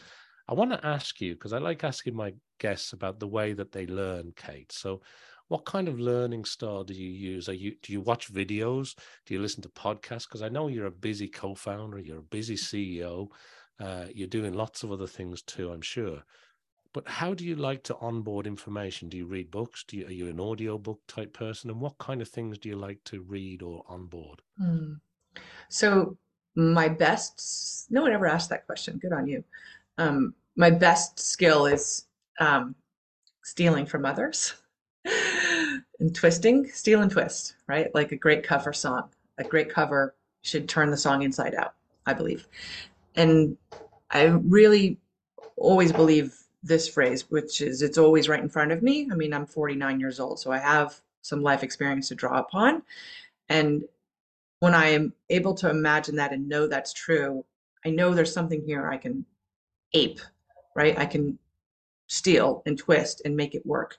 I 0.46 0.52
want 0.52 0.70
to 0.72 0.87
ask 0.87 1.21
you 1.23 1.33
because 1.33 1.54
I 1.54 1.58
like 1.58 1.83
asking 1.85 2.14
my 2.14 2.35
guests 2.60 2.92
about 2.92 3.18
the 3.18 3.29
way 3.29 3.54
that 3.54 3.73
they 3.73 3.87
learn, 3.87 4.35
Kate. 4.37 4.71
So, 4.71 5.00
what 5.51 5.65
kind 5.65 5.88
of 5.88 5.98
learning 5.98 6.44
style 6.44 6.85
do 6.85 6.94
you 6.94 7.11
use? 7.11 7.48
Are 7.48 7.53
you 7.53 7.75
do 7.83 7.92
you 7.92 8.01
watch 8.01 8.33
videos? 8.33 8.94
Do 9.27 9.35
you 9.35 9.40
listen 9.40 9.63
to 9.63 9.69
podcasts? 9.71 10.29
Because 10.29 10.42
I 10.42 10.48
know 10.48 10.69
you're 10.69 10.87
a 10.87 10.92
busy 10.92 11.27
co-founder, 11.27 11.98
you're 11.98 12.21
a 12.21 12.23
busy 12.23 12.55
CEO, 12.55 13.27
uh, 13.81 14.05
you're 14.15 14.29
doing 14.29 14.55
lots 14.55 14.85
of 14.85 14.92
other 14.92 15.09
things 15.09 15.42
too. 15.42 15.73
I'm 15.73 15.81
sure. 15.81 16.23
But 16.92 17.09
how 17.09 17.35
do 17.35 17.44
you 17.44 17.57
like 17.57 17.83
to 17.85 17.96
onboard 17.96 18.46
information? 18.46 19.09
Do 19.09 19.17
you 19.17 19.27
read 19.27 19.51
books? 19.51 19.83
Do 19.88 19.96
you, 19.96 20.07
are 20.07 20.13
you 20.13 20.29
an 20.29 20.38
audio 20.38 20.79
book 20.79 21.01
type 21.09 21.33
person? 21.33 21.69
And 21.69 21.81
what 21.81 21.98
kind 21.98 22.23
of 22.23 22.29
things 22.29 22.57
do 22.57 22.69
you 22.69 22.77
like 22.77 23.03
to 23.07 23.23
read 23.23 23.61
or 23.61 23.83
onboard? 23.88 24.42
Mm. 24.61 25.01
So 25.69 26.17
my 26.55 26.88
best, 26.88 27.87
no 27.90 28.03
one 28.03 28.13
ever 28.13 28.29
asked 28.29 28.51
that 28.51 28.67
question. 28.67 28.98
Good 28.98 29.13
on 29.13 29.27
you. 29.27 29.42
Um, 29.98 30.33
my 30.55 30.71
best 30.71 31.19
skill 31.19 31.67
is 31.67 32.07
um, 32.38 32.77
stealing 33.42 33.87
from 33.87 34.05
others 34.05 34.55
and 36.01 36.15
twisting, 36.15 36.69
steal 36.69 37.03
and 37.03 37.11
twist, 37.11 37.57
right? 37.67 37.94
Like 37.94 38.13
a 38.13 38.17
great 38.17 38.42
cover 38.42 38.73
song. 38.73 39.11
A 39.38 39.44
great 39.44 39.71
cover 39.71 40.15
should 40.42 40.69
turn 40.69 40.90
the 40.90 40.96
song 40.96 41.23
inside 41.23 41.55
out, 41.55 41.75
I 42.07 42.15
believe. 42.15 42.46
And 43.15 43.57
I 44.11 44.25
really 44.25 44.98
always 45.57 45.92
believe 45.92 46.37
this 46.63 46.88
phrase, 46.88 47.31
which 47.31 47.61
is 47.61 47.83
it's 47.83 47.98
always 47.98 48.29
right 48.29 48.42
in 48.42 48.48
front 48.48 48.73
of 48.73 48.83
me. 48.83 49.09
I 49.11 49.15
mean, 49.15 49.33
I'm 49.33 49.46
49 49.46 50.01
years 50.01 50.21
old, 50.21 50.40
so 50.40 50.51
I 50.51 50.59
have 50.59 51.01
some 51.23 51.42
life 51.42 51.63
experience 51.63 52.09
to 52.09 52.15
draw 52.15 52.38
upon. 52.38 52.83
And 53.48 53.85
when 54.61 54.75
I 54.75 54.87
am 54.87 55.13
able 55.29 55.55
to 55.55 55.71
imagine 55.71 56.17
that 56.17 56.33
and 56.33 56.48
know 56.48 56.67
that's 56.67 56.92
true, 56.92 57.44
I 57.85 57.90
know 57.90 58.13
there's 58.13 58.33
something 58.33 58.63
here 58.65 58.88
I 58.90 58.96
can 58.96 59.25
ape, 59.94 60.21
right? 60.75 60.98
I 60.98 61.07
can 61.07 61.38
steal 62.09 62.63
and 62.67 62.77
twist 62.77 63.23
and 63.25 63.37
make 63.37 63.55
it 63.55 63.65
work. 63.65 63.98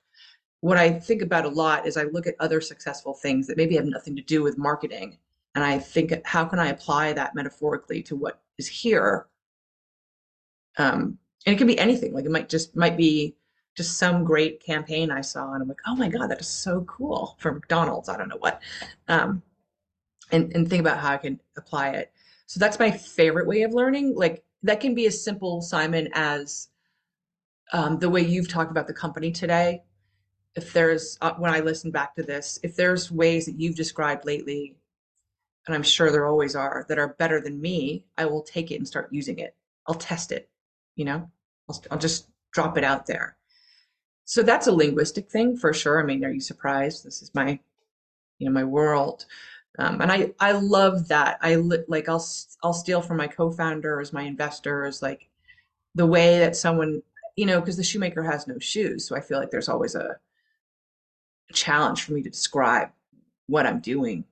What 0.62 0.78
I 0.78 0.91
think 0.91 1.22
about 1.22 1.45
a 1.45 1.49
lot 1.49 1.86
is 1.88 1.97
I 1.97 2.03
look 2.03 2.28
at 2.28 2.36
other 2.39 2.62
successful 2.62 3.14
things 3.14 3.47
that 3.47 3.57
maybe 3.57 3.76
have 3.76 3.86
nothing 3.86 4.16
to 4.16 4.22
do 4.22 4.41
with 4.43 4.57
marketing. 4.57 5.18
And 5.55 5.64
I 5.64 5.80
think, 5.80 6.14
how 6.26 6.45
can 6.45 6.59
I 6.59 6.70
apply 6.70 7.14
that 7.14 7.36
metaphorically 7.36 8.01
to 8.03 8.16
what 8.16 8.41
is 8.57 8.68
here? 8.68 9.28
Um, 10.78 11.18
and 11.45 11.55
it 11.55 11.57
can 11.57 11.68
be 11.68 11.80
anything. 11.80 12.14
Like 12.14 12.26
it 12.26 12.32
might 12.32 12.47
just 12.47 12.76
might 12.76 12.95
be 12.95 13.36
just 13.76 13.97
some 13.97 14.24
great 14.24 14.64
campaign 14.64 15.12
I 15.12 15.22
saw, 15.22 15.53
and 15.53 15.62
I'm 15.62 15.68
like, 15.68 15.82
oh 15.88 15.95
my 15.95 16.07
god, 16.07 16.30
that 16.30 16.39
is 16.39 16.47
so 16.47 16.82
cool 16.82 17.36
for 17.39 17.53
McDonald's. 17.53 18.09
I 18.09 18.18
don't 18.18 18.30
know 18.30 18.38
what. 18.38 18.62
Um, 19.07 19.41
and, 20.32 20.53
and 20.55 20.70
think 20.70 20.82
about 20.82 20.99
how 20.99 21.12
I 21.12 21.18
can 21.18 21.39
apply 21.57 21.89
it. 21.89 22.12
So 22.45 22.59
that's 22.59 22.80
my 22.80 22.91
favorite 22.91 23.47
way 23.47 23.64
of 23.64 23.74
learning. 23.74 24.16
Like 24.16 24.43
that 24.64 24.80
can 24.80 24.93
be 24.93 25.07
as 25.07 25.24
simple, 25.24 25.62
Simon, 25.62 26.09
as 26.14 26.70
um, 27.74 27.97
the 27.99 28.09
way 28.09 28.22
you've 28.22 28.49
talked 28.49 28.72
about 28.72 28.88
the 28.88 28.93
company 28.93 29.32
today. 29.32 29.82
If 30.56 30.74
there's, 30.74 31.18
uh, 31.22 31.34
when 31.36 31.54
I 31.54 31.62
listen 31.62 31.91
back 31.91 32.16
to 32.16 32.24
this, 32.24 32.60
if 32.62 32.76
there's 32.76 33.12
ways 33.12 33.45
that 33.45 33.60
you've 33.60 33.76
described 33.76 34.26
lately, 34.26 34.76
and 35.66 35.76
I'm 35.76 35.84
sure 35.84 36.12
there 36.12 36.28
always 36.28 36.56
are, 36.56 36.86
that 36.89 36.99
are 36.99 37.16
better 37.20 37.39
than 37.39 37.62
me, 37.62 38.06
I 38.18 38.26
will 38.26 38.41
take 38.41 38.72
it 38.72 38.76
and 38.76 38.88
start 38.88 39.14
using 39.14 39.39
it. 39.39 39.56
I'll 39.88 39.95
test 39.95 40.32
it, 40.32 40.49
you 40.95 41.06
know, 41.06 41.30
I'll, 41.70 41.84
I'll 41.91 41.97
just 41.97 42.28
drop 42.52 42.78
it 42.78 42.84
out 42.84 43.06
there. 43.06 43.38
So 44.26 44.43
that's 44.43 44.68
a 44.68 44.72
linguistic 44.72 45.30
thing 45.30 45.56
for 45.58 45.74
sure. 45.74 46.02
I 46.02 46.06
mean, 46.06 46.26
are 46.26 46.32
you 46.32 46.41
surprised? 46.41 47.06
This 47.06 47.22
is 47.22 47.34
my, 47.34 47.60
you 48.39 48.45
know, 48.45 48.52
my 48.52 48.64
world. 48.64 49.26
Um, 49.80 50.02
and 50.02 50.12
I, 50.12 50.34
I 50.39 50.52
love 50.52 51.08
that. 51.08 51.38
I 51.41 51.56
like, 51.56 52.10
I'll, 52.10 52.26
I'll 52.62 52.74
steal 52.74 53.02
from 53.02 53.18
my 53.18 53.28
co-founders, 53.28 54.12
my 54.12 54.24
investors, 54.24 55.02
like 55.02 55.30
the 55.95 56.06
way 56.06 56.39
that 56.39 56.56
someone, 56.56 57.04
you 57.36 57.45
know, 57.45 57.60
because 57.60 57.78
the 57.78 57.84
shoemaker 57.84 58.24
has 58.24 58.47
no 58.47 58.60
shoes. 58.60 59.08
So 59.08 59.16
I 59.16 59.22
feel 59.22 59.39
like 59.39 59.49
there's 59.49 59.70
always 59.70 59.95
a 59.95 60.18
challenge 61.52 62.04
for 62.04 62.14
me 62.14 62.22
to 62.24 62.30
describe 62.30 62.89
what 63.47 63.66
I'm 63.66 63.80
doing 63.80 64.26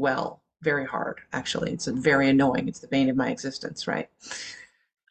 well, 0.00 0.42
very 0.62 0.86
hard, 0.86 1.20
actually. 1.32 1.72
It's 1.72 1.86
very 1.86 2.28
annoying. 2.28 2.68
It's 2.68 2.80
the 2.80 2.88
bane 2.88 3.10
of 3.10 3.16
my 3.16 3.30
existence, 3.30 3.86
right? 3.86 4.08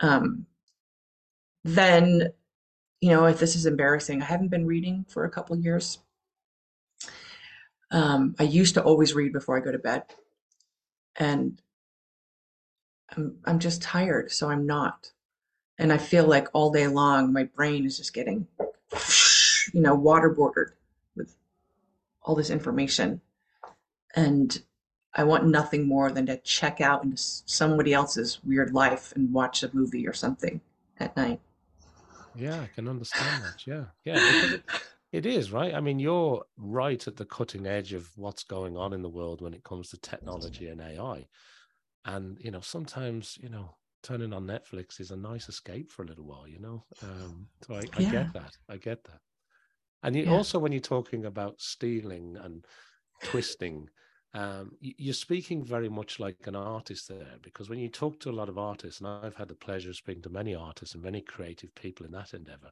Um, 0.01 0.47
then, 1.63 2.33
you 3.01 3.09
know, 3.09 3.25
if 3.25 3.39
this 3.39 3.55
is 3.55 3.65
embarrassing, 3.65 4.21
I 4.21 4.25
haven't 4.25 4.49
been 4.49 4.65
reading 4.65 5.05
for 5.07 5.25
a 5.25 5.29
couple 5.29 5.55
years. 5.57 5.99
Um, 7.91 8.35
I 8.39 8.43
used 8.43 8.75
to 8.75 8.83
always 8.83 9.13
read 9.13 9.33
before 9.33 9.57
I 9.57 9.61
go 9.61 9.71
to 9.71 9.79
bed, 9.79 10.03
and 11.15 11.61
I'm 13.15 13.37
I'm 13.45 13.59
just 13.59 13.81
tired, 13.81 14.31
so 14.31 14.49
I'm 14.49 14.65
not. 14.65 15.11
And 15.77 15.93
I 15.93 15.97
feel 15.97 16.25
like 16.25 16.47
all 16.53 16.71
day 16.71 16.87
long 16.87 17.33
my 17.33 17.43
brain 17.43 17.85
is 17.85 17.97
just 17.97 18.13
getting, 18.13 18.47
you 19.73 19.81
know, 19.81 19.97
waterboarded 19.97 20.71
all 22.29 22.35
this 22.35 22.51
information, 22.51 23.19
and 24.15 24.61
I 25.15 25.23
want 25.23 25.47
nothing 25.47 25.87
more 25.87 26.11
than 26.11 26.27
to 26.27 26.37
check 26.37 26.79
out 26.79 27.03
into 27.03 27.17
somebody 27.17 27.91
else's 27.91 28.39
weird 28.43 28.71
life 28.71 29.11
and 29.15 29.33
watch 29.33 29.63
a 29.63 29.69
movie 29.73 30.07
or 30.07 30.13
something 30.13 30.61
at 30.99 31.17
night. 31.17 31.39
Yeah, 32.35 32.61
I 32.61 32.69
can 32.75 32.87
understand 32.87 33.43
that. 33.43 33.65
Yeah, 33.65 33.85
yeah. 34.05 34.57
It 35.11 35.25
is, 35.25 35.51
right? 35.51 35.73
I 35.73 35.79
mean, 35.79 35.97
you're 35.97 36.45
right 36.55 37.07
at 37.07 37.17
the 37.17 37.25
cutting 37.25 37.65
edge 37.65 37.93
of 37.93 38.15
what's 38.15 38.43
going 38.43 38.77
on 38.77 38.93
in 38.93 39.01
the 39.01 39.09
world 39.09 39.41
when 39.41 39.55
it 39.55 39.63
comes 39.63 39.89
to 39.89 39.97
technology 39.97 40.67
and 40.67 40.79
AI. 40.79 41.25
And, 42.05 42.37
you 42.39 42.51
know, 42.51 42.61
sometimes, 42.61 43.39
you 43.41 43.49
know, 43.49 43.73
turning 44.03 44.33
on 44.33 44.45
Netflix 44.45 44.99
is 44.99 45.09
a 45.09 45.17
nice 45.17 45.49
escape 45.49 45.91
for 45.91 46.03
a 46.03 46.05
little 46.05 46.25
while, 46.25 46.47
you 46.47 46.59
know? 46.59 46.83
Um, 47.01 47.47
so 47.65 47.73
I, 47.73 47.79
I 47.97 48.03
get 48.03 48.33
that. 48.33 48.55
I 48.69 48.77
get 48.77 49.03
that. 49.05 49.19
And 50.03 50.15
you, 50.15 50.23
yeah. 50.23 50.31
also, 50.31 50.59
when 50.59 50.71
you're 50.71 50.81
talking 50.81 51.25
about 51.25 51.59
stealing 51.59 52.37
and 52.41 52.65
twisting, 53.23 53.89
um, 54.33 54.71
you're 54.79 55.13
speaking 55.13 55.63
very 55.63 55.89
much 55.89 56.19
like 56.19 56.37
an 56.45 56.55
artist 56.55 57.09
there 57.09 57.35
because 57.41 57.69
when 57.69 57.79
you 57.79 57.89
talk 57.89 58.19
to 58.19 58.29
a 58.29 58.31
lot 58.31 58.49
of 58.49 58.57
artists, 58.57 59.01
and 59.01 59.09
I've 59.09 59.35
had 59.35 59.47
the 59.47 59.55
pleasure 59.55 59.89
of 59.89 59.95
speaking 59.95 60.21
to 60.23 60.29
many 60.29 60.53
artists 60.53 60.93
and 60.93 61.03
many 61.03 61.21
creative 61.21 61.73
people 61.73 62.05
in 62.05 62.11
that 62.11 62.33
endeavor, 62.33 62.69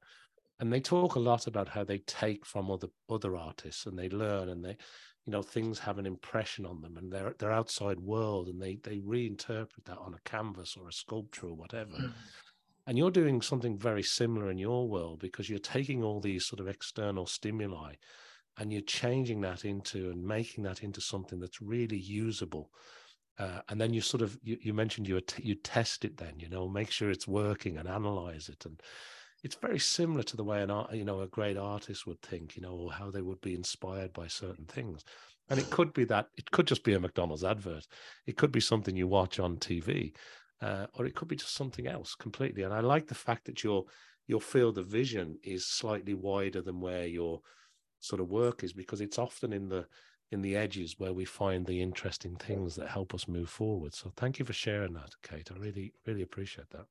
and 0.59 0.71
they 0.71 0.80
talk 0.80 1.15
a 1.15 1.19
lot 1.19 1.47
about 1.47 1.67
how 1.67 1.84
they 1.84 1.99
take 1.99 2.45
from 2.45 2.71
other 2.71 2.88
other 3.09 3.36
artists 3.36 3.86
and 3.86 3.97
they 3.97 4.09
learn 4.09 4.49
and 4.49 4.63
they 4.63 4.75
you 5.25 5.32
know 5.32 5.41
things 5.41 5.80
have 5.80 5.99
an 5.99 6.05
impression 6.05 6.65
on 6.65 6.82
them 6.82 6.97
and 6.97 7.11
their 7.11 7.34
their 7.39 7.51
outside 7.51 7.99
world 7.99 8.47
and 8.47 8.61
they 8.61 8.78
they 8.84 8.99
reinterpret 8.99 9.84
that 9.86 9.97
on 9.97 10.13
a 10.13 10.30
canvas 10.30 10.75
or 10.80 10.88
a 10.88 10.93
sculpture 10.93 11.47
or 11.47 11.55
whatever 11.55 11.91
mm-hmm. 11.91 12.07
And 12.88 12.98
you're 12.98 13.12
doing 13.12 13.42
something 13.42 13.78
very 13.78 14.02
similar 14.02 14.50
in 14.50 14.58
your 14.58 14.88
world 14.88 15.20
because 15.20 15.50
you're 15.50 15.60
taking 15.60 16.04
all 16.04 16.20
these 16.20 16.46
sort 16.46 16.60
of 16.60 16.68
external 16.68 17.26
stimuli 17.26 17.94
and 18.58 18.72
you're 18.72 18.82
changing 18.82 19.42
that 19.42 19.66
into 19.66 20.10
and 20.10 20.24
making 20.24 20.64
that 20.64 20.82
into 20.82 21.02
something 21.02 21.40
that's 21.40 21.62
really 21.62 21.98
usable 21.98 22.72
uh, 23.38 23.60
and 23.70 23.80
then 23.80 23.94
you 23.94 24.02
sort 24.02 24.24
of 24.24 24.38
you, 24.42 24.58
you 24.62 24.74
mentioned 24.74 25.08
you 25.08 25.22
you 25.38 25.54
test 25.54 26.06
it 26.06 26.18
then 26.18 26.34
you 26.40 26.50
know 26.50 26.68
make 26.68 26.90
sure 26.90 27.12
it's 27.12 27.28
working 27.28 27.78
and 27.78 27.88
analyze 27.88 28.50
it 28.50 28.66
and 28.66 28.82
it's 29.44 29.56
very 29.56 29.80
similar 29.80 30.24
to 30.24 30.36
the 30.36 30.44
way 30.44 30.62
an 30.62 30.72
art, 30.72 30.94
you 30.94 31.06
know, 31.06 31.22
a 31.22 31.28
great 31.28 31.58
artist 31.58 32.08
would 32.08 32.22
think, 32.22 32.56
you 32.56 32.62
know, 32.62 32.74
or 32.74 32.92
how 32.92 33.12
they 33.12 33.22
would 33.22 33.40
be 33.42 33.54
inspired 33.54 34.12
by 34.14 34.28
certain 34.28 34.66
things. 34.66 35.04
And 35.50 35.60
it 35.60 35.70
could 35.70 35.94
be 35.94 36.04
that 36.06 36.28
it 36.36 36.52
could 36.52 36.68
just 36.68 36.84
be 36.84 36.94
a 36.94 37.00
McDonald's 37.00 37.44
advert. 37.44 37.88
It 38.26 38.36
could 38.36 38.52
be 38.52 38.60
something 38.60 38.96
you 38.96 39.08
watch 39.08 39.40
on 39.40 39.58
TV, 39.58 40.14
uh, 40.62 40.88
or 40.93 41.05
it 41.05 41.16
could 41.16 41.28
be 41.28 41.36
just 41.36 41.53
something 41.53 41.88
else 41.88 42.16
completely. 42.16 42.64
And 42.64 42.74
I 42.74 42.80
like 42.80 43.08
the 43.08 43.16
fact 43.16 43.45
that 43.45 43.64
your 43.64 43.86
your 44.28 44.41
field 44.41 44.78
of 44.78 44.88
vision 44.88 45.38
is 45.43 45.66
slightly 45.66 46.14
wider 46.14 46.62
than 46.62 46.82
where 46.82 47.05
your 47.05 47.41
sort 47.99 48.22
of 48.22 48.30
work 48.30 48.64
is, 48.64 48.74
because 48.74 49.01
it's 49.01 49.18
often 49.18 49.53
in 49.53 49.70
the 49.70 49.88
in 50.32 50.41
the 50.41 50.55
edges 50.55 50.95
where 50.97 51.14
we 51.14 51.24
find 51.24 51.66
the 51.66 51.82
interesting 51.82 52.36
things 52.36 52.76
that 52.76 52.89
help 52.89 53.14
us 53.14 53.28
move 53.28 53.49
forward. 53.49 53.93
So 53.93 54.12
thank 54.18 54.39
you 54.39 54.45
for 54.45 54.53
sharing 54.53 54.93
that, 54.93 55.12
Kate. 55.24 55.49
I 55.55 55.58
really, 55.58 55.93
really 56.05 56.22
appreciate 56.22 56.70
that. 56.72 56.86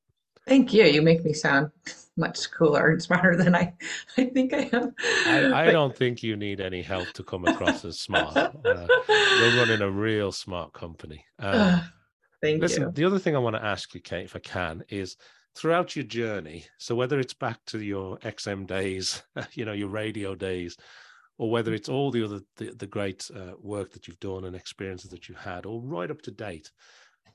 Thank 0.46 0.72
you. 0.72 0.84
You 0.84 1.02
make 1.02 1.24
me 1.24 1.32
sound 1.32 1.70
much 2.16 2.50
cooler 2.52 2.90
and 2.90 3.02
smarter 3.02 3.36
than 3.36 3.54
I, 3.54 3.74
I 4.16 4.26
think 4.26 4.54
I 4.54 4.70
am. 4.72 4.94
I, 5.26 5.66
I 5.68 5.72
don't 5.72 5.94
think 5.94 6.22
you 6.22 6.36
need 6.36 6.60
any 6.60 6.82
help 6.82 7.12
to 7.14 7.24
come 7.24 7.44
across 7.44 7.84
as 7.84 7.98
smart. 7.98 8.36
Uh, 8.36 8.86
you're 9.08 9.56
running 9.56 9.82
a 9.82 9.90
real 9.90 10.32
smart 10.32 10.72
company. 10.72 11.24
Um, 11.38 11.82
thank 12.42 12.60
listen, 12.60 12.84
you. 12.84 12.90
The 12.92 13.04
other 13.04 13.18
thing 13.18 13.36
I 13.36 13.40
want 13.40 13.56
to 13.56 13.64
ask 13.64 13.94
you, 13.94 14.00
Kate, 14.00 14.24
if 14.24 14.36
I 14.36 14.40
can, 14.40 14.82
is 14.88 15.16
throughout 15.56 15.96
your 15.96 16.04
journey, 16.04 16.64
so 16.78 16.94
whether 16.94 17.18
it's 17.18 17.34
back 17.34 17.58
to 17.66 17.80
your 17.80 18.18
XM 18.18 18.66
days, 18.66 19.22
you 19.52 19.64
know, 19.64 19.72
your 19.72 19.88
radio 19.88 20.34
days, 20.34 20.76
or 21.38 21.50
whether 21.50 21.74
it's 21.74 21.88
all 21.88 22.10
the 22.10 22.24
other 22.24 22.40
the, 22.56 22.72
the 22.76 22.86
great 22.86 23.28
uh, 23.34 23.52
work 23.60 23.92
that 23.92 24.08
you've 24.08 24.20
done 24.20 24.44
and 24.44 24.56
experiences 24.56 25.10
that 25.10 25.28
you 25.28 25.34
had, 25.34 25.66
or 25.66 25.80
right 25.82 26.10
up 26.10 26.22
to 26.22 26.30
date, 26.30 26.70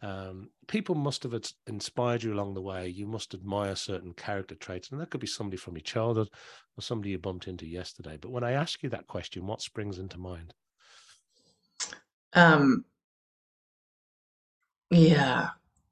um, 0.01 0.49
people 0.67 0.95
must 0.95 1.23
have 1.23 1.35
inspired 1.67 2.23
you 2.23 2.33
along 2.33 2.53
the 2.53 2.61
way. 2.61 2.87
You 2.87 3.05
must 3.05 3.33
admire 3.33 3.75
certain 3.75 4.13
character 4.13 4.55
traits, 4.55 4.91
and 4.91 4.99
that 4.99 5.11
could 5.11 5.21
be 5.21 5.27
somebody 5.27 5.57
from 5.57 5.75
your 5.75 5.83
childhood 5.83 6.29
or 6.77 6.81
somebody 6.81 7.11
you 7.11 7.19
bumped 7.19 7.47
into 7.47 7.67
yesterday. 7.67 8.17
But 8.19 8.31
when 8.31 8.43
I 8.43 8.53
ask 8.53 8.81
you 8.81 8.89
that 8.89 9.07
question, 9.07 9.45
what 9.45 9.61
springs 9.61 9.99
into 9.99 10.17
mind? 10.17 10.53
Um, 12.33 12.85
yeah, 14.91 15.49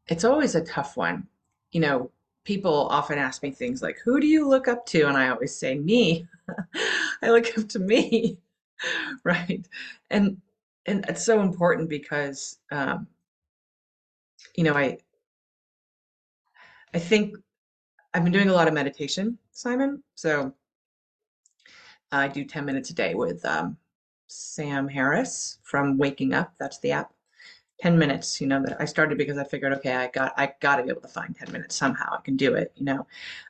it's 0.08 0.24
always 0.26 0.56
a 0.56 0.64
tough 0.64 0.98
one. 0.98 1.28
You 1.72 1.82
know, 1.82 2.12
people 2.44 2.88
often 2.90 3.18
ask 3.18 3.44
me 3.44 3.52
things 3.52 3.82
like, 3.82 4.00
"Who 4.04 4.20
do 4.20 4.28
you 4.28 4.48
look 4.48 4.68
up 4.68 4.86
to?" 4.88 5.08
And 5.08 5.18
I 5.18 5.30
always 5.30 5.56
say, 5.56 5.76
"Me." 5.80 6.28
I 7.24 7.30
look 7.32 7.58
up 7.58 7.70
to 7.70 7.80
me, 7.80 8.38
right? 9.24 9.68
And 10.12 10.42
and 10.86 11.06
it's 11.08 11.24
so 11.26 11.42
important 11.42 11.90
because 11.90 12.60
um, 12.72 13.08
you 14.56 14.64
know, 14.64 14.74
I 14.76 14.98
I 16.94 17.00
think 17.00 17.36
I've 18.14 18.24
been 18.24 18.34
doing 18.34 18.50
a 18.50 18.54
lot 18.54 18.68
of 18.68 18.74
meditation, 18.74 19.38
Simon. 19.52 20.04
So 20.16 20.54
I 22.12 22.28
do 22.28 22.44
10 22.44 22.66
minutes 22.66 22.90
a 22.90 22.94
day 22.94 23.14
with 23.14 23.46
um, 23.46 23.78
Sam 24.28 24.88
Harris 24.88 25.60
from 25.64 25.98
Waking 25.98 26.34
Up. 26.34 26.54
That's 26.60 26.80
the 26.80 26.92
app. 26.92 27.14
10 27.82 27.98
minutes, 27.98 28.42
you 28.42 28.48
know, 28.48 28.62
that 28.64 28.80
I 28.80 28.86
started 28.86 29.18
because 29.18 29.38
I 29.38 29.44
figured, 29.44 29.74
okay, 29.74 29.96
I 29.96 30.08
got 30.08 30.34
I 30.38 30.54
got 30.60 30.78
to 30.78 30.84
be 30.84 30.90
able 30.90 31.02
to 31.02 31.08
find 31.08 31.36
10 31.36 31.52
minutes 31.52 31.76
somehow. 31.76 32.18
I 32.18 32.22
can 32.22 32.36
do 32.36 32.56
it, 32.56 32.74
you 32.76 32.86
know. 32.86 33.08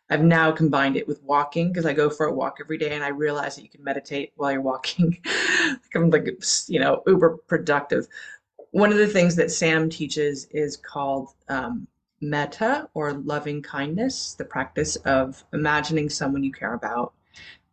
I've 0.09 0.23
now 0.23 0.51
combined 0.51 0.97
it 0.97 1.07
with 1.07 1.21
walking 1.23 1.69
because 1.69 1.85
I 1.85 1.93
go 1.93 2.09
for 2.09 2.27
a 2.27 2.33
walk 2.33 2.57
every 2.61 2.77
day 2.77 2.93
and 2.95 3.03
I 3.03 3.09
realize 3.09 3.55
that 3.55 3.63
you 3.63 3.69
can 3.69 3.83
meditate 3.83 4.33
while 4.35 4.51
you're 4.51 4.61
walking. 4.61 5.19
I'm 5.95 6.09
like, 6.09 6.27
you 6.67 6.79
know, 6.79 7.03
uber 7.07 7.37
productive 7.47 8.07
one 8.71 8.91
of 8.91 8.97
the 8.97 9.07
things 9.07 9.35
that 9.35 9.51
Sam 9.51 9.89
teaches 9.89 10.45
is 10.51 10.77
called 10.77 11.29
um, 11.47 11.87
metta 12.21 12.89
or 12.93 13.13
loving 13.13 13.61
kindness, 13.61 14.35
the 14.35 14.45
practice 14.45 14.95
of 14.97 15.43
imagining 15.53 16.09
someone 16.09 16.43
you 16.43 16.51
care 16.51 16.73
about 16.73 17.13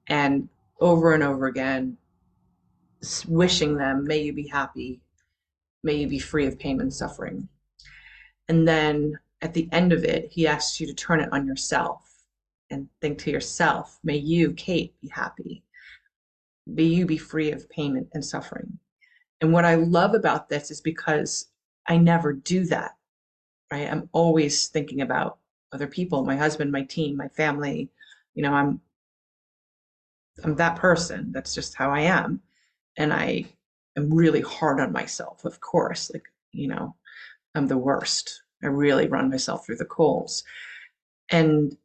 and 0.06 0.48
over 0.80 1.14
and 1.14 1.22
over 1.22 1.46
again 1.46 1.96
wishing 3.28 3.76
them, 3.76 4.04
may 4.04 4.22
you 4.22 4.32
be 4.32 4.46
happy, 4.46 5.00
may 5.86 5.94
you 5.94 6.08
be 6.08 6.18
free 6.18 6.46
of 6.46 6.58
pain 6.58 6.80
and 6.80 6.92
suffering. 6.92 7.48
And 8.48 8.66
then 8.66 9.18
at 9.40 9.54
the 9.54 9.68
end 9.70 9.92
of 9.92 10.04
it, 10.04 10.28
he 10.30 10.46
asks 10.46 10.80
you 10.80 10.86
to 10.88 10.94
turn 10.94 11.20
it 11.20 11.32
on 11.32 11.46
yourself 11.46 12.12
and 12.70 12.88
think 13.00 13.18
to 13.18 13.30
yourself, 13.30 13.98
may 14.02 14.16
you, 14.16 14.52
Kate, 14.54 15.00
be 15.00 15.08
happy. 15.08 15.62
May 16.66 16.82
you 16.82 17.06
be 17.06 17.16
free 17.16 17.52
of 17.52 17.70
pain 17.70 18.08
and 18.12 18.24
suffering. 18.24 18.78
And 19.40 19.52
what 19.52 19.64
I 19.64 19.76
love 19.76 20.14
about 20.14 20.48
this 20.48 20.72
is 20.72 20.80
because 20.80 21.46
I 21.86 21.96
never 21.96 22.32
do 22.32 22.64
that, 22.64 22.96
right? 23.70 23.88
I'm 23.88 24.08
always 24.12 24.66
thinking 24.66 25.02
about 25.02 25.38
other 25.72 25.86
people, 25.86 26.24
my 26.24 26.36
husband, 26.36 26.72
my 26.72 26.82
team, 26.82 27.16
my 27.16 27.28
family. 27.28 27.90
You 28.34 28.42
know, 28.42 28.52
I'm 28.52 28.80
I'm 30.42 30.56
that 30.56 30.76
person. 30.76 31.30
That's 31.32 31.54
just 31.54 31.76
how 31.76 31.90
I 31.90 32.00
am. 32.00 32.40
And 32.96 33.12
I 33.12 33.46
am 33.96 34.12
really 34.12 34.40
hard 34.40 34.80
on 34.80 34.92
myself, 34.92 35.44
of 35.44 35.60
course. 35.60 36.10
Like, 36.12 36.24
you 36.52 36.68
know, 36.68 36.94
I'm 37.54 37.68
the 37.68 37.78
worst. 37.78 38.42
I 38.62 38.66
really 38.66 39.08
run 39.08 39.30
myself 39.30 39.66
through 39.66 39.76
the 39.76 39.84
coals. 39.84 40.44
And 41.30 41.76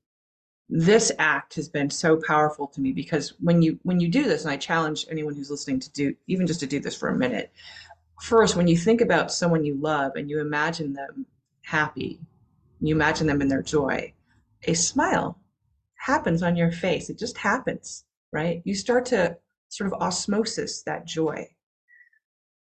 this 0.71 1.11
act 1.19 1.55
has 1.55 1.67
been 1.67 1.89
so 1.89 2.15
powerful 2.25 2.65
to 2.65 2.79
me 2.79 2.93
because 2.93 3.33
when 3.41 3.61
you 3.61 3.77
when 3.83 3.99
you 3.99 4.07
do 4.07 4.23
this 4.23 4.43
and 4.43 4.51
i 4.51 4.55
challenge 4.55 5.05
anyone 5.11 5.35
who's 5.35 5.51
listening 5.51 5.81
to 5.81 5.91
do 5.91 6.15
even 6.27 6.47
just 6.47 6.61
to 6.61 6.65
do 6.65 6.79
this 6.79 6.95
for 6.95 7.09
a 7.09 7.17
minute 7.17 7.51
first 8.21 8.55
when 8.55 8.69
you 8.69 8.77
think 8.77 9.01
about 9.01 9.33
someone 9.33 9.65
you 9.65 9.75
love 9.75 10.13
and 10.15 10.29
you 10.29 10.39
imagine 10.39 10.93
them 10.93 11.25
happy 11.61 12.21
you 12.79 12.95
imagine 12.95 13.27
them 13.27 13.41
in 13.41 13.49
their 13.49 13.61
joy 13.61 14.13
a 14.63 14.73
smile 14.73 15.37
happens 15.95 16.41
on 16.41 16.55
your 16.55 16.71
face 16.71 17.09
it 17.09 17.19
just 17.19 17.37
happens 17.37 18.05
right 18.31 18.61
you 18.63 18.73
start 18.73 19.05
to 19.05 19.35
sort 19.67 19.91
of 19.91 20.01
osmosis 20.01 20.83
that 20.83 21.05
joy 21.05 21.45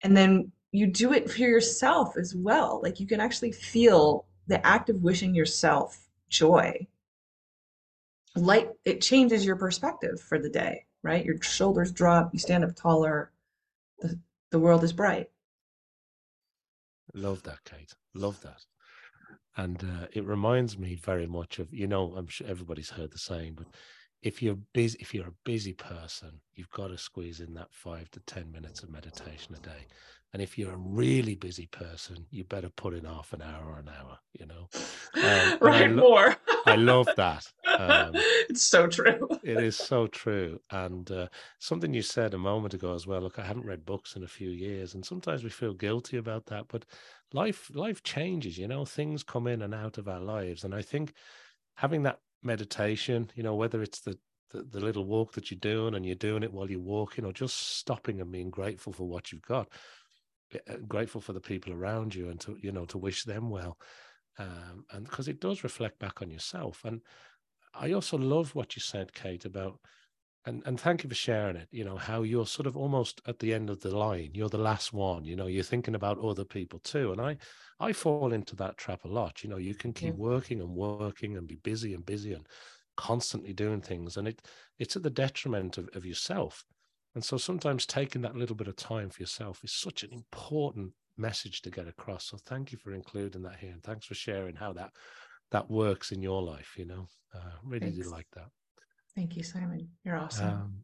and 0.03 0.17
then 0.17 0.53
you 0.73 0.87
do 0.87 1.13
it 1.13 1.31
for 1.31 1.41
yourself 1.41 2.17
as 2.17 2.35
well. 2.35 2.81
Like 2.83 3.01
you 3.01 3.07
can 3.07 3.21
actually 3.21 3.53
feel 3.53 4.27
the 4.47 4.65
act 4.67 4.89
of 4.89 5.03
wishing 5.03 5.35
yourself 5.35 6.09
joy. 6.29 6.87
Light 8.37 8.71
it 8.85 9.01
changes 9.01 9.45
your 9.45 9.57
perspective 9.57 10.21
for 10.21 10.39
the 10.39 10.49
day 10.49 10.87
right? 11.03 11.25
Your 11.25 11.41
shoulders 11.43 11.93
drop 11.93 12.33
you 12.33 12.39
stand 12.39 12.65
up 12.65 12.75
taller 12.75 13.33
the, 14.01 14.19
the 14.51 14.59
world 14.59 14.85
is 14.85 14.93
bright. 14.93 15.29
Love 17.15 17.43
that 17.43 17.65
kate. 17.65 17.95
Love 18.15 18.41
that. 18.43 18.65
And 19.57 19.83
uh, 19.83 20.07
it 20.13 20.25
reminds 20.25 20.79
me 20.79 20.95
very 20.95 21.27
much 21.27 21.59
of 21.59 21.73
you 21.73 21.87
know 21.87 22.15
i'm 22.17 22.29
sure 22.29 22.47
everybody's 22.47 22.91
heard 22.91 23.11
the 23.11 23.19
saying 23.19 23.55
but 23.57 23.67
if 24.23 24.43
you're 24.43 24.59
busy 24.73 24.99
if 25.01 25.15
you're 25.15 25.29
a 25.29 25.35
busy 25.45 25.73
person 25.73 26.41
you've 26.55 26.71
got 26.71 26.89
to 26.89 26.99
squeeze 26.99 27.41
in 27.41 27.55
that 27.55 27.69
five 27.71 28.11
to 28.11 28.21
ten 28.21 28.51
minutes 28.51 28.83
of 28.83 28.91
meditation 28.91 29.55
a 29.55 29.61
day 29.61 29.87
and 30.33 30.41
if 30.41 30.57
you're 30.57 30.73
a 30.73 30.77
really 30.77 31.35
busy 31.35 31.67
person, 31.67 32.25
you 32.31 32.45
better 32.45 32.69
put 32.69 32.95
in 32.95 33.05
half 33.05 33.33
an 33.33 33.43
hour 33.43 33.65
or 33.67 33.79
an 33.81 33.89
hour, 33.89 34.19
you 34.39 34.47
know. 34.47 34.69
Um, 35.17 35.59
right, 35.61 35.83
I 35.83 35.87
lo- 35.87 35.97
more. 35.97 36.37
I 36.67 36.77
love 36.77 37.09
that. 37.17 37.51
Um, 37.67 38.13
it's 38.15 38.63
so 38.63 38.87
true. 38.87 39.29
it 39.43 39.59
is 39.59 39.77
so 39.77 40.07
true. 40.07 40.61
And 40.71 41.11
uh, 41.11 41.27
something 41.59 41.93
you 41.93 42.03
said 42.03 42.35
a 42.35 42.39
moment 42.39 42.75
ago 42.75 42.95
as 42.95 43.09
well. 43.09 43.23
Look, 43.23 43.41
I 43.41 43.45
haven't 43.45 43.67
read 43.67 43.85
books 43.85 44.15
in 44.15 44.23
a 44.23 44.29
few 44.29 44.51
years, 44.51 44.95
and 44.95 45.05
sometimes 45.05 45.43
we 45.43 45.51
feel 45.51 45.75
guilty 45.75 46.17
about 46.17 46.47
that. 46.47 46.67
But 46.69 46.85
life, 47.33 47.69
life 47.75 48.05
changes. 48.05 48.57
You 48.57 48.69
know, 48.69 48.85
things 48.85 49.25
come 49.25 49.49
in 49.49 49.63
and 49.63 49.75
out 49.75 49.99
of 49.99 50.07
our 50.07 50.21
lives, 50.21 50.63
and 50.63 50.77
I 50.77 50.83
think 50.83 51.13
having 51.75 52.05
that 52.05 52.21
meditation, 52.43 53.31
you 53.35 53.43
know, 53.43 53.55
whether 53.55 53.83
it's 53.83 54.01
the 54.01 54.19
the, 54.51 54.63
the 54.63 54.81
little 54.81 55.05
walk 55.05 55.33
that 55.35 55.51
you're 55.51 55.61
doing 55.61 55.95
and 55.95 56.05
you're 56.05 56.15
doing 56.17 56.43
it 56.43 56.53
while 56.53 56.69
you're 56.69 56.81
walking 56.81 57.25
or 57.25 57.33
just 57.33 57.77
stopping 57.79 58.21
and 58.21 58.33
being 58.33 58.51
grateful 58.51 58.93
for 58.93 59.07
what 59.07 59.31
you've 59.31 59.43
got 59.43 59.69
uh, 60.55 60.77
grateful 60.89 61.21
for 61.21 61.33
the 61.33 61.41
people 61.41 61.73
around 61.73 62.15
you 62.15 62.29
and 62.29 62.41
to 62.41 62.57
you 62.61 62.73
know 62.73 62.85
to 62.85 62.99
wish 62.99 63.25
them 63.25 63.51
well 63.51 63.79
um, 64.39 64.85
and 64.93 65.05
because 65.05 65.29
it 65.29 65.41
does 65.41 65.63
reflect 65.63 65.99
back 65.99 66.23
on 66.23 66.31
yourself. 66.31 66.83
And 66.85 67.01
i 67.75 67.93
also 67.93 68.19
love 68.19 68.53
what 68.57 68.75
you 68.75 68.83
said 68.83 69.13
kate 69.13 69.45
about 69.45 69.79
and 70.47 70.63
and 70.67 70.81
thank 70.81 71.03
you 71.03 71.09
for 71.09 71.15
sharing 71.15 71.57
it 71.57 71.69
you 71.71 71.85
know 71.85 71.97
how 71.97 72.23
you're 72.23 72.47
sort 72.47 72.67
of 72.67 72.77
almost 72.77 73.21
at 73.27 73.39
the 73.39 73.53
end 73.53 73.69
of 73.69 73.81
the 73.81 73.97
line 73.97 74.31
you're 74.33 74.49
the 74.49 74.59
last 74.59 74.93
one 74.93 75.25
you 75.25 75.37
know 75.37 75.47
you're 75.47 75.63
thinking 75.63 75.95
about 75.95 76.19
other 76.19 76.45
people 76.45 76.79
too 76.81 77.13
and 77.13 77.21
i 77.21 77.37
i 77.79 77.93
fall 77.93 78.33
into 78.33 78.57
that 78.57 78.77
trap 78.77 79.05
a 79.05 79.09
lot 79.09 79.43
you 79.43 79.51
know 79.51 79.59
you 79.59 79.75
can 79.75 79.93
keep 79.93 80.15
yeah. 80.15 80.25
working 80.25 80.61
and 80.61 80.71
working 80.71 81.37
and 81.37 81.47
be 81.47 81.57
busy 81.57 81.95
and 81.95 82.07
busy 82.07 82.33
and 82.33 82.47
constantly 82.97 83.53
doing 83.53 83.81
things 83.81 84.17
and 84.17 84.29
it 84.29 84.43
it's 84.79 84.97
at 84.97 85.03
the 85.03 85.11
detriment 85.11 85.79
of, 85.79 85.89
of 85.95 86.05
yourself 86.05 86.65
and 87.15 87.25
so 87.25 87.37
sometimes 87.37 87.87
taking 87.87 88.23
that 88.23 88.37
little 88.37 88.57
bit 88.57 88.69
of 88.69 88.77
time 88.77 89.11
for 89.11 89.23
yourself 89.23 89.65
is 89.65 89.73
such 89.73 90.03
an 90.05 90.13
important 90.13 90.93
message 91.17 91.63
to 91.63 91.71
get 91.71 91.89
across. 91.89 92.25
So 92.25 92.37
thank 92.37 92.73
you 92.73 92.79
for 92.79 92.93
including 92.93 93.43
that 93.43 93.57
here, 93.57 93.73
and 93.73 93.83
thanks 93.83 94.07
for 94.07 94.15
sharing 94.15 94.57
how 94.57 94.73
that 94.75 94.93
that 95.51 95.71
works 95.71 96.13
in 96.13 96.23
your 96.23 96.43
life. 96.43 96.75
You 96.77 96.87
know, 96.87 97.09
uh, 97.35 97.57
really 97.65 97.91
thanks. 97.91 97.99
do 97.99 98.11
like 98.11 98.27
that. 98.35 98.49
Thank 99.15 99.37
you, 99.37 99.43
Simon. 99.43 99.89
You're 100.05 100.17
awesome. 100.17 100.49
Um, 100.49 100.75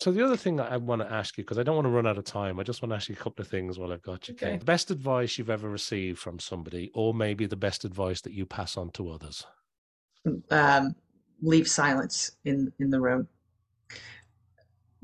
so 0.00 0.12
the 0.12 0.24
other 0.24 0.36
thing 0.36 0.60
I 0.60 0.76
want 0.76 1.00
to 1.02 1.10
ask 1.10 1.38
you, 1.38 1.44
because 1.44 1.58
I 1.58 1.62
don't 1.62 1.76
want 1.76 1.86
to 1.86 1.90
run 1.90 2.06
out 2.06 2.18
of 2.18 2.24
time, 2.24 2.60
I 2.60 2.62
just 2.62 2.82
want 2.82 2.90
to 2.90 2.96
ask 2.96 3.08
you 3.08 3.14
a 3.14 3.22
couple 3.22 3.42
of 3.42 3.48
things 3.48 3.78
while 3.78 3.92
I've 3.92 4.02
got 4.02 4.28
you. 4.28 4.34
Okay. 4.34 4.58
The 4.58 4.64
best 4.64 4.90
advice 4.90 5.38
you've 5.38 5.50
ever 5.50 5.68
received 5.68 6.18
from 6.18 6.38
somebody, 6.38 6.90
or 6.94 7.14
maybe 7.14 7.46
the 7.46 7.56
best 7.56 7.84
advice 7.84 8.20
that 8.22 8.32
you 8.32 8.44
pass 8.44 8.76
on 8.76 8.90
to 8.90 9.10
others. 9.10 9.46
Um, 10.50 10.94
leave 11.42 11.68
silence 11.68 12.32
in 12.44 12.72
in 12.80 12.90
the 12.90 13.00
room. 13.00 13.28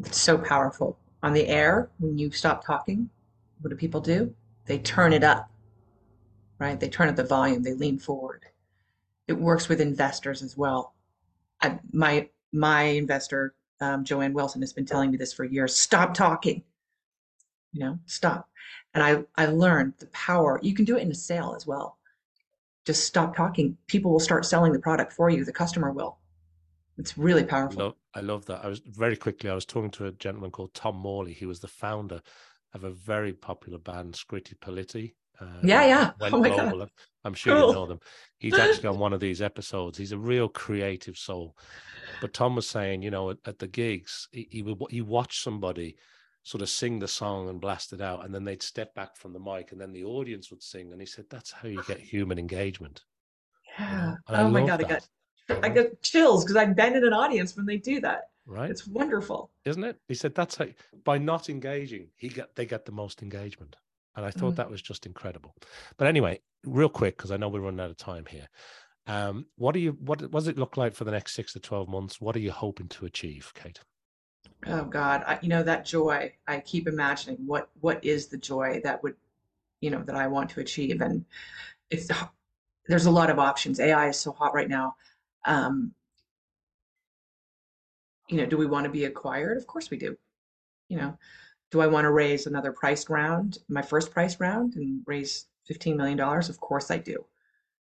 It's 0.05 0.21
so 0.21 0.37
powerful. 0.39 0.99
On 1.23 1.33
the 1.33 1.47
air, 1.47 1.91
when 1.99 2.19
you 2.19 2.31
stop 2.31 2.65
talking, 2.65 3.09
what 3.61 3.71
do 3.71 3.77
people 3.77 4.01
do? 4.01 4.35
They 4.67 4.79
turn 4.79 5.13
it 5.13 5.23
up, 5.23 5.51
right? 6.59 6.81
They 6.81 6.89
turn 6.89 7.09
up 7.09 7.17
the 7.17 7.25
volume, 7.25 7.63
they 7.63 7.75
lean 7.75 7.99
forward. 7.99 8.47
It 9.29 9.35
works 9.35 9.69
with 9.69 9.81
investors 9.81 10.43
as 10.43 10.57
well. 10.57 10.95
I, 11.63 11.79
my 11.93 12.29
my 12.53 12.83
investor, 12.83 13.55
um, 13.81 14.05
Joanne 14.05 14.33
Wilson, 14.33 14.61
has 14.63 14.73
been 14.73 14.87
telling 14.87 15.11
me 15.11 15.17
this 15.17 15.33
for 15.33 15.45
years. 15.45 15.75
Stop 15.75 16.15
talking. 16.15 16.63
You 17.73 17.81
know, 17.81 17.99
stop. 18.07 18.49
And 18.95 19.03
I 19.03 19.25
I 19.37 19.47
learned 19.47 19.95
the 19.99 20.07
power. 20.07 20.59
You 20.63 20.75
can 20.75 20.85
do 20.85 20.97
it 20.97 21.03
in 21.03 21.11
a 21.11 21.15
sale 21.15 21.55
as 21.57 21.67
well. 21.67 21.99
Just 22.85 23.05
stop 23.05 23.37
talking. 23.37 23.77
People 23.87 24.11
will 24.11 24.21
start 24.21 24.45
selling 24.45 24.73
the 24.73 24.79
product 24.79 25.13
for 25.13 25.31
you. 25.31 25.45
The 25.45 25.53
customer 25.53 25.93
will. 25.93 26.19
It's 26.99 27.17
really 27.17 27.45
powerful. 27.45 27.85
Love, 27.85 27.95
I 28.15 28.21
love 28.21 28.45
that. 28.47 28.65
I 28.65 28.69
was 28.69 28.81
very 28.85 29.17
quickly, 29.17 29.49
I 29.49 29.55
was 29.55 29.65
talking 29.65 29.91
to 29.93 30.07
a 30.07 30.13
gentleman 30.13 30.51
called 30.51 30.75
Tom 30.75 30.97
Morley. 30.97 31.33
He 31.33 31.47
was 31.47 31.61
the 31.61 31.69
founder 31.69 32.21
of 32.75 32.85
a 32.85 32.91
very 32.91 33.33
popular 33.33 33.79
band, 33.79 34.15
Scritti 34.15 34.55
Politti. 34.59 35.15
Uh, 35.41 35.47
yeah, 35.63 35.85
yeah. 35.87 36.11
oh 36.21 36.39
my 36.39 36.49
global. 36.49 36.79
God. 36.79 36.91
I'm 37.25 37.35
sure 37.35 37.57
cool. 37.57 37.69
you 37.69 37.75
know 37.75 37.87
them. 37.87 38.01
He's 38.39 38.55
actually 38.59 38.89
on 38.89 38.99
one 38.99 39.13
of 39.13 39.21
these 39.21 39.43
episodes. 39.43 39.99
He's 39.99 40.13
a 40.13 40.19
real 40.19 40.49
creative 40.49 41.17
soul. 41.17 41.57
But 42.21 42.35
Tom 42.35 42.57
was 42.57 42.69
saying, 42.69 43.03
you 43.03 43.11
know, 43.11 43.31
at, 43.31 43.39
at 43.47 43.59
the 43.59 43.67
gigs, 43.67 44.29
he, 44.33 44.49
he 44.51 44.63
would 44.63 44.79
he 44.91 45.01
watched 45.01 45.43
somebody 45.43 45.97
sort 46.43 46.63
of 46.63 46.69
sing 46.69 46.99
the 46.99 47.09
song 47.09 47.49
and 47.49 47.61
blast 47.61 47.93
it 47.93 48.01
out, 48.01 48.25
and 48.25 48.35
then 48.35 48.45
they'd 48.45 48.63
step 48.63 48.95
back 48.95 49.17
from 49.17 49.33
the 49.33 49.39
mic, 49.39 49.73
and 49.73 49.81
then 49.81 49.93
the 49.93 50.05
audience 50.05 50.51
would 50.51 50.63
sing. 50.63 50.93
And 50.93 51.01
he 51.01 51.07
said, 51.07 51.27
"That's 51.31 51.53
how 51.53 51.69
you 51.69 51.83
get 51.87 51.99
human 52.01 52.39
engagement." 52.39 53.03
Yeah. 53.79 54.17
oh 54.29 54.51
my 54.51 54.67
God, 54.67 54.81
that. 54.81 54.87
I 54.87 54.89
got 54.89 55.09
I 55.65 55.69
get 55.69 56.03
chills 56.03 56.45
because 56.45 56.57
I've 56.57 56.77
been 56.77 56.97
in 56.97 57.05
an 57.05 57.13
audience 57.13 57.57
when 57.57 57.67
they 57.67 57.79
do 57.79 58.01
that. 58.01 58.31
Right. 58.47 58.71
It's 58.71 58.87
wonderful. 58.87 59.51
Isn't 59.65 59.85
it? 59.85 59.97
He 60.09 60.15
said 60.15 60.35
that's 60.35 60.57
how 60.57 60.67
by 61.05 61.19
not 61.19 61.49
engaging, 61.49 62.09
he 62.17 62.29
get 62.29 62.55
they 62.57 62.67
get 62.67 62.85
the 62.85 62.93
most 62.93 63.23
engagement. 63.23 63.77
And 64.17 64.27
I 64.27 64.31
thought 64.31 64.55
mm. 64.55 64.57
that 64.57 64.71
was 64.71 64.83
just 64.83 65.07
incredible. 65.07 65.55
But 65.97 66.09
anyway, 66.09 66.41
real 66.65 66.89
quick, 66.89 67.17
because 67.17 67.31
I 67.31 67.37
know 67.37 67.49
we're 67.49 67.61
running 67.61 67.81
out 67.81 67.91
of 67.91 67.97
time 67.97 68.27
here. 68.27 68.49
Um, 69.07 69.47
what 69.57 69.73
do 69.73 69.81
you 69.81 69.97
what, 70.01 70.21
what 70.23 70.41
does 70.41 70.49
it 70.49 70.59
look 70.59 70.77
like 70.77 70.95
for 70.95 71.05
the 71.05 71.11
next 71.11 71.35
six 71.35 71.53
to 71.55 71.61
twelve 71.61 71.89
months? 71.89 72.21
What 72.21 72.37
are 72.37 72.41
you 72.41 72.53
hoping 72.53 72.89
to 72.89 73.07
achieve, 73.07 73.53
Kate? 73.55 73.81
Oh 74.67 74.85
God, 74.85 75.25
I, 75.27 75.39
you 75.43 75.49
know 75.49 75.63
that 75.63 75.87
joy. 75.87 76.33
I 76.47 76.61
keep 76.61 76.87
imagining 76.87 77.39
what 77.47 77.71
what 77.81 78.05
is 78.05 78.27
the 78.27 78.37
joy 78.37 78.81
that 78.85 79.03
would, 79.03 79.15
you 79.81 79.91
know, 79.91 80.03
that 80.03 80.17
I 80.17 80.27
want 80.27 80.51
to 80.51 80.61
achieve, 80.61 81.01
and 81.01 81.25
it's 81.91 82.11
there's 82.89 83.07
a 83.07 83.11
lot 83.11 83.31
of 83.31 83.39
options. 83.39 83.81
AI 83.81 84.09
is 84.09 84.21
so 84.21 84.33
hot 84.33 84.55
right 84.55 84.69
now 84.69 84.97
um, 85.45 85.95
you 88.29 88.37
know, 88.37 88.47
do 88.47 88.57
we 88.57 88.67
want 88.67 88.85
to 88.85 88.91
be 88.91 89.05
acquired? 89.05 89.57
Of 89.57 89.67
course 89.67 89.91
we 89.91 89.97
do. 89.97 90.17
You 90.89 90.99
know, 90.99 91.19
do 91.71 91.81
I 91.81 91.87
want 91.87 92.05
to 92.05 92.11
raise 92.11 92.47
another 92.47 92.73
price 92.73 93.09
round, 93.09 93.59
my 93.69 93.83
first 93.83 94.11
price 94.11 94.41
round, 94.41 94.75
and 94.75 95.03
raise 95.07 95.47
$15 95.71 95.97
million? 95.97 96.19
Of 96.21 96.61
course 96.61 96.91
I 96.91 96.99
do. 96.99 97.25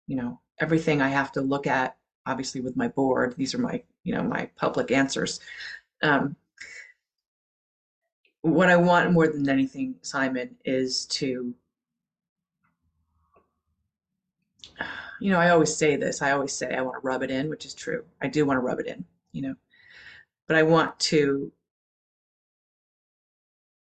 You 0.07 0.15
know, 0.15 0.39
everything 0.59 1.01
I 1.01 1.09
have 1.09 1.31
to 1.33 1.41
look 1.41 1.67
at, 1.67 1.97
obviously 2.25 2.61
with 2.61 2.77
my 2.77 2.87
board, 2.87 3.35
these 3.37 3.53
are 3.53 3.59
my, 3.59 3.83
you 4.03 4.13
know, 4.13 4.23
my 4.23 4.49
public 4.55 4.91
answers. 4.91 5.39
Um, 6.01 6.35
what 8.41 8.69
I 8.69 8.77
want 8.77 9.11
more 9.11 9.27
than 9.27 9.49
anything, 9.49 9.95
Simon, 10.01 10.55
is 10.63 11.05
to 11.07 11.55
you 15.19 15.31
know, 15.31 15.39
I 15.39 15.49
always 15.49 15.75
say 15.75 15.95
this. 15.95 16.21
I 16.21 16.31
always 16.31 16.53
say 16.53 16.75
I 16.75 16.81
want 16.81 17.01
to 17.01 17.07
rub 17.07 17.23
it 17.23 17.31
in, 17.31 17.49
which 17.49 17.65
is 17.65 17.73
true. 17.73 18.03
I 18.21 18.27
do 18.27 18.45
want 18.45 18.57
to 18.57 18.61
rub 18.61 18.79
it 18.79 18.87
in, 18.87 19.05
you 19.31 19.41
know, 19.41 19.55
but 20.47 20.57
I 20.57 20.63
want 20.63 20.97
to. 20.99 21.51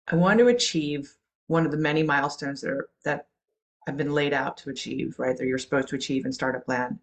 I 0.09 0.16
want 0.16 0.38
to 0.38 0.48
achieve 0.48 1.16
one 1.48 1.64
of 1.64 1.72
the 1.72 1.78
many 1.78 2.02
milestones 2.02 2.61
that 2.61 2.70
are 2.70 2.88
that 3.04 3.28
have 3.86 3.96
been 3.96 4.12
laid 4.12 4.32
out 4.32 4.57
to 4.59 4.70
achieve, 4.70 5.16
right? 5.18 5.36
That 5.36 5.46
you're 5.46 5.59
supposed 5.59 5.88
to 5.88 5.96
achieve 5.96 6.26
in 6.26 6.32
startup 6.32 6.66
land. 6.68 6.98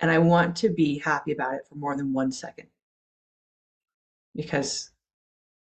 And 0.00 0.10
I 0.10 0.18
want 0.18 0.56
to 0.56 0.70
be 0.70 0.98
happy 0.98 1.32
about 1.32 1.54
it 1.54 1.66
for 1.68 1.74
more 1.74 1.96
than 1.96 2.12
one 2.12 2.32
second. 2.32 2.66
Because 4.34 4.90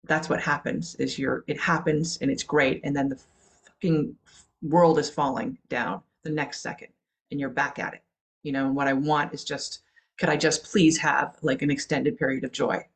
that's 0.04 0.28
what 0.28 0.40
happens 0.40 0.94
is 0.96 1.18
you're 1.18 1.44
it 1.46 1.60
happens 1.60 2.18
and 2.20 2.30
it's 2.30 2.42
great. 2.42 2.80
And 2.84 2.96
then 2.96 3.08
the 3.08 3.20
fucking 3.64 4.16
world 4.62 4.98
is 4.98 5.10
falling 5.10 5.58
down 5.68 6.02
the 6.22 6.30
next 6.30 6.60
second 6.60 6.88
and 7.30 7.38
you're 7.38 7.50
back 7.50 7.78
at 7.78 7.94
it. 7.94 8.02
You 8.42 8.52
know, 8.52 8.66
and 8.66 8.76
what 8.76 8.88
I 8.88 8.92
want 8.92 9.34
is 9.34 9.44
just 9.44 9.80
could 10.18 10.28
I 10.28 10.36
just 10.36 10.64
please 10.64 10.98
have 10.98 11.36
like 11.42 11.62
an 11.62 11.70
extended 11.70 12.18
period 12.18 12.44
of 12.44 12.52
joy? 12.52 12.86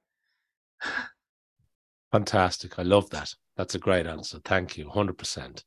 Fantastic. 2.12 2.78
I 2.78 2.82
love 2.82 3.10
that. 3.10 3.34
That's 3.56 3.74
a 3.74 3.78
great 3.78 4.06
answer. 4.06 4.38
Thank 4.44 4.78
you. 4.78 4.86
100%. 4.86 5.64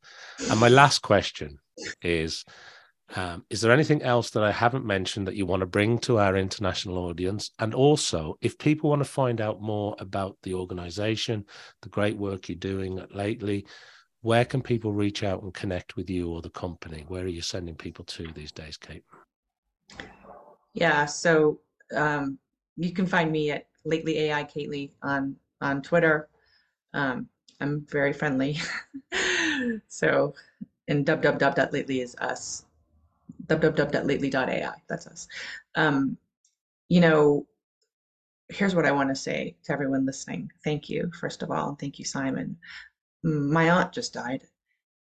And 0.50 0.60
my 0.60 0.70
last 0.70 1.00
question 1.00 1.60
is 2.02 2.44
um, 3.16 3.46
Is 3.50 3.62
there 3.62 3.72
anything 3.72 4.02
else 4.02 4.30
that 4.32 4.44
I 4.44 4.52
haven't 4.52 4.86
mentioned 4.86 5.28
that 5.28 5.36
you 5.36 5.46
want 5.46 5.60
to 5.60 5.66
bring 5.66 6.00
to 6.00 6.18
our 6.18 6.36
international 6.36 6.98
audience? 6.98 7.52
And 7.60 7.74
also, 7.74 8.38
if 8.42 8.58
people 8.58 8.89
want 8.89 9.02
to 9.02 9.10
find 9.10 9.42
out 9.42 9.62
more 9.62 9.96
about 10.00 10.38
the 10.44 10.54
organization, 10.54 11.46
the 11.82 11.89
great 11.89 12.18
work 12.18 12.50
you're 12.50 12.58
doing 12.58 13.04
lately, 13.14 13.68
where 14.22 14.46
can 14.46 14.62
people 14.62 14.94
reach 14.94 15.24
out 15.24 15.44
and 15.44 15.54
connect 15.54 15.96
with 15.96 16.10
you 16.10 16.32
or 16.32 16.42
the 16.42 16.50
company? 16.52 17.06
Where 17.08 17.24
are 17.24 17.28
you 17.28 17.42
sending 17.42 17.76
people 17.76 18.06
to 18.06 18.32
these 18.34 18.52
days, 18.52 18.78
Kate? 18.78 19.04
Yeah, 20.74 21.06
so 21.06 21.60
um, 21.96 22.38
you 22.78 22.94
can 22.94 23.06
find 23.06 23.32
me 23.32 23.52
at 23.52 23.68
Lately 23.84 24.20
AI 24.20 24.44
Kately 24.44 24.92
on 25.04 25.36
on 25.60 25.82
Twitter. 25.82 26.30
Um, 26.94 27.28
I'm 27.60 27.86
very 27.89 28.14
friendly. 28.14 28.58
so, 29.88 30.34
and 30.88 31.06
www.lately 31.06 32.02
is 32.02 32.16
us. 32.16 32.66
www.lately.ai. 33.48 34.74
That's 34.88 35.08
us. 35.08 35.28
Um, 35.76 36.18
you 36.89 37.00
know, 37.00 37.46
here's 38.50 38.76
what 38.76 38.86
I 38.86 38.92
want 38.92 39.10
to 39.10 39.16
say 39.16 39.56
to 39.64 39.72
everyone 39.72 40.06
listening. 40.06 40.52
Thank 40.64 40.89
you, 40.89 41.12
first 41.20 41.42
of 41.42 41.52
all, 41.52 41.70
and 41.70 41.80
thank 41.80 42.00
you, 42.00 42.06
Simon. 42.06 42.58
My 43.24 43.70
aunt 43.70 43.94
just 43.94 44.14
died, 44.14 44.44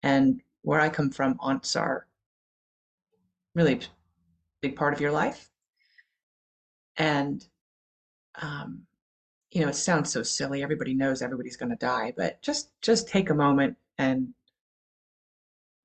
and 0.02 0.40
where 0.62 0.80
I 0.80 0.88
come 0.88 1.10
from, 1.10 1.36
aunts 1.40 1.74
are 1.74 2.06
really 3.54 3.80
big 4.60 4.76
part 4.76 4.92
of 4.94 5.00
your 5.00 5.10
life. 5.10 5.50
And 6.96 7.44
um, 8.40 8.86
you 9.52 9.62
know, 9.62 9.68
it 9.68 9.74
sounds 9.74 10.12
so 10.12 10.22
silly. 10.22 10.62
Everybody 10.62 10.94
knows 10.94 11.22
everybody's 11.22 11.56
going 11.56 11.70
to 11.70 11.76
die, 11.76 12.12
but 12.16 12.40
just 12.42 12.70
just 12.82 13.08
take 13.08 13.30
a 13.30 13.34
moment 13.34 13.76
and 13.98 14.28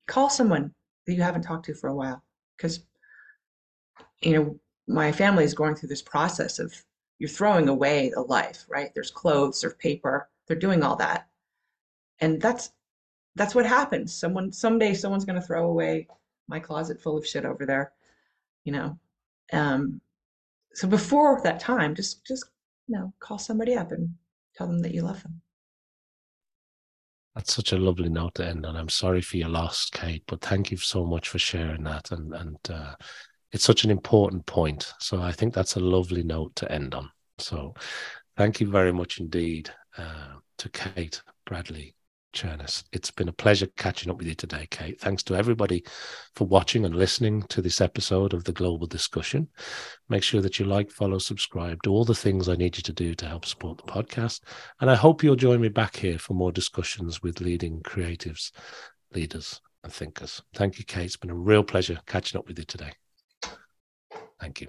call 0.07 0.29
someone 0.29 0.73
that 1.07 1.13
you 1.13 1.21
haven't 1.21 1.41
talked 1.41 1.65
to 1.65 1.73
for 1.73 1.89
a 1.89 1.95
while 1.95 2.21
because 2.57 2.81
you 4.21 4.33
know, 4.33 4.59
my 4.87 5.11
family 5.11 5.43
is 5.43 5.53
going 5.53 5.75
through 5.75 5.89
this 5.89 6.01
process 6.01 6.59
of 6.59 6.73
you're 7.19 7.29
throwing 7.29 7.69
away 7.69 8.11
a 8.15 8.21
life, 8.21 8.65
right? 8.67 8.91
There's 8.93 9.11
clothes, 9.11 9.61
there's 9.61 9.73
paper, 9.75 10.29
they're 10.47 10.57
doing 10.57 10.83
all 10.83 10.95
that. 10.97 11.27
And 12.19 12.41
that's 12.41 12.71
that's 13.35 13.55
what 13.55 13.65
happens. 13.65 14.13
Someone 14.13 14.51
someday 14.51 14.93
someone's 14.93 15.25
going 15.25 15.39
to 15.39 15.45
throw 15.45 15.69
away 15.69 16.07
my 16.47 16.59
closet 16.59 17.01
full 17.01 17.17
of 17.17 17.25
shit 17.27 17.45
over 17.45 17.65
there, 17.65 17.93
you 18.63 18.71
know. 18.71 18.97
Um 19.53 20.01
so 20.73 20.87
before 20.87 21.41
that 21.43 21.59
time, 21.59 21.95
just 21.95 22.25
just 22.25 22.45
know, 22.87 23.13
call 23.19 23.37
somebody 23.37 23.75
up 23.75 23.91
and 23.91 24.09
tell 24.55 24.67
them 24.67 24.79
that 24.79 24.93
you 24.93 25.01
love 25.01 25.21
them. 25.23 25.41
That's 27.35 27.53
such 27.53 27.73
a 27.73 27.77
lovely 27.77 28.09
note 28.09 28.35
to 28.35 28.47
end 28.47 28.65
on. 28.65 28.77
I'm 28.77 28.89
sorry 28.89 29.21
for 29.21 29.35
your 29.37 29.49
loss, 29.49 29.89
Kate, 29.89 30.23
but 30.25 30.41
thank 30.41 30.71
you 30.71 30.77
so 30.77 31.05
much 31.05 31.27
for 31.27 31.39
sharing 31.39 31.83
that. 31.83 32.11
And 32.11 32.33
and 32.33 32.57
uh, 32.69 32.95
it's 33.51 33.65
such 33.65 33.83
an 33.83 33.91
important 33.91 34.45
point. 34.45 34.93
So 34.99 35.21
I 35.21 35.31
think 35.31 35.53
that's 35.53 35.75
a 35.75 35.81
lovely 35.81 36.23
note 36.23 36.55
to 36.57 36.71
end 36.71 36.95
on. 36.95 37.09
So 37.37 37.73
thank 38.37 38.61
you 38.61 38.69
very 38.69 38.93
much 38.93 39.19
indeed 39.19 39.69
uh, 39.97 40.35
to 40.59 40.69
Kate 40.69 41.21
Bradley 41.45 41.95
Chernis. 42.35 42.83
It's 42.91 43.09
been 43.09 43.29
a 43.29 43.33
pleasure 43.33 43.67
catching 43.77 44.11
up 44.11 44.17
with 44.17 44.27
you 44.27 44.35
today, 44.35 44.67
Kate. 44.69 44.99
Thanks 44.99 45.23
to 45.23 45.35
everybody 45.35 45.83
for 46.35 46.45
watching 46.45 46.85
and 46.85 46.93
listening 46.93 47.43
to 47.43 47.61
this 47.61 47.81
episode 47.81 48.33
of 48.33 48.43
the 48.43 48.51
Global 48.51 48.85
Discussion. 48.85 49.47
Make 50.09 50.21
sure 50.21 50.41
that 50.41 50.59
you 50.59 50.65
like, 50.65 50.91
follow, 50.91 51.17
subscribe, 51.17 51.81
do 51.81 51.91
all 51.91 52.05
the 52.05 52.13
things 52.13 52.49
I 52.49 52.55
need 52.55 52.75
you 52.77 52.83
to 52.83 52.93
do 52.93 53.15
to 53.15 53.25
help 53.25 53.45
support 53.45 53.77
the 53.77 53.91
podcast. 53.91 54.41
And 54.81 54.91
I 54.91 54.95
hope 54.95 55.23
you'll 55.23 55.35
join 55.35 55.61
me 55.61 55.69
back 55.69 55.95
here 55.95 56.19
for 56.19 56.33
more 56.33 56.51
discussions 56.51 57.23
with 57.23 57.41
leading 57.41 57.81
creatives, 57.81 58.51
leaders, 59.13 59.61
and 59.83 59.93
thinkers. 59.93 60.41
Thank 60.53 60.77
you, 60.77 60.85
Kate. 60.85 61.05
It's 61.05 61.17
been 61.17 61.29
a 61.29 61.35
real 61.35 61.63
pleasure 61.63 61.99
catching 62.05 62.37
up 62.37 62.47
with 62.47 62.59
you 62.59 62.65
today. 62.65 62.91
Thank 64.39 64.61
you. 64.61 64.67